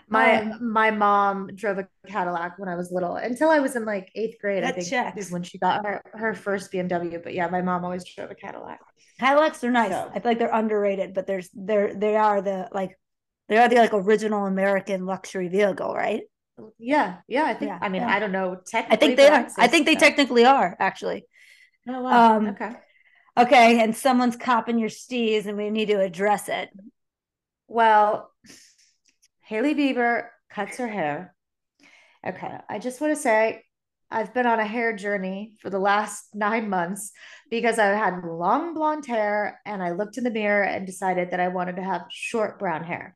My 0.08 0.42
um, 0.42 0.74
my 0.74 0.92
mom 0.92 1.50
drove 1.56 1.78
a 1.78 1.88
Cadillac 2.08 2.60
when 2.60 2.70
I 2.70 2.76
was 2.76 2.92
little 2.92 3.16
until 3.16 3.50
I 3.50 3.60
was 3.60 3.76
in 3.76 3.86
like 3.86 4.10
eighth 4.16 4.40
grade. 4.42 4.64
I 4.64 4.72
think 4.72 4.88
checks. 4.88 5.26
is 5.26 5.32
when 5.32 5.44
she 5.44 5.58
got 5.58 5.86
her 5.86 6.02
her 6.14 6.34
first 6.34 6.72
BMW. 6.72 7.22
But 7.22 7.34
yeah, 7.34 7.48
my 7.48 7.62
mom 7.62 7.86
always 7.86 8.04
drove 8.06 8.30
a 8.30 8.36
Cadillac. 8.36 8.80
Cadillacs 9.20 9.64
are 9.64 9.72
nice. 9.72 9.92
So. 9.92 10.12
I 10.14 10.20
feel 10.20 10.32
like 10.32 10.40
they're 10.40 10.54
underrated, 10.54 11.14
but 11.14 11.28
there's 11.28 11.50
they're 11.54 11.94
they 11.94 12.16
are 12.16 12.42
the 12.42 12.68
like 12.72 12.98
they 13.48 13.58
are 13.58 13.70
the 13.70 13.76
like 13.76 13.94
original 13.94 14.46
American 14.46 15.06
luxury 15.06 15.48
vehicle, 15.48 15.94
right? 15.94 16.24
Yeah, 16.80 17.18
yeah. 17.28 17.46
I 17.46 17.54
think. 17.54 17.70
Yeah, 17.70 17.80
I 17.82 17.90
mean, 17.90 18.02
yeah. 18.02 18.10
I 18.10 18.20
don't 18.20 18.32
know. 18.32 18.60
Technically, 18.66 18.96
I 18.96 19.00
think 19.00 19.18
they 19.18 19.28
are. 19.28 19.48
I 19.58 19.68
think 19.68 19.86
they 19.86 19.96
technically 19.96 20.46
are 20.46 20.76
actually. 20.80 21.26
Oh 21.88 22.02
wow. 22.02 22.38
Um, 22.38 22.48
okay. 22.48 22.72
Okay, 23.38 23.80
and 23.80 23.96
someone's 23.96 24.36
copping 24.36 24.78
your 24.78 24.90
steez, 24.90 25.46
and 25.46 25.58
we 25.58 25.70
need 25.70 25.88
to 25.88 26.00
address 26.00 26.50
it. 26.50 26.70
Well, 27.68 28.32
Hailey 29.44 29.74
Bieber 29.74 30.28
cuts 30.50 30.78
her 30.78 30.88
hair. 30.88 31.34
Okay, 32.28 32.52
I 32.70 32.80
just 32.80 33.00
want 33.00 33.16
to 33.16 33.22
say 33.22 33.64
I've 34.12 34.34
been 34.34 34.46
on 34.46 34.60
a 34.60 34.66
hair 34.66 34.96
journey 34.96 35.56
for 35.62 35.70
the 35.70 35.80
last 35.80 36.36
nine 36.36 36.70
months 36.70 37.12
because 37.50 37.80
I 37.80 37.86
had 37.86 38.26
long 38.26 38.74
blonde 38.74 39.06
hair 39.06 39.62
and 39.66 39.82
I 39.82 39.92
looked 39.92 40.18
in 40.18 40.26
the 40.26 40.32
mirror 40.32 40.64
and 40.64 40.86
decided 40.86 41.32
that 41.32 41.40
I 41.40 41.48
wanted 41.48 41.78
to 41.78 41.84
have 41.84 42.04
short 42.10 42.60
brown 42.60 42.84
hair. 42.84 43.16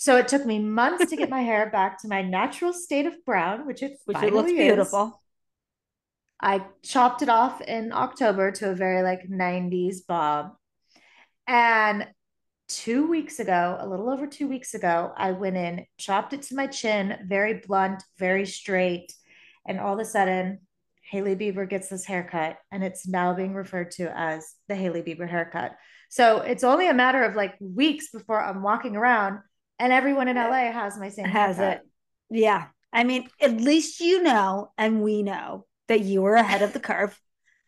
So 0.00 0.16
it 0.16 0.28
took 0.28 0.46
me 0.46 0.60
months 0.60 1.10
to 1.10 1.16
get 1.16 1.28
my 1.28 1.42
hair 1.42 1.68
back 1.70 2.00
to 2.02 2.08
my 2.08 2.22
natural 2.22 2.72
state 2.72 3.04
of 3.04 3.24
brown, 3.24 3.66
which 3.66 3.82
it 3.82 3.98
which 4.04 4.16
finally 4.16 4.30
it 4.30 4.34
looks 4.34 4.52
beautiful. 4.52 5.06
Is. 5.06 5.12
I 6.40 6.64
chopped 6.84 7.22
it 7.22 7.28
off 7.28 7.60
in 7.60 7.92
October 7.92 8.52
to 8.52 8.70
a 8.70 8.76
very 8.76 9.02
like 9.02 9.28
90s 9.28 10.06
bob. 10.06 10.52
And 11.48 12.06
two 12.68 13.08
weeks 13.08 13.40
ago, 13.40 13.76
a 13.80 13.88
little 13.88 14.08
over 14.08 14.28
two 14.28 14.46
weeks 14.46 14.74
ago, 14.74 15.12
I 15.16 15.32
went 15.32 15.56
in, 15.56 15.84
chopped 15.98 16.32
it 16.32 16.42
to 16.42 16.54
my 16.54 16.68
chin, 16.68 17.18
very 17.26 17.54
blunt, 17.54 18.04
very 18.18 18.46
straight. 18.46 19.12
And 19.66 19.80
all 19.80 19.94
of 19.94 19.98
a 19.98 20.04
sudden, 20.04 20.60
Hailey 21.10 21.34
Bieber 21.34 21.68
gets 21.68 21.88
this 21.88 22.04
haircut, 22.04 22.56
and 22.70 22.84
it's 22.84 23.08
now 23.08 23.34
being 23.34 23.52
referred 23.52 23.90
to 23.92 24.16
as 24.16 24.54
the 24.68 24.76
Hailey 24.76 25.02
Bieber 25.02 25.28
haircut. 25.28 25.72
So 26.08 26.38
it's 26.38 26.62
only 26.62 26.88
a 26.88 26.94
matter 26.94 27.24
of 27.24 27.34
like 27.34 27.56
weeks 27.58 28.12
before 28.12 28.40
I'm 28.40 28.62
walking 28.62 28.94
around 28.94 29.40
and 29.78 29.92
everyone 29.92 30.28
in 30.28 30.36
LA 30.36 30.72
has 30.72 30.98
my 30.98 31.08
same 31.08 31.26
has 31.26 31.56
haircut. 31.56 31.84
it. 32.30 32.38
Yeah. 32.40 32.66
I 32.92 33.04
mean, 33.04 33.28
at 33.40 33.60
least 33.60 34.00
you 34.00 34.22
know, 34.22 34.72
and 34.78 35.02
we 35.02 35.22
know 35.22 35.66
that 35.88 36.00
you 36.00 36.22
were 36.22 36.34
ahead 36.34 36.62
of 36.62 36.72
the 36.72 36.80
curve. 36.80 37.18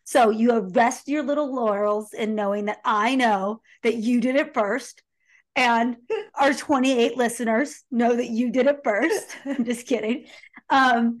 So 0.03 0.29
you 0.29 0.59
rest 0.59 1.07
your 1.07 1.23
little 1.23 1.53
laurels 1.53 2.13
in 2.13 2.35
knowing 2.35 2.65
that 2.65 2.79
I 2.83 3.15
know 3.15 3.61
that 3.83 3.95
you 3.95 4.19
did 4.19 4.35
it 4.35 4.53
first. 4.53 5.01
And 5.55 5.97
our 6.35 6.53
28 6.53 7.17
listeners 7.17 7.83
know 7.91 8.15
that 8.15 8.29
you 8.29 8.51
did 8.51 8.67
it 8.67 8.79
first. 8.83 9.37
I'm 9.45 9.65
just 9.65 9.87
kidding. 9.87 10.25
Um, 10.69 11.19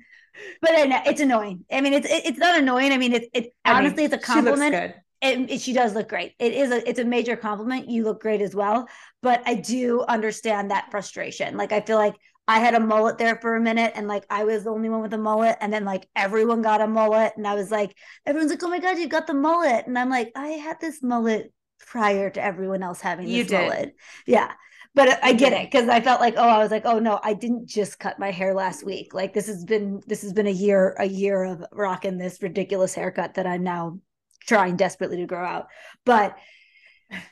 but 0.61 0.71
I 0.71 0.85
know 0.85 1.01
it's 1.05 1.21
annoying. 1.21 1.65
I 1.71 1.81
mean, 1.81 1.93
it's 1.93 2.07
it, 2.07 2.25
it's 2.25 2.39
not 2.39 2.59
annoying. 2.59 2.91
I 2.91 2.97
mean, 2.97 3.13
it's 3.13 3.27
it 3.33 3.53
I 3.65 3.73
mean, 3.73 3.85
honestly 3.85 4.05
it's 4.05 4.13
a 4.13 4.17
compliment. 4.17 4.95
It- 5.21 5.61
she 5.61 5.73
does 5.73 5.93
look 5.93 6.09
great. 6.09 6.33
It 6.39 6.53
is 6.53 6.71
a 6.71 6.87
it's 6.89 6.99
a 6.99 7.05
major 7.05 7.35
compliment. 7.35 7.89
You 7.89 8.03
look 8.03 8.21
great 8.21 8.41
as 8.41 8.55
well. 8.55 8.87
But 9.21 9.41
I 9.45 9.55
do 9.55 10.01
understand 10.01 10.71
that 10.71 10.89
frustration. 10.91 11.57
Like 11.57 11.71
I 11.71 11.81
feel 11.81 11.97
like 11.97 12.15
I 12.47 12.59
had 12.59 12.73
a 12.73 12.79
mullet 12.79 13.17
there 13.17 13.37
for 13.37 13.55
a 13.55 13.61
minute, 13.61 13.93
and 13.95 14.07
like 14.07 14.25
I 14.29 14.43
was 14.43 14.63
the 14.63 14.71
only 14.71 14.89
one 14.89 15.01
with 15.01 15.13
a 15.13 15.17
mullet, 15.17 15.57
and 15.61 15.71
then 15.71 15.85
like 15.85 16.07
everyone 16.15 16.61
got 16.61 16.81
a 16.81 16.87
mullet, 16.87 17.33
and 17.37 17.47
I 17.47 17.55
was 17.55 17.71
like, 17.71 17.95
everyone's 18.25 18.51
like, 18.51 18.63
oh 18.63 18.69
my 18.69 18.79
god, 18.79 18.97
you 18.97 19.07
got 19.07 19.27
the 19.27 19.33
mullet, 19.33 19.87
and 19.87 19.97
I'm 19.97 20.09
like, 20.09 20.31
I 20.35 20.47
had 20.49 20.79
this 20.81 21.01
mullet 21.03 21.53
prior 21.87 22.29
to 22.29 22.43
everyone 22.43 22.83
else 22.83 22.99
having 23.01 23.25
this 23.25 23.35
You 23.35 23.43
did. 23.43 23.61
mullet. 23.61 23.95
Yeah. 24.25 24.51
But 24.93 25.23
I 25.23 25.31
get 25.33 25.53
it 25.53 25.71
because 25.71 25.87
I 25.87 26.01
felt 26.01 26.19
like, 26.19 26.33
oh, 26.35 26.47
I 26.49 26.57
was 26.57 26.69
like, 26.71 26.85
oh 26.85 26.99
no, 26.99 27.17
I 27.23 27.33
didn't 27.33 27.67
just 27.67 27.97
cut 27.97 28.19
my 28.19 28.29
hair 28.31 28.53
last 28.53 28.83
week. 28.83 29.13
Like 29.13 29.33
this 29.33 29.47
has 29.47 29.63
been 29.63 30.01
this 30.05 30.21
has 30.23 30.33
been 30.33 30.47
a 30.47 30.51
year, 30.51 30.95
a 30.99 31.05
year 31.07 31.43
of 31.45 31.63
rocking 31.71 32.17
this 32.17 32.41
ridiculous 32.41 32.93
haircut 32.93 33.35
that 33.35 33.47
I'm 33.47 33.63
now 33.63 33.99
trying 34.47 34.75
desperately 34.75 35.17
to 35.17 35.25
grow 35.25 35.43
out. 35.45 35.67
But 36.05 36.37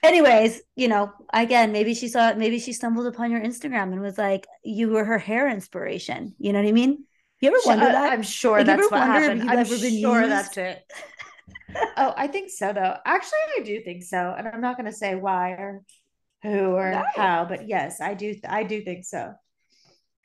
anyways, 0.03 0.61
you 0.75 0.87
know, 0.87 1.11
again, 1.33 1.71
maybe 1.71 1.93
she 1.93 2.07
saw 2.07 2.33
maybe 2.33 2.59
she 2.59 2.73
stumbled 2.73 3.07
upon 3.07 3.31
your 3.31 3.41
Instagram 3.41 3.91
and 3.91 4.01
was 4.01 4.17
like, 4.17 4.45
you 4.63 4.89
were 4.89 5.05
her 5.05 5.17
hair 5.19 5.49
inspiration. 5.49 6.35
You 6.39 6.53
know 6.53 6.61
what 6.61 6.67
I 6.67 6.73
mean? 6.73 7.05
You 7.41 7.49
ever 7.49 7.57
wonder 7.65 7.85
Uh, 7.87 7.91
that? 7.93 8.11
I'm 8.13 8.21
sure 8.23 8.57
Like, 8.57 8.65
that's 8.65 8.91
what 8.91 9.01
happened. 9.01 9.49
I'm 9.49 9.65
sure 9.65 9.77
used? 10.21 10.31
that's 10.31 10.57
it. 10.57 10.83
oh, 11.97 12.13
I 12.17 12.27
think 12.27 12.49
so 12.49 12.73
though. 12.73 12.95
Actually, 13.05 13.39
I 13.59 13.63
do 13.63 13.81
think 13.81 14.03
so, 14.03 14.35
and 14.37 14.47
I'm 14.47 14.61
not 14.61 14.75
going 14.77 14.91
to 14.91 14.97
say 14.97 15.15
why 15.15 15.51
or 15.51 15.83
who 16.43 16.49
or 16.75 16.91
No. 16.91 17.03
how, 17.15 17.45
but 17.45 17.67
yes, 17.67 18.01
I 18.01 18.13
do. 18.13 18.35
I 18.47 18.63
do 18.63 18.81
think 18.83 19.05
so. 19.05 19.33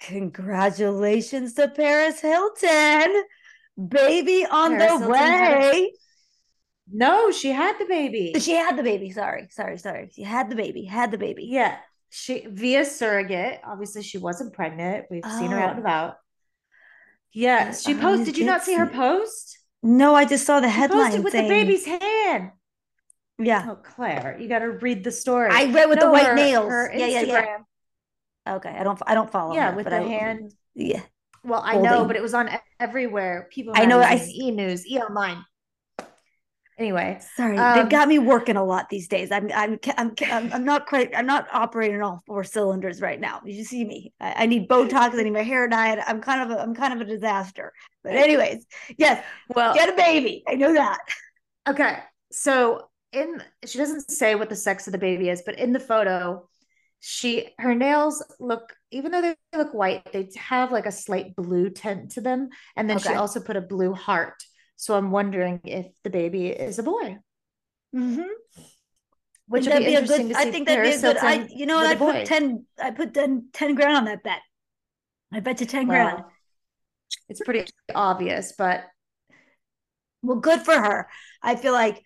Congratulations 0.01 1.55
to 1.55 1.68
Paris 1.68 2.20
Hilton. 2.20 3.22
Baby 3.89 4.47
on 4.51 4.72
Paris 4.76 4.93
the 4.93 4.99
Hilton 4.99 5.11
way. 5.11 5.93
No, 6.91 7.30
she 7.30 7.51
had 7.51 7.78
the 7.78 7.87
baby. 7.87 8.35
She 8.39 8.53
had 8.53 8.76
the 8.76 8.82
baby. 8.82 9.11
Sorry, 9.11 9.49
sorry, 9.51 9.78
sorry. 9.78 10.11
She 10.12 10.22
had 10.22 10.51
the 10.51 10.57
baby. 10.57 10.85
Had 10.85 11.11
the 11.11 11.18
baby. 11.18 11.45
Yeah, 11.47 11.76
she 12.11 12.47
via 12.47 12.85
surrogate. 12.85 13.61
Obviously, 13.64 14.03
she 14.03 14.18
wasn't 14.18 14.53
pregnant. 14.53 15.07
We've 15.11 15.24
seen 15.24 15.51
her 15.51 15.59
out 15.59 15.70
and 15.70 15.78
Oh. 15.78 15.82
about. 15.82 16.16
Yes, 17.32 17.85
she 17.85 17.95
posted. 17.95 18.26
Did 18.26 18.39
you 18.39 18.45
not 18.47 18.62
see 18.64 18.74
her 18.74 18.87
post? 18.87 19.59
No, 19.82 20.14
I 20.14 20.24
just 20.24 20.47
saw 20.47 20.61
the 20.61 20.68
She 20.68 20.72
headline 20.74 21.05
posted 21.07 21.24
with 21.24 21.32
the 21.32 21.49
baby's 21.49 21.85
hand. 21.85 22.53
Yeah, 23.39 23.66
Oh, 23.68 23.76
Claire, 23.76 24.37
you 24.39 24.49
got 24.49 24.61
to 24.61 24.70
read 24.70 25.03
the 25.03 25.11
story. 25.11 25.51
I 25.51 25.64
read 25.72 25.89
with 25.89 25.99
the 25.99 26.09
white 26.11 26.26
her- 26.26 26.35
nails. 26.35 26.70
Her 26.70 26.93
yeah, 26.95 27.07
yeah, 27.07 27.20
yeah. 27.22 27.57
Okay, 28.57 28.68
I 28.70 28.85
don't. 28.85 29.01
I 29.07 29.14
don't 29.14 29.30
follow. 29.32 29.55
Yeah, 29.55 29.70
her, 29.70 29.76
with 29.76 29.87
the 29.87 29.97
I, 29.97 30.03
hand. 30.03 30.55
Yeah, 30.74 31.01
Well, 31.43 31.61
I 31.64 31.78
know, 31.78 32.05
but 32.05 32.14
it 32.14 32.22
was 32.22 32.35
on 32.35 32.49
everywhere. 32.78 33.49
People, 33.51 33.72
I 33.74 33.87
know, 33.87 34.01
I 34.01 34.24
E 34.32 34.51
News, 34.53 34.87
E 34.87 34.99
Online. 35.01 35.45
Anyway, 36.77 37.20
sorry. 37.37 37.57
Um, 37.57 37.79
They've 37.79 37.89
got 37.89 38.09
me 38.09 38.18
working 38.18 38.57
a 38.57 38.64
lot 38.64 38.89
these 38.89 39.07
days. 39.07 39.31
I'm. 39.31 39.51
I'm. 39.55 39.79
I'm. 39.97 40.14
I'm, 40.22 40.53
I'm 40.53 40.64
not 40.64 40.87
quite. 40.87 41.11
I'm 41.16 41.27
not 41.27 41.47
operating 41.53 41.97
on 41.97 42.03
all 42.03 42.22
four 42.27 42.43
cylinders 42.43 43.01
right 43.01 43.20
now. 43.20 43.41
You 43.45 43.62
see 43.64 43.85
me. 43.85 44.12
I, 44.20 44.35
I 44.39 44.47
need 44.47 44.68
Botox. 44.68 45.14
I 45.14 45.22
need 45.22 45.33
my 45.33 45.43
hair 45.43 45.68
dyed. 45.68 46.01
I'm 46.05 46.20
kind 46.20 46.51
of. 46.51 46.57
A, 46.59 46.61
I'm 46.61 46.75
kind 46.75 46.93
of 46.93 47.01
a 47.01 47.05
disaster. 47.05 47.72
But 48.03 48.14
anyways, 48.14 48.66
yes, 48.99 49.25
well, 49.55 49.75
get 49.75 49.89
a 49.89 49.97
baby. 49.97 50.43
I 50.49 50.55
know 50.55 50.72
that. 50.72 50.99
okay. 51.68 51.99
So 52.33 52.89
in 53.12 53.43
she 53.64 53.79
doesn't 53.79 54.11
say 54.11 54.35
what 54.35 54.49
the 54.49 54.57
sex 54.57 54.87
of 54.89 54.93
the 54.93 54.99
baby 54.99 55.29
is, 55.29 55.43
but 55.47 55.59
in 55.59 55.72
the 55.72 55.81
photo, 55.81 56.49
she 56.99 57.51
her 57.59 57.75
nails 57.75 58.25
look 58.41 58.75
even 58.91 59.12
though 59.12 59.22
they 59.22 59.37
look 59.57 59.75
white, 59.75 60.12
they 60.12 60.29
have 60.37 60.72
like 60.72 60.87
a 60.87 60.93
slight 60.93 61.37
blue 61.37 61.70
tint 61.70 62.12
to 62.12 62.20
them, 62.20 62.49
and 62.77 62.89
then 62.91 62.99
she 62.99 63.11
also 63.11 63.41
put 63.41 63.57
a 63.57 63.61
blue 63.61 63.93
heart. 63.93 64.43
So 64.77 64.95
I'm 64.97 65.11
wondering 65.11 65.61
if 65.64 65.87
the 66.03 66.11
baby 66.11 66.49
is 66.49 66.79
a 66.79 66.83
boy, 66.83 67.18
Mm-hmm. 67.95 68.22
which 69.47 69.66
would 69.66 69.79
be 69.79 69.85
be 69.87 69.95
a 69.95 70.01
interesting 70.01 70.29
good. 70.29 70.35
to 70.35 70.41
see. 70.43 70.49
I 70.49 70.51
think 70.51 70.66
that'd 70.66 70.83
Paris 70.85 71.01
be 71.03 71.09
a 71.09 71.12
good. 71.14 71.22
I. 71.22 71.47
You 71.51 71.66
know, 71.66 71.79
with 71.81 72.01
what? 72.01 72.16
a 72.16 72.18
I 72.18 72.20
put 72.22 72.27
ten. 72.27 72.66
I 72.83 72.91
put 72.91 73.14
10, 73.14 73.49
10 73.53 73.75
grand 73.75 73.97
on 73.97 74.05
that 74.07 74.22
bet. 74.25 74.41
I 75.33 75.41
bet 75.41 75.61
you 75.61 75.66
ten 75.66 75.87
grand. 75.87 76.18
Well, 76.18 76.33
it's 77.29 77.41
pretty 77.41 77.66
obvious, 77.95 78.53
but 78.59 78.85
Well, 80.22 80.39
good 80.41 80.61
for 80.62 80.75
her. 80.75 81.09
I 81.43 81.57
feel 81.57 81.72
like 81.72 82.03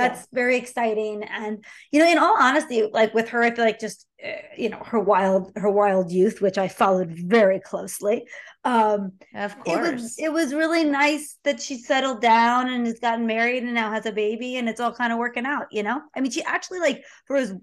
that's 0.00 0.26
very 0.32 0.56
exciting, 0.56 1.24
and 1.24 1.64
you 1.92 2.00
know, 2.00 2.10
in 2.10 2.18
all 2.18 2.36
honesty, 2.38 2.88
like 2.92 3.14
with 3.14 3.28
her, 3.30 3.42
I 3.42 3.50
feel 3.50 3.64
like 3.64 3.80
just 3.80 4.06
uh, 4.24 4.30
you 4.56 4.68
know 4.68 4.82
her 4.84 4.98
wild 4.98 5.52
her 5.56 5.70
wild 5.70 6.10
youth, 6.10 6.40
which 6.40 6.58
I 6.58 6.68
followed 6.68 7.10
very 7.10 7.60
closely. 7.60 8.26
Um, 8.64 9.12
of 9.34 9.58
course 9.60 9.88
it 9.88 9.92
was 9.92 10.18
it 10.18 10.32
was 10.32 10.54
really 10.54 10.84
nice 10.84 11.38
that 11.44 11.60
she 11.60 11.78
settled 11.78 12.20
down 12.20 12.68
and 12.68 12.86
has 12.86 13.00
gotten 13.00 13.26
married 13.26 13.62
and 13.62 13.74
now 13.74 13.90
has 13.90 14.06
a 14.06 14.12
baby, 14.12 14.56
and 14.56 14.68
it's 14.68 14.80
all 14.80 14.92
kind 14.92 15.12
of 15.12 15.18
working 15.18 15.46
out. 15.46 15.66
You 15.70 15.82
know, 15.82 16.00
I 16.16 16.20
mean, 16.20 16.30
she 16.30 16.42
actually 16.42 16.80
like 16.80 17.04
for 17.26 17.36
as 17.36 17.54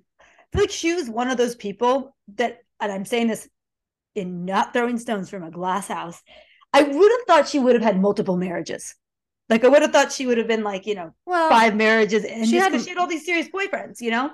like 0.54 0.72
she 0.72 0.94
was 0.94 1.10
one 1.10 1.30
of 1.30 1.38
those 1.38 1.56
people 1.56 2.16
that, 2.36 2.60
and 2.80 2.92
I'm 2.92 3.06
saying 3.06 3.28
this 3.28 3.48
in 4.16 4.46
not 4.46 4.74
throwing 4.74 4.98
stones 4.98 5.30
from 5.30 5.44
a 5.44 5.52
glass 5.52 5.88
house. 5.88 6.22
I 6.74 6.82
would 6.82 7.12
have 7.12 7.28
thought 7.28 7.48
she 7.48 7.60
would 7.60 7.76
have 7.76 7.84
had 7.84 8.00
multiple 8.00 8.38
marriages. 8.38 8.96
Like 9.50 9.64
I 9.64 9.68
would 9.68 9.82
have 9.84 9.92
thought 9.92 10.12
she 10.12 10.26
would 10.26 10.38
have 10.38 10.48
been 10.48 10.64
like, 10.64 10.86
you 10.88 10.96
know, 10.96 11.14
well, 11.26 11.50
five 11.50 11.76
marriages 11.76 12.26
and 12.26 12.48
she 12.48 12.56
had- 12.56 12.82
she 12.82 12.90
had 12.90 12.98
all 12.98 13.08
these 13.08 13.26
serious 13.26 13.48
boyfriends, 13.48 14.02
you 14.02 14.12
know? 14.12 14.32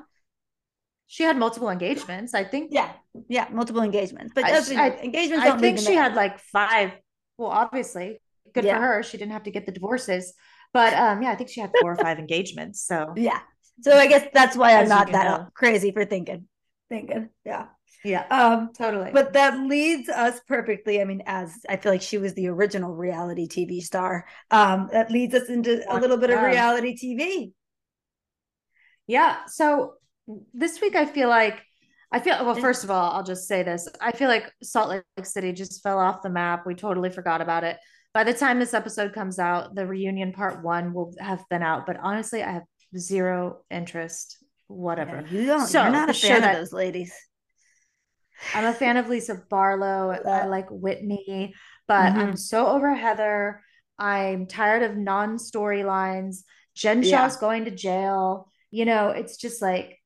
she 1.07 1.23
had 1.23 1.35
multiple 1.37 1.69
engagements. 1.69 2.33
I 2.33 2.45
think. 2.45 2.69
Yeah. 2.71 2.89
Yeah. 3.27 3.47
Multiple 3.51 3.81
engagements. 3.83 4.31
But 4.33 4.45
I- 4.45 4.51
that's 4.51 4.71
I- 4.71 4.91
engagements 5.03 5.45
I 5.45 5.57
think 5.57 5.77
she 5.79 5.93
had 5.93 6.15
like 6.15 6.39
five. 6.39 6.93
Well, 7.37 7.49
obviously, 7.49 8.21
good 8.53 8.63
Yeah. 8.63 8.77
for 8.77 8.81
her. 8.83 9.03
She 9.03 9.17
didn't 9.17 9.33
have 9.33 9.43
to 9.43 9.51
get 9.51 9.65
the 9.65 9.73
divorces. 9.73 10.33
But 10.73 10.93
um, 10.93 11.21
yeah, 11.21 11.31
I 11.31 11.35
think 11.35 11.49
she 11.49 11.59
had 11.59 11.71
four 11.81 11.91
or 11.91 11.97
five 11.97 12.17
engagements. 12.25 12.81
So 12.81 13.13
Yeah. 13.17 13.41
So 13.81 13.91
I 13.97 14.07
guess 14.07 14.25
that's 14.33 14.55
why 14.55 14.75
I'm 14.77 14.83
As 14.83 14.89
not 14.89 15.11
that 15.11 15.25
know. 15.25 15.47
crazy 15.53 15.91
for 15.91 16.05
thinking. 16.05 16.47
Thinking. 16.87 17.29
Yeah. 17.43 17.65
Yeah, 18.03 18.25
Um 18.29 18.71
totally. 18.77 19.11
But 19.11 19.33
that 19.33 19.59
leads 19.59 20.09
us 20.09 20.39
perfectly. 20.47 21.01
I 21.01 21.05
mean, 21.05 21.21
as 21.25 21.53
I 21.69 21.77
feel 21.77 21.91
like 21.91 22.01
she 22.01 22.17
was 22.17 22.33
the 22.33 22.47
original 22.47 22.93
reality 22.95 23.47
TV 23.47 23.81
star. 23.81 24.25
Um, 24.49 24.89
that 24.91 25.11
leads 25.11 25.33
us 25.35 25.49
into 25.49 25.83
a 25.91 25.99
little 25.99 26.17
bit 26.17 26.29
of 26.29 26.41
reality 26.41 26.95
TV. 26.97 27.53
yeah. 29.07 29.45
So 29.47 29.93
this 30.53 30.79
week, 30.81 30.95
I 30.95 31.05
feel 31.05 31.29
like 31.29 31.61
I 32.11 32.19
feel 32.19 32.43
well. 32.45 32.55
First 32.55 32.83
of 32.83 32.91
all, 32.91 33.11
I'll 33.11 33.23
just 33.23 33.47
say 33.47 33.63
this: 33.63 33.87
I 33.99 34.11
feel 34.11 34.27
like 34.29 34.51
Salt 34.63 34.89
Lake 34.89 35.03
City 35.25 35.51
just 35.53 35.81
fell 35.83 35.99
off 35.99 36.21
the 36.21 36.29
map. 36.29 36.65
We 36.65 36.75
totally 36.75 37.09
forgot 37.09 37.41
about 37.41 37.63
it. 37.63 37.77
By 38.13 38.23
the 38.25 38.33
time 38.33 38.59
this 38.59 38.73
episode 38.73 39.13
comes 39.13 39.39
out, 39.39 39.73
the 39.75 39.85
reunion 39.87 40.33
part 40.33 40.63
one 40.63 40.93
will 40.93 41.13
have 41.19 41.43
been 41.49 41.63
out. 41.63 41.85
But 41.85 41.97
honestly, 42.01 42.43
I 42.43 42.51
have 42.51 42.63
zero 42.97 43.61
interest. 43.69 44.37
Whatever. 44.67 45.23
Yeah, 45.29 45.39
you 45.39 45.45
don't, 45.45 45.67
So, 45.67 45.81
you're 45.83 45.91
not 45.91 46.09
a 46.09 46.13
fan 46.13 46.41
that- 46.41 46.55
of 46.55 46.61
those 46.61 46.73
ladies. 46.73 47.13
I'm 48.55 48.65
a 48.65 48.73
fan 48.73 48.97
of 48.97 49.07
Lisa 49.09 49.41
Barlow. 49.49 50.11
I 50.11 50.45
like 50.47 50.67
Whitney, 50.69 51.53
but 51.87 52.13
I'm 52.13 52.35
so 52.35 52.67
over 52.67 52.93
Heather. 52.93 53.61
I'm 53.99 54.47
tired 54.47 54.83
of 54.83 54.97
non 54.97 55.37
storylines. 55.37 56.43
Jen 56.75 57.03
Yeah. 57.03 57.09
Shah's 57.27 57.37
going 57.37 57.65
to 57.65 57.71
jail. 57.71 58.49
You 58.71 58.85
know, 58.85 59.09
it's 59.09 59.37
just 59.37 59.61
like 59.61 59.97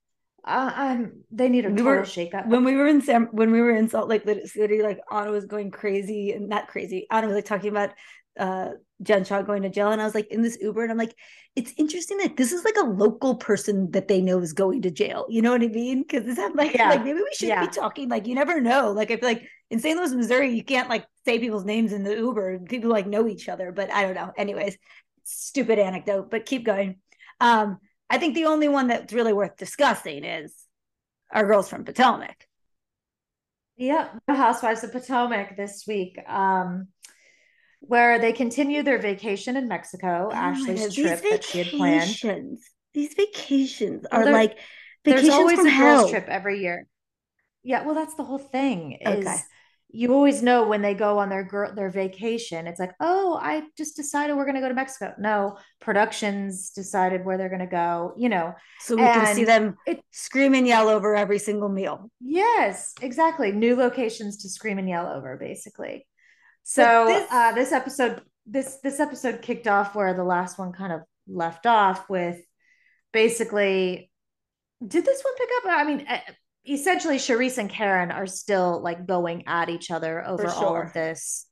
uh, 0.47 0.71
I'm. 0.75 1.23
They 1.31 1.49
need 1.49 1.65
a 1.65 1.69
We 1.69 1.77
total 1.77 1.93
were- 1.93 2.01
shakeup. 2.01 2.47
when 2.47 2.63
we 2.63 2.75
were 2.75 2.87
in 2.87 3.01
Sam, 3.01 3.29
when 3.31 3.51
we 3.51 3.61
were 3.61 3.75
in 3.75 3.89
Salt 3.89 4.09
Lake 4.09 4.23
City, 4.45 4.81
like 4.83 4.99
Anna 5.11 5.31
was 5.31 5.45
going 5.45 5.71
crazy 5.71 6.33
and 6.33 6.49
not 6.49 6.67
crazy. 6.67 7.07
Anna 7.09 7.27
was 7.27 7.35
like 7.35 7.45
talking 7.45 7.69
about 7.69 7.91
uh 8.39 8.71
Jen 9.01 9.25
Shah 9.25 9.41
going 9.41 9.63
to 9.63 9.69
jail, 9.69 9.91
and 9.91 10.01
I 10.01 10.05
was 10.05 10.15
like 10.15 10.27
in 10.27 10.41
this 10.41 10.57
Uber, 10.61 10.83
and 10.83 10.91
I'm 10.91 10.97
like, 10.97 11.15
it's 11.55 11.73
interesting 11.77 12.17
that 12.19 12.37
this 12.37 12.51
is 12.51 12.63
like 12.63 12.77
a 12.77 12.85
local 12.85 13.35
person 13.35 13.91
that 13.91 14.07
they 14.07 14.21
know 14.21 14.39
is 14.39 14.53
going 14.53 14.81
to 14.83 14.91
jail. 14.91 15.25
You 15.29 15.41
know 15.41 15.51
what 15.51 15.61
I 15.63 15.67
mean? 15.67 16.01
Because 16.03 16.25
this 16.25 16.39
I'm 16.39 16.53
like, 16.53 16.73
Yeah. 16.75 16.89
like 16.89 17.03
maybe 17.03 17.19
we 17.19 17.29
should 17.33 17.49
Yeah. 17.49 17.65
be 17.65 17.71
talking. 17.71 18.09
Like 18.09 18.27
you 18.27 18.35
never 18.35 18.61
know. 18.61 18.91
Like 18.91 19.11
I 19.11 19.17
feel 19.17 19.29
like 19.29 19.47
in 19.69 19.79
St. 19.79 19.97
Louis, 19.97 20.13
Missouri, 20.13 20.55
you 20.55 20.63
can't 20.63 20.89
like 20.89 21.05
say 21.25 21.39
people's 21.39 21.65
names 21.65 21.91
in 21.93 22.03
the 22.03 22.15
Uber. 22.15 22.59
People 22.59 22.89
like 22.89 23.07
know 23.07 23.27
each 23.27 23.49
other, 23.49 23.71
but 23.71 23.91
I 23.91 24.03
don't 24.03 24.15
know. 24.15 24.31
Anyways, 24.37 24.77
stupid 25.23 25.79
anecdote, 25.79 26.31
but 26.31 26.45
keep 26.45 26.65
going. 26.65 26.97
Um, 27.41 27.79
I 28.09 28.17
think 28.17 28.35
the 28.35 28.45
only 28.45 28.67
one 28.67 28.87
that's 28.87 29.13
really 29.13 29.33
worth 29.33 29.57
discussing 29.57 30.23
is 30.23 30.53
our 31.31 31.45
girls 31.45 31.67
from 31.67 31.83
Potomac. 31.83 32.47
Yep, 33.77 34.19
the 34.27 34.35
Housewives 34.35 34.83
of 34.85 34.93
Potomac 34.93 35.57
this 35.57 35.83
week, 35.85 36.17
um, 36.27 36.87
where 37.87 38.19
they 38.19 38.33
continue 38.33 38.83
their 38.83 38.99
vacation 38.99 39.55
in 39.57 39.67
Mexico. 39.67 40.29
Oh 40.31 40.35
Ashley's 40.35 40.93
trip 40.93 41.21
that 41.29 41.43
she 41.43 41.59
had 41.59 41.67
planned. 41.67 42.59
These 42.93 43.13
vacations 43.13 44.05
are 44.11 44.25
they're- 44.25 44.33
like 44.33 44.57
Vacations 45.05 45.27
There's 45.27 45.39
always 45.39 45.59
a 45.59 45.69
hell. 45.69 45.99
girls 45.99 46.11
trip 46.11 46.27
every 46.27 46.61
year. 46.61 46.87
Yeah, 47.63 47.83
well, 47.85 47.95
that's 47.95 48.15
the 48.15 48.23
whole 48.23 48.39
thing. 48.39 48.97
Is 49.01 49.25
okay. 49.25 49.37
you 49.89 50.13
always 50.13 50.41
know 50.41 50.67
when 50.67 50.81
they 50.81 50.95
go 50.95 51.19
on 51.19 51.29
their 51.29 51.43
girl 51.43 51.73
their 51.75 51.91
vacation. 51.91 52.65
It's 52.65 52.79
like, 52.79 52.93
oh, 52.99 53.39
I 53.39 53.63
just 53.77 53.95
decided 53.95 54.35
we're 54.35 54.45
going 54.45 54.55
to 54.55 54.61
go 54.61 54.67
to 54.67 54.73
Mexico. 54.73 55.13
No, 55.19 55.57
productions 55.79 56.71
decided 56.71 57.23
where 57.23 57.37
they're 57.37 57.49
going 57.49 57.59
to 57.59 57.67
go. 57.67 58.13
You 58.17 58.29
know, 58.29 58.55
so 58.79 58.95
we 58.95 59.03
can 59.03 59.35
see 59.35 59.45
them 59.45 59.75
it, 59.85 60.01
scream 60.11 60.55
and 60.55 60.67
yell 60.67 60.89
over 60.89 61.15
every 61.15 61.39
single 61.39 61.69
meal. 61.69 62.09
Yes, 62.19 62.93
exactly. 63.01 63.51
New 63.51 63.75
locations 63.75 64.37
to 64.37 64.49
scream 64.49 64.79
and 64.79 64.89
yell 64.89 65.07
over, 65.07 65.37
basically. 65.37 66.07
So 66.67 67.05
this, 67.07 67.31
uh, 67.31 67.51
this 67.51 67.71
episode, 67.71 68.21
this 68.47 68.77
this 68.83 68.99
episode 68.99 69.43
kicked 69.43 69.67
off 69.67 69.93
where 69.93 70.15
the 70.15 70.23
last 70.23 70.57
one 70.57 70.73
kind 70.73 70.91
of 70.91 71.01
left 71.27 71.67
off 71.67 72.09
with 72.09 72.39
basically. 73.13 74.09
Did 74.85 75.05
this 75.05 75.23
one 75.23 75.35
pick 75.37 75.49
up? 75.57 75.63
I 75.67 75.83
mean, 75.85 76.07
essentially 76.67 77.17
Charrisse 77.17 77.59
and 77.59 77.69
Karen 77.69 78.11
are 78.11 78.25
still 78.25 78.81
like 78.81 79.05
going 79.05 79.43
at 79.47 79.69
each 79.69 79.91
other 79.91 80.25
over 80.25 80.49
sure. 80.49 80.51
all 80.51 80.81
of 80.81 80.91
this 80.91 81.45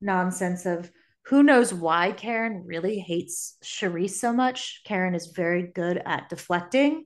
nonsense 0.00 0.64
of 0.64 0.90
who 1.26 1.42
knows 1.42 1.74
why 1.74 2.12
Karen 2.12 2.62
really 2.64 3.00
hates 3.00 3.56
Charrisse 3.64 4.12
so 4.12 4.32
much. 4.32 4.80
Karen 4.84 5.14
is 5.14 5.32
very 5.34 5.64
good 5.74 6.00
at 6.04 6.28
deflecting, 6.28 7.04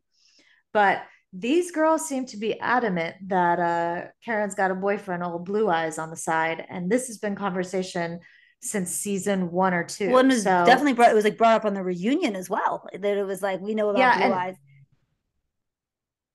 but 0.72 1.02
these 1.38 1.70
girls 1.70 2.08
seem 2.08 2.26
to 2.26 2.36
be 2.36 2.58
adamant 2.60 3.16
that 3.28 3.58
uh, 3.58 4.08
Karen's 4.24 4.54
got 4.54 4.70
a 4.70 4.74
boyfriend, 4.74 5.22
old 5.22 5.44
blue 5.44 5.68
eyes 5.68 5.98
on 5.98 6.10
the 6.10 6.16
side, 6.16 6.64
and 6.68 6.90
this 6.90 7.08
has 7.08 7.18
been 7.18 7.34
conversation 7.34 8.20
since 8.60 8.90
season 8.90 9.50
one 9.50 9.74
or 9.74 9.84
two. 9.84 10.10
Well, 10.10 10.24
it 10.24 10.28
was 10.28 10.42
so, 10.44 10.64
definitely 10.64 10.94
brought. 10.94 11.10
It 11.10 11.14
was 11.14 11.24
like 11.24 11.38
brought 11.38 11.56
up 11.56 11.64
on 11.64 11.74
the 11.74 11.82
reunion 11.82 12.36
as 12.36 12.48
well. 12.48 12.86
That 12.92 13.18
it 13.18 13.24
was 13.24 13.42
like 13.42 13.60
we 13.60 13.74
know 13.74 13.90
about 13.90 14.00
yeah, 14.00 14.26
blue 14.26 14.34
eyes 14.34 14.56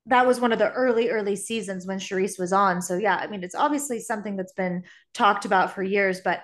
that 0.07 0.25
was 0.25 0.39
one 0.39 0.51
of 0.51 0.59
the 0.59 0.71
early 0.71 1.09
early 1.09 1.35
seasons 1.35 1.85
when 1.85 1.99
Charrisse 1.99 2.39
was 2.39 2.51
on. 2.53 2.81
So 2.81 2.97
yeah, 2.97 3.15
I 3.15 3.27
mean 3.27 3.43
it's 3.43 3.55
obviously 3.55 3.99
something 3.99 4.35
that's 4.35 4.53
been 4.53 4.83
talked 5.13 5.45
about 5.45 5.73
for 5.73 5.83
years, 5.83 6.21
but 6.21 6.41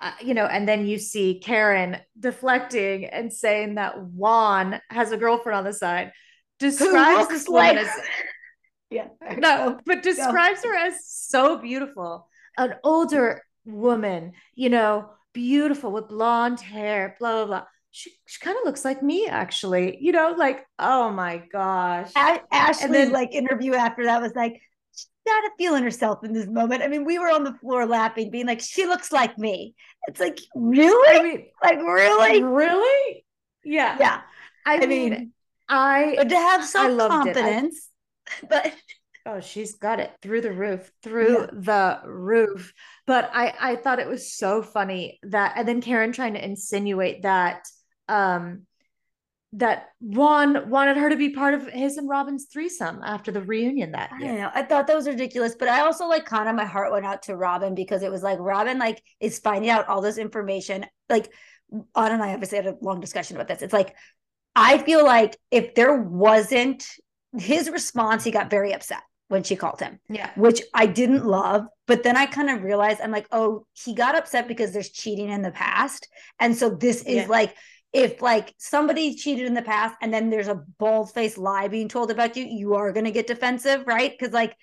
uh, 0.00 0.12
you 0.22 0.34
know, 0.34 0.46
and 0.46 0.68
then 0.68 0.86
you 0.86 0.98
see 0.98 1.40
Karen 1.40 1.96
deflecting 2.18 3.06
and 3.06 3.32
saying 3.32 3.76
that 3.76 4.00
Juan 4.00 4.80
has 4.90 5.10
a 5.10 5.16
girlfriend 5.16 5.58
on 5.58 5.64
the 5.64 5.72
side. 5.72 6.12
Describes 6.58 7.28
this 7.28 7.48
woman 7.48 7.76
like... 7.76 7.86
as 7.86 7.90
yeah, 8.90 9.08
no, 9.36 9.78
but 9.84 10.02
describes 10.02 10.64
no. 10.64 10.70
her 10.70 10.76
as 10.76 11.04
so 11.04 11.58
beautiful, 11.58 12.28
an 12.56 12.74
older 12.82 13.42
woman, 13.64 14.32
you 14.54 14.70
know, 14.70 15.10
beautiful 15.32 15.92
with 15.92 16.08
blonde 16.08 16.60
hair, 16.60 17.16
blah 17.18 17.32
blah 17.32 17.46
blah. 17.46 17.64
She, 17.90 18.12
she 18.26 18.38
kind 18.40 18.56
of 18.58 18.64
looks 18.64 18.84
like 18.84 19.02
me 19.02 19.26
actually 19.26 19.96
you 20.00 20.12
know 20.12 20.34
like 20.36 20.66
oh 20.78 21.10
my 21.10 21.42
gosh. 21.52 22.10
A- 22.16 22.42
ashley's 22.52 22.90
then, 22.90 23.12
like 23.12 23.32
interview 23.32 23.74
after 23.74 24.04
that 24.04 24.20
was 24.20 24.34
like 24.34 24.60
she's 24.94 25.08
got 25.26 25.44
a 25.44 25.50
feeling 25.56 25.82
herself 25.82 26.22
in 26.24 26.32
this 26.32 26.46
moment. 26.46 26.82
I 26.82 26.88
mean 26.88 27.04
we 27.04 27.18
were 27.18 27.30
on 27.30 27.44
the 27.44 27.54
floor 27.54 27.86
laughing 27.86 28.30
being 28.30 28.46
like 28.46 28.60
she 28.60 28.84
looks 28.84 29.10
like 29.10 29.38
me. 29.38 29.74
It's 30.06 30.20
like 30.20 30.38
really? 30.54 31.18
I 31.18 31.22
mean, 31.22 31.46
like 31.62 31.78
really? 31.78 32.42
really? 32.42 33.24
Yeah. 33.64 33.96
Yeah. 33.98 34.20
I, 34.66 34.74
I 34.76 34.86
mean, 34.86 35.10
mean 35.10 35.32
i 35.68 36.14
but 36.16 36.28
to 36.28 36.36
have 36.36 36.64
some 36.64 36.98
confidence 36.98 37.88
I, 38.28 38.46
but 38.48 38.74
oh 39.26 39.40
she's 39.40 39.76
got 39.76 40.00
it 40.00 40.10
through 40.22 40.40
the 40.40 40.52
roof 40.52 40.90
through 41.02 41.40
yeah. 41.40 41.46
the 41.52 42.00
roof 42.08 42.72
but 43.06 43.30
i 43.32 43.54
i 43.60 43.76
thought 43.76 43.98
it 43.98 44.08
was 44.08 44.32
so 44.32 44.62
funny 44.62 45.18
that 45.24 45.54
and 45.56 45.66
then 45.66 45.80
karen 45.80 46.12
trying 46.12 46.34
to 46.34 46.44
insinuate 46.44 47.22
that 47.22 47.66
um, 48.08 48.62
that 49.54 49.88
Juan 50.00 50.68
wanted 50.68 50.98
her 50.98 51.08
to 51.08 51.16
be 51.16 51.30
part 51.30 51.54
of 51.54 51.66
his 51.68 51.96
and 51.96 52.08
Robin's 52.08 52.46
threesome 52.52 53.00
after 53.02 53.32
the 53.32 53.40
reunion 53.40 53.92
that 53.92 54.10
year. 54.20 54.32
I 54.32 54.36
know. 54.36 54.50
I 54.54 54.62
thought 54.62 54.86
that 54.88 54.96
was 54.96 55.06
ridiculous, 55.06 55.54
but 55.58 55.68
I 55.68 55.80
also 55.80 56.06
like 56.06 56.26
kind 56.26 56.48
of 56.48 56.54
my 56.54 56.66
heart 56.66 56.92
went 56.92 57.06
out 57.06 57.22
to 57.24 57.36
Robin 57.36 57.74
because 57.74 58.02
it 58.02 58.10
was 58.10 58.22
like 58.22 58.38
Robin 58.40 58.78
like 58.78 59.02
is 59.20 59.38
finding 59.38 59.70
out 59.70 59.88
all 59.88 60.02
this 60.02 60.18
information. 60.18 60.84
Like 61.08 61.32
Anna 61.72 62.14
and 62.14 62.22
I 62.22 62.34
obviously 62.34 62.56
had 62.56 62.66
a 62.66 62.76
long 62.82 63.00
discussion 63.00 63.36
about 63.36 63.48
this. 63.48 63.62
It's 63.62 63.72
like 63.72 63.96
I 64.58 64.78
feel 64.78 65.04
like 65.04 65.36
if 65.52 65.74
there 65.76 65.94
wasn't 65.94 66.84
his 67.38 67.70
response, 67.70 68.24
he 68.24 68.32
got 68.32 68.50
very 68.50 68.72
upset 68.72 69.02
when 69.28 69.44
she 69.44 69.54
called 69.54 69.78
him. 69.78 70.00
Yeah. 70.08 70.30
Which 70.34 70.60
I 70.74 70.86
didn't 70.86 71.24
love. 71.24 71.66
But 71.86 72.02
then 72.02 72.16
I 72.16 72.26
kind 72.26 72.50
of 72.50 72.62
realized 72.62 73.00
I'm 73.00 73.12
like, 73.12 73.28
oh, 73.30 73.66
he 73.72 73.94
got 73.94 74.16
upset 74.16 74.48
because 74.48 74.72
there's 74.72 74.90
cheating 74.90 75.28
in 75.28 75.42
the 75.42 75.52
past. 75.52 76.08
And 76.40 76.56
so 76.56 76.70
this 76.70 77.02
is 77.02 77.16
yeah. 77.16 77.26
like 77.28 77.54
if 77.92 78.20
like 78.20 78.52
somebody 78.58 79.14
cheated 79.14 79.46
in 79.46 79.54
the 79.54 79.62
past 79.62 79.94
and 80.02 80.12
then 80.12 80.28
there's 80.28 80.48
a 80.48 80.62
bald 80.78 81.12
faced 81.14 81.38
lie 81.38 81.68
being 81.68 81.88
told 81.88 82.10
about 82.10 82.36
you, 82.36 82.44
you 82.44 82.74
are 82.74 82.92
going 82.92 83.06
to 83.06 83.12
get 83.12 83.28
defensive, 83.28 83.84
right? 83.86 84.10
Because 84.10 84.34
like 84.34 84.56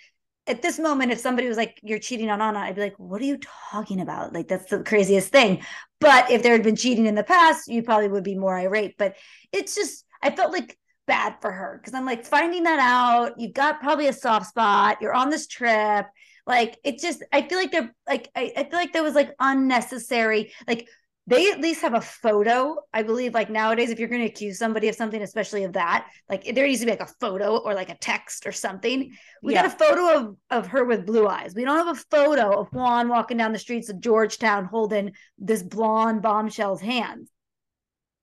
at 0.48 0.62
this 0.62 0.78
moment, 0.78 1.12
if 1.12 1.20
somebody 1.20 1.48
was 1.48 1.58
like, 1.58 1.80
you're 1.82 2.00
cheating 2.00 2.30
on 2.30 2.42
Anna, 2.42 2.60
I'd 2.60 2.76
be 2.76 2.82
like, 2.82 2.98
what 2.98 3.22
are 3.22 3.26
you 3.26 3.40
talking 3.72 4.00
about? 4.00 4.34
Like, 4.34 4.48
that's 4.48 4.70
the 4.70 4.84
craziest 4.84 5.30
thing. 5.32 5.64
But 6.00 6.30
if 6.30 6.44
there 6.44 6.52
had 6.52 6.64
been 6.64 6.76
cheating 6.76 7.08
in 7.08 7.16
the 7.16 7.24
past, 7.24 7.68
you 7.68 7.82
probably 7.82 8.10
would 8.10 8.24
be 8.24 8.36
more 8.36 8.56
irate. 8.56 8.96
But 8.98 9.16
it's 9.52 9.74
just, 9.74 10.06
I 10.22 10.36
felt 10.36 10.52
like 10.52 10.78
bad 11.08 11.36
for 11.42 11.52
her 11.52 11.80
because 11.82 11.94
I'm 11.94 12.06
like, 12.06 12.26
finding 12.26 12.64
that 12.64 12.80
out, 12.80 13.40
you've 13.40 13.54
got 13.54 13.80
probably 13.80 14.08
a 14.08 14.14
soft 14.14 14.48
spot, 14.48 14.98
you're 15.02 15.14
on 15.14 15.30
this 15.30 15.48
trip. 15.48 16.06
Like, 16.46 16.78
it 16.84 17.00
just, 17.00 17.24
I 17.32 17.48
feel 17.48 17.58
like 17.58 17.72
they're 17.72 17.96
like, 18.08 18.30
I, 18.36 18.54
I 18.56 18.64
feel 18.66 18.80
like 18.80 18.94
there 18.94 19.04
was 19.04 19.16
like 19.16 19.34
unnecessary, 19.40 20.54
like, 20.68 20.88
they 21.28 21.50
at 21.52 21.60
least 21.60 21.82
have 21.82 21.96
a 21.96 22.02
photo. 22.02 22.78
I 22.94 23.02
believe 23.02 23.34
like 23.34 23.50
nowadays, 23.50 23.90
if 23.90 24.00
you're 24.00 24.10
going 24.10 24.22
to 24.22 24.28
accuse 24.28 24.60
somebody 24.60 24.90
of 24.90 24.96
something, 24.96 25.22
especially 25.22 25.64
of 25.64 25.74
that, 25.74 26.08
like 26.30 26.54
there 26.54 26.68
needs 26.68 26.82
to 26.82 26.86
be 26.86 26.92
like 26.92 27.02
a 27.02 27.14
photo 27.20 27.58
or 27.58 27.74
like 27.74 27.90
a 27.90 27.98
text 27.98 28.46
or 28.46 28.52
something. 28.52 29.12
We 29.42 29.54
yeah. 29.54 29.64
got 29.64 29.74
a 29.74 29.78
photo 29.78 30.20
of, 30.20 30.38
of 30.52 30.68
her 30.68 30.86
with 30.86 31.06
blue 31.06 31.28
eyes. 31.28 31.56
We 31.56 31.66
don't 31.66 31.78
have 31.78 31.98
a 31.98 32.02
photo 32.12 32.60
of 32.60 32.68
Juan 32.72 33.10
walking 33.10 33.38
down 33.38 33.54
the 33.54 33.60
streets 33.60 33.90
of 33.90 34.00
Georgetown 34.00 34.66
holding 34.66 35.14
this 35.40 35.64
blonde 35.64 36.22
bombshell's 36.22 36.82
hand. 36.82 37.28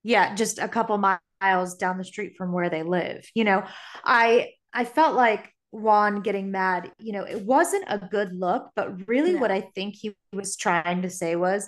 Yeah, 0.03 0.35
just 0.35 0.59
a 0.59 0.67
couple 0.67 0.97
miles 0.97 1.75
down 1.75 1.97
the 1.97 2.03
street 2.05 2.35
from 2.37 2.53
where 2.53 2.69
they 2.69 2.83
live. 2.83 3.25
You 3.33 3.43
know, 3.43 3.63
I 4.03 4.51
I 4.73 4.85
felt 4.85 5.15
like 5.15 5.53
Juan 5.71 6.21
getting 6.21 6.51
mad, 6.51 6.91
you 6.99 7.11
know, 7.13 7.23
it 7.23 7.41
wasn't 7.41 7.85
a 7.87 7.97
good 7.97 8.31
look, 8.31 8.69
but 8.75 9.07
really 9.07 9.33
no. 9.33 9.39
what 9.39 9.51
I 9.51 9.61
think 9.61 9.95
he 9.95 10.15
was 10.31 10.55
trying 10.55 11.01
to 11.01 11.09
say 11.09 11.35
was 11.35 11.67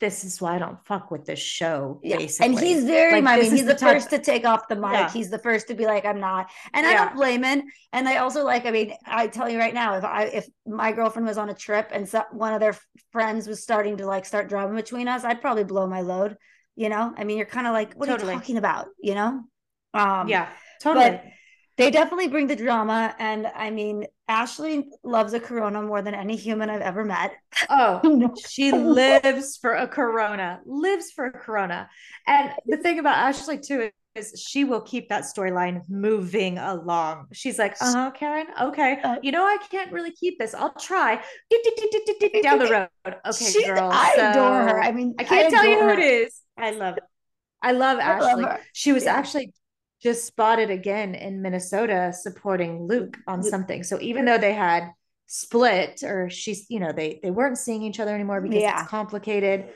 this 0.00 0.24
is 0.24 0.40
why 0.40 0.54
I 0.54 0.58
don't 0.58 0.78
fuck 0.86 1.10
with 1.10 1.24
this 1.24 1.38
show. 1.38 2.00
Yeah. 2.02 2.18
Basically. 2.18 2.46
And 2.46 2.58
he's 2.58 2.84
very, 2.84 3.20
like, 3.20 3.38
I 3.38 3.42
mean, 3.42 3.50
he's 3.50 3.64
the, 3.64 3.74
the 3.74 3.78
first 3.78 4.10
to 4.10 4.18
take 4.18 4.44
off 4.46 4.68
the 4.68 4.76
mic. 4.76 4.92
Yeah. 4.92 5.10
He's 5.10 5.30
the 5.30 5.38
first 5.38 5.68
to 5.68 5.74
be 5.74 5.86
like, 5.86 6.04
I'm 6.04 6.20
not. 6.20 6.50
And 6.72 6.84
yeah. 6.84 6.90
I 6.90 6.94
don't 6.94 7.16
blame 7.16 7.42
him. 7.42 7.62
And 7.92 8.08
I 8.08 8.18
also 8.18 8.44
like, 8.44 8.66
I 8.66 8.70
mean, 8.70 8.94
I 9.06 9.26
tell 9.26 9.48
you 9.48 9.58
right 9.58 9.74
now, 9.74 9.96
if 9.96 10.04
I, 10.04 10.24
if 10.24 10.48
my 10.66 10.92
girlfriend 10.92 11.26
was 11.26 11.38
on 11.38 11.50
a 11.50 11.54
trip 11.54 11.90
and 11.92 12.08
so, 12.08 12.22
one 12.30 12.54
of 12.54 12.60
their 12.60 12.76
friends 13.12 13.48
was 13.48 13.62
starting 13.62 13.96
to 13.96 14.06
like 14.06 14.24
start 14.24 14.48
drama 14.48 14.74
between 14.74 15.08
us, 15.08 15.24
I'd 15.24 15.40
probably 15.40 15.64
blow 15.64 15.86
my 15.86 16.02
load. 16.02 16.36
You 16.76 16.88
know, 16.88 17.12
I 17.16 17.24
mean, 17.24 17.36
you're 17.36 17.46
kind 17.46 17.66
of 17.66 17.72
like, 17.72 17.94
what 17.94 18.06
totally. 18.06 18.30
are 18.30 18.34
you 18.34 18.38
talking 18.38 18.56
about? 18.56 18.86
You 19.02 19.14
know? 19.16 19.42
Um, 19.94 20.28
yeah, 20.28 20.48
totally. 20.80 21.10
But 21.10 21.24
they 21.76 21.90
definitely 21.90 22.28
bring 22.28 22.46
the 22.46 22.54
drama. 22.54 23.16
And 23.18 23.48
I 23.48 23.70
mean, 23.70 24.06
Ashley 24.28 24.86
loves 25.02 25.32
a 25.32 25.40
Corona 25.40 25.82
more 25.82 26.02
than 26.02 26.14
any 26.14 26.36
human 26.36 26.68
I've 26.68 26.82
ever 26.82 27.04
met. 27.04 27.32
Oh, 27.70 28.34
she 28.48 28.72
lives 28.72 29.56
for 29.56 29.74
a 29.74 29.88
Corona, 29.88 30.60
lives 30.66 31.10
for 31.10 31.26
a 31.26 31.32
Corona. 31.32 31.88
And 32.26 32.52
the 32.66 32.76
thing 32.76 32.98
about 32.98 33.16
Ashley, 33.16 33.58
too, 33.58 33.90
is 34.14 34.44
she 34.46 34.64
will 34.64 34.82
keep 34.82 35.08
that 35.08 35.24
storyline 35.24 35.82
moving 35.88 36.58
along. 36.58 37.26
She's 37.32 37.58
like, 37.58 37.76
uh 37.80 37.92
huh, 37.92 38.10
Karen, 38.10 38.46
okay. 38.60 38.98
Uh, 39.02 39.16
you 39.22 39.32
know, 39.32 39.44
I 39.44 39.56
can't 39.70 39.92
really 39.92 40.12
keep 40.12 40.38
this. 40.38 40.54
I'll 40.54 40.74
try. 40.74 41.22
Down 42.42 42.58
the 42.58 42.68
road. 42.70 42.88
Okay, 43.26 43.64
girl. 43.64 43.90
I 43.90 44.12
so, 44.16 44.30
adore 44.30 44.62
her. 44.62 44.82
I 44.82 44.92
mean, 44.92 45.14
I 45.18 45.24
can't 45.24 45.46
I 45.46 45.50
tell 45.50 45.64
you 45.64 45.80
who 45.80 45.88
it 45.88 45.98
is. 45.98 46.40
I 46.58 46.72
love 46.72 46.98
it. 46.98 47.02
I 47.62 47.72
love 47.72 47.98
I 47.98 48.02
Ashley. 48.02 48.42
Love 48.42 48.60
she 48.72 48.92
was 48.92 49.04
yeah. 49.04 49.14
actually 49.14 49.52
just 50.02 50.24
spotted 50.26 50.70
again 50.70 51.14
in 51.14 51.42
Minnesota 51.42 52.12
supporting 52.12 52.86
Luke 52.86 53.16
on 53.26 53.42
something. 53.42 53.82
So 53.82 54.00
even 54.00 54.24
though 54.24 54.38
they 54.38 54.52
had 54.52 54.90
split 55.26 56.02
or 56.04 56.30
she's, 56.30 56.66
you 56.70 56.80
know, 56.80 56.92
they 56.92 57.20
they 57.22 57.30
weren't 57.30 57.58
seeing 57.58 57.82
each 57.82 58.00
other 58.00 58.14
anymore 58.14 58.40
because 58.40 58.62
yeah. 58.62 58.80
it's 58.80 58.88
complicated. 58.88 59.70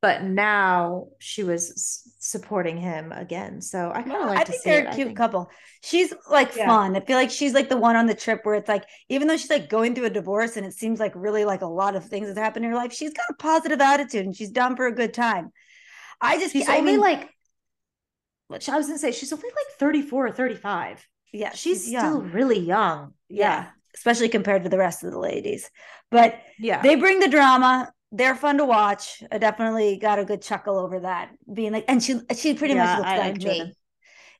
But 0.00 0.24
now 0.24 1.06
she 1.20 1.44
was 1.44 2.02
supporting 2.18 2.76
him 2.76 3.12
again. 3.12 3.60
So 3.60 3.92
I 3.94 4.02
kind 4.02 4.16
of 4.16 4.26
like 4.26 4.38
that. 4.38 4.48
I 4.48 4.50
think 4.50 4.62
they're 4.64 4.84
it. 4.84 4.92
a 4.92 4.94
cute 4.96 5.14
couple. 5.14 5.48
She's 5.80 6.12
like 6.28 6.56
yeah. 6.56 6.66
fun. 6.66 6.96
I 6.96 7.00
feel 7.00 7.16
like 7.16 7.30
she's 7.30 7.54
like 7.54 7.68
the 7.68 7.76
one 7.76 7.94
on 7.94 8.06
the 8.06 8.14
trip 8.14 8.40
where 8.42 8.56
it's 8.56 8.68
like, 8.68 8.84
even 9.08 9.28
though 9.28 9.36
she's 9.36 9.50
like 9.50 9.68
going 9.68 9.94
through 9.94 10.06
a 10.06 10.10
divorce 10.10 10.56
and 10.56 10.66
it 10.66 10.72
seems 10.72 10.98
like 10.98 11.12
really 11.14 11.44
like 11.44 11.62
a 11.62 11.66
lot 11.66 11.94
of 11.94 12.04
things 12.04 12.26
that 12.26 12.36
happen 12.36 12.64
in 12.64 12.70
her 12.70 12.76
life, 12.76 12.92
she's 12.92 13.12
got 13.12 13.30
a 13.30 13.34
positive 13.34 13.80
attitude 13.80 14.26
and 14.26 14.36
she's 14.36 14.50
down 14.50 14.74
for 14.74 14.86
a 14.86 14.92
good 14.92 15.14
time. 15.14 15.52
I 16.20 16.36
just 16.36 16.52
she's 16.52 16.68
I 16.68 16.78
only 16.78 16.92
mean, 16.92 17.00
like 17.00 17.30
I 18.52 18.76
was 18.76 18.86
gonna 18.86 18.98
say 18.98 19.12
she's 19.12 19.32
only 19.32 19.48
like 19.48 19.78
34 19.78 20.26
or 20.26 20.32
35. 20.32 21.06
Yeah, 21.32 21.50
she's, 21.50 21.84
she's 21.84 21.98
still 21.98 22.22
really 22.22 22.58
young. 22.58 23.14
Yeah. 23.28 23.44
yeah. 23.44 23.68
Especially 23.94 24.28
compared 24.28 24.64
to 24.64 24.68
the 24.68 24.78
rest 24.78 25.04
of 25.04 25.12
the 25.12 25.18
ladies. 25.18 25.70
But 26.10 26.38
yeah, 26.58 26.82
they 26.82 26.96
bring 26.96 27.20
the 27.20 27.28
drama. 27.28 27.92
They're 28.10 28.34
fun 28.34 28.58
to 28.58 28.64
watch. 28.64 29.22
I 29.32 29.38
definitely 29.38 29.98
got 29.98 30.18
a 30.18 30.24
good 30.24 30.42
chuckle 30.42 30.78
over 30.78 31.00
that. 31.00 31.30
Being 31.52 31.72
like, 31.72 31.86
and 31.88 32.02
she 32.02 32.20
she 32.36 32.54
pretty 32.54 32.74
yeah, 32.74 32.84
much 32.84 32.98
looks 32.98 33.10
I 33.10 33.18
like 33.18 33.36
me. 33.38 33.58
Them. 33.58 33.72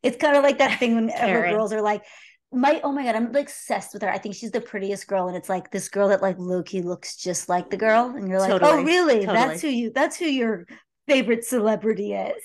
It's 0.02 0.16
kind 0.16 0.36
of 0.36 0.42
like 0.42 0.58
that 0.58 0.78
thing 0.78 0.94
when 0.94 1.08
girls 1.08 1.72
are 1.72 1.80
like, 1.80 2.02
my 2.52 2.80
oh 2.84 2.92
my 2.92 3.04
god, 3.04 3.16
I'm 3.16 3.32
like 3.32 3.46
obsessed 3.46 3.94
with 3.94 4.02
her. 4.02 4.10
I 4.10 4.18
think 4.18 4.34
she's 4.34 4.50
the 4.50 4.60
prettiest 4.60 5.06
girl, 5.06 5.28
and 5.28 5.36
it's 5.36 5.48
like 5.48 5.70
this 5.70 5.88
girl 5.88 6.08
that 6.08 6.22
like 6.22 6.36
Loki 6.38 6.82
looks 6.82 7.16
just 7.16 7.48
like 7.48 7.70
the 7.70 7.76
girl, 7.76 8.14
and 8.14 8.28
you're 8.28 8.38
like, 8.38 8.50
oh, 8.50 8.58
totally. 8.58 8.82
oh 8.82 8.84
really? 8.84 9.26
Totally. 9.26 9.34
That's 9.34 9.62
who 9.62 9.68
you. 9.68 9.90
That's 9.94 10.16
who 10.16 10.26
your 10.26 10.66
favorite 11.08 11.44
celebrity 11.44 12.12
is. 12.12 12.42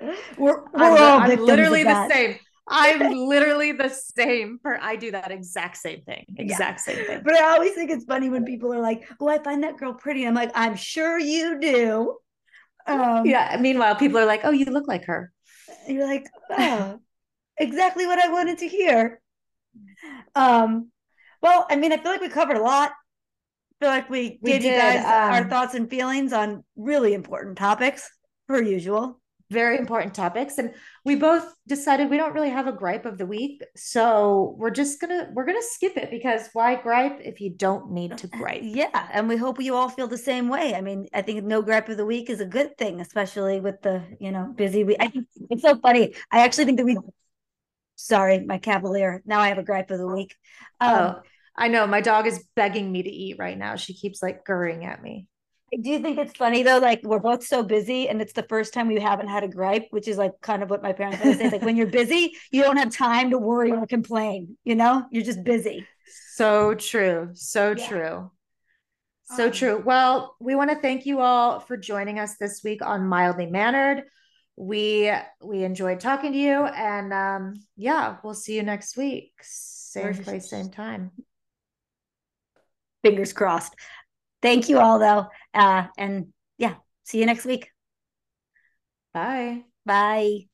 We're, 0.00 0.16
we're 0.38 0.66
I'm, 0.74 0.92
all 0.92 1.20
I'm 1.20 1.44
literally 1.44 1.84
the 1.84 2.08
same. 2.08 2.36
I'm 2.68 3.26
literally 3.26 3.72
the 3.72 3.88
same 3.88 4.58
for 4.62 4.80
I 4.80 4.94
do 4.94 5.10
that 5.10 5.32
exact 5.32 5.76
same 5.76 6.02
thing. 6.02 6.24
Exact 6.36 6.80
yeah. 6.86 6.94
same 6.94 7.06
thing. 7.06 7.20
But 7.24 7.34
I 7.34 7.54
always 7.54 7.72
think 7.72 7.90
it's 7.90 8.04
funny 8.04 8.30
when 8.30 8.44
people 8.44 8.72
are 8.72 8.80
like, 8.80 9.08
Oh, 9.20 9.28
I 9.28 9.38
find 9.42 9.64
that 9.64 9.76
girl 9.76 9.92
pretty. 9.92 10.24
I'm 10.24 10.34
like, 10.34 10.52
I'm 10.54 10.76
sure 10.76 11.18
you 11.18 11.58
do. 11.58 12.16
Um, 12.86 13.26
yeah. 13.26 13.56
Meanwhile, 13.60 13.96
people 13.96 14.18
are 14.18 14.26
like, 14.26 14.42
Oh, 14.44 14.52
you 14.52 14.66
look 14.66 14.86
like 14.86 15.06
her. 15.06 15.32
You're 15.88 16.06
like, 16.06 16.28
oh, 16.50 17.00
exactly 17.56 18.06
what 18.06 18.18
I 18.18 18.28
wanted 18.28 18.58
to 18.58 18.68
hear. 18.68 19.20
Um, 20.34 20.90
well, 21.42 21.66
I 21.68 21.76
mean, 21.76 21.92
I 21.92 21.96
feel 21.96 22.12
like 22.12 22.20
we 22.20 22.28
covered 22.28 22.56
a 22.56 22.62
lot. 22.62 22.92
I 22.92 23.84
feel 23.84 23.88
like 23.88 24.10
we, 24.10 24.38
we 24.42 24.52
gave 24.52 24.62
did, 24.62 24.72
you 24.72 24.78
guys 24.78 24.98
um, 25.04 25.32
our 25.32 25.48
thoughts 25.48 25.74
and 25.74 25.88
feelings 25.88 26.32
on 26.32 26.64
really 26.76 27.14
important 27.14 27.56
topics, 27.56 28.08
per 28.46 28.62
usual 28.62 29.19
very 29.50 29.78
important 29.78 30.14
topics. 30.14 30.58
And 30.58 30.72
we 31.04 31.16
both 31.16 31.54
decided 31.66 32.08
we 32.08 32.16
don't 32.16 32.32
really 32.32 32.50
have 32.50 32.66
a 32.66 32.72
gripe 32.72 33.04
of 33.04 33.18
the 33.18 33.26
week. 33.26 33.62
So 33.76 34.54
we're 34.58 34.70
just 34.70 35.00
gonna 35.00 35.28
we're 35.32 35.44
gonna 35.44 35.62
skip 35.62 35.96
it 35.96 36.10
because 36.10 36.48
why 36.52 36.76
gripe 36.76 37.20
if 37.20 37.40
you 37.40 37.50
don't 37.50 37.90
need 37.90 38.16
to 38.18 38.28
gripe? 38.28 38.60
yeah 38.62 39.08
and 39.12 39.28
we 39.28 39.36
hope 39.36 39.60
you 39.60 39.74
all 39.74 39.88
feel 39.88 40.06
the 40.06 40.18
same 40.18 40.48
way. 40.48 40.74
I 40.74 40.80
mean 40.80 41.06
i 41.12 41.22
think 41.22 41.44
no 41.44 41.62
gripe 41.62 41.88
of 41.88 41.96
the 41.96 42.06
week 42.06 42.30
is 42.30 42.40
a 42.40 42.46
good 42.46 42.78
thing 42.78 43.00
especially 43.00 43.60
with 43.60 43.82
the 43.82 44.02
you 44.20 44.30
know 44.30 44.52
busy 44.56 44.84
week 44.84 44.98
i 45.00 45.08
think 45.08 45.26
it's 45.50 45.62
so 45.62 45.78
funny. 45.78 46.14
I 46.30 46.44
actually 46.44 46.66
think 46.66 46.78
that 46.78 46.86
we 46.86 46.96
sorry 47.96 48.40
my 48.40 48.58
cavalier. 48.58 49.22
Now 49.26 49.40
i 49.40 49.48
have 49.48 49.58
a 49.58 49.62
gripe 49.64 49.90
of 49.90 49.98
the 49.98 50.06
week. 50.06 50.36
Um, 50.80 50.94
oh 50.94 51.22
i 51.56 51.68
know. 51.68 51.86
My 51.86 52.00
dog 52.00 52.26
is 52.26 52.44
begging 52.54 52.90
me 52.90 53.02
to 53.02 53.10
eat 53.10 53.36
right 53.38 53.58
now. 53.58 53.76
She 53.76 53.94
keeps 53.94 54.22
like 54.22 54.44
gurring 54.44 54.84
at 54.84 55.02
me 55.02 55.26
do 55.72 55.88
you 55.90 56.00
think 56.00 56.18
it's 56.18 56.36
funny 56.36 56.62
though? 56.62 56.78
Like 56.78 57.00
we're 57.04 57.20
both 57.20 57.44
so 57.44 57.62
busy, 57.62 58.08
and 58.08 58.20
it's 58.20 58.32
the 58.32 58.42
first 58.42 58.74
time 58.74 58.88
we 58.88 59.00
haven't 59.00 59.28
had 59.28 59.44
a 59.44 59.48
gripe, 59.48 59.86
which 59.90 60.08
is 60.08 60.18
like 60.18 60.32
kind 60.40 60.62
of 60.62 60.70
what 60.70 60.82
my 60.82 60.92
parents 60.92 61.20
always 61.20 61.38
say. 61.38 61.50
Like 61.50 61.62
when 61.62 61.76
you're 61.76 61.86
busy, 61.86 62.32
you 62.50 62.62
don't 62.62 62.76
have 62.76 62.90
time 62.90 63.30
to 63.30 63.38
worry 63.38 63.70
or 63.70 63.86
complain. 63.86 64.56
You 64.64 64.74
know, 64.74 65.06
you're 65.10 65.24
just 65.24 65.44
busy. 65.44 65.86
So 66.34 66.74
true. 66.74 67.30
So 67.34 67.74
yeah. 67.76 67.88
true. 67.88 68.30
So 69.36 69.46
um, 69.46 69.52
true. 69.52 69.82
Well, 69.84 70.34
we 70.40 70.56
want 70.56 70.70
to 70.70 70.76
thank 70.76 71.06
you 71.06 71.20
all 71.20 71.60
for 71.60 71.76
joining 71.76 72.18
us 72.18 72.36
this 72.36 72.62
week 72.64 72.84
on 72.84 73.06
Mildly 73.06 73.46
Mannered. 73.46 74.04
We 74.56 75.12
we 75.40 75.62
enjoyed 75.62 76.00
talking 76.00 76.32
to 76.32 76.38
you, 76.38 76.64
and 76.64 77.12
um, 77.12 77.54
yeah, 77.76 78.16
we'll 78.24 78.34
see 78.34 78.56
you 78.56 78.62
next 78.62 78.96
week. 78.96 79.32
Same 79.40 80.14
place, 80.14 80.50
same 80.50 80.70
time. 80.70 81.12
Fingers 83.02 83.32
crossed. 83.32 83.74
Thank 84.42 84.68
you 84.68 84.78
all, 84.78 84.98
though. 84.98 85.26
Uh, 85.54 85.88
and 85.98 86.32
yeah, 86.58 86.76
see 87.04 87.18
you 87.18 87.26
next 87.26 87.44
week. 87.44 87.70
Bye. 89.12 89.64
Bye. 89.84 90.49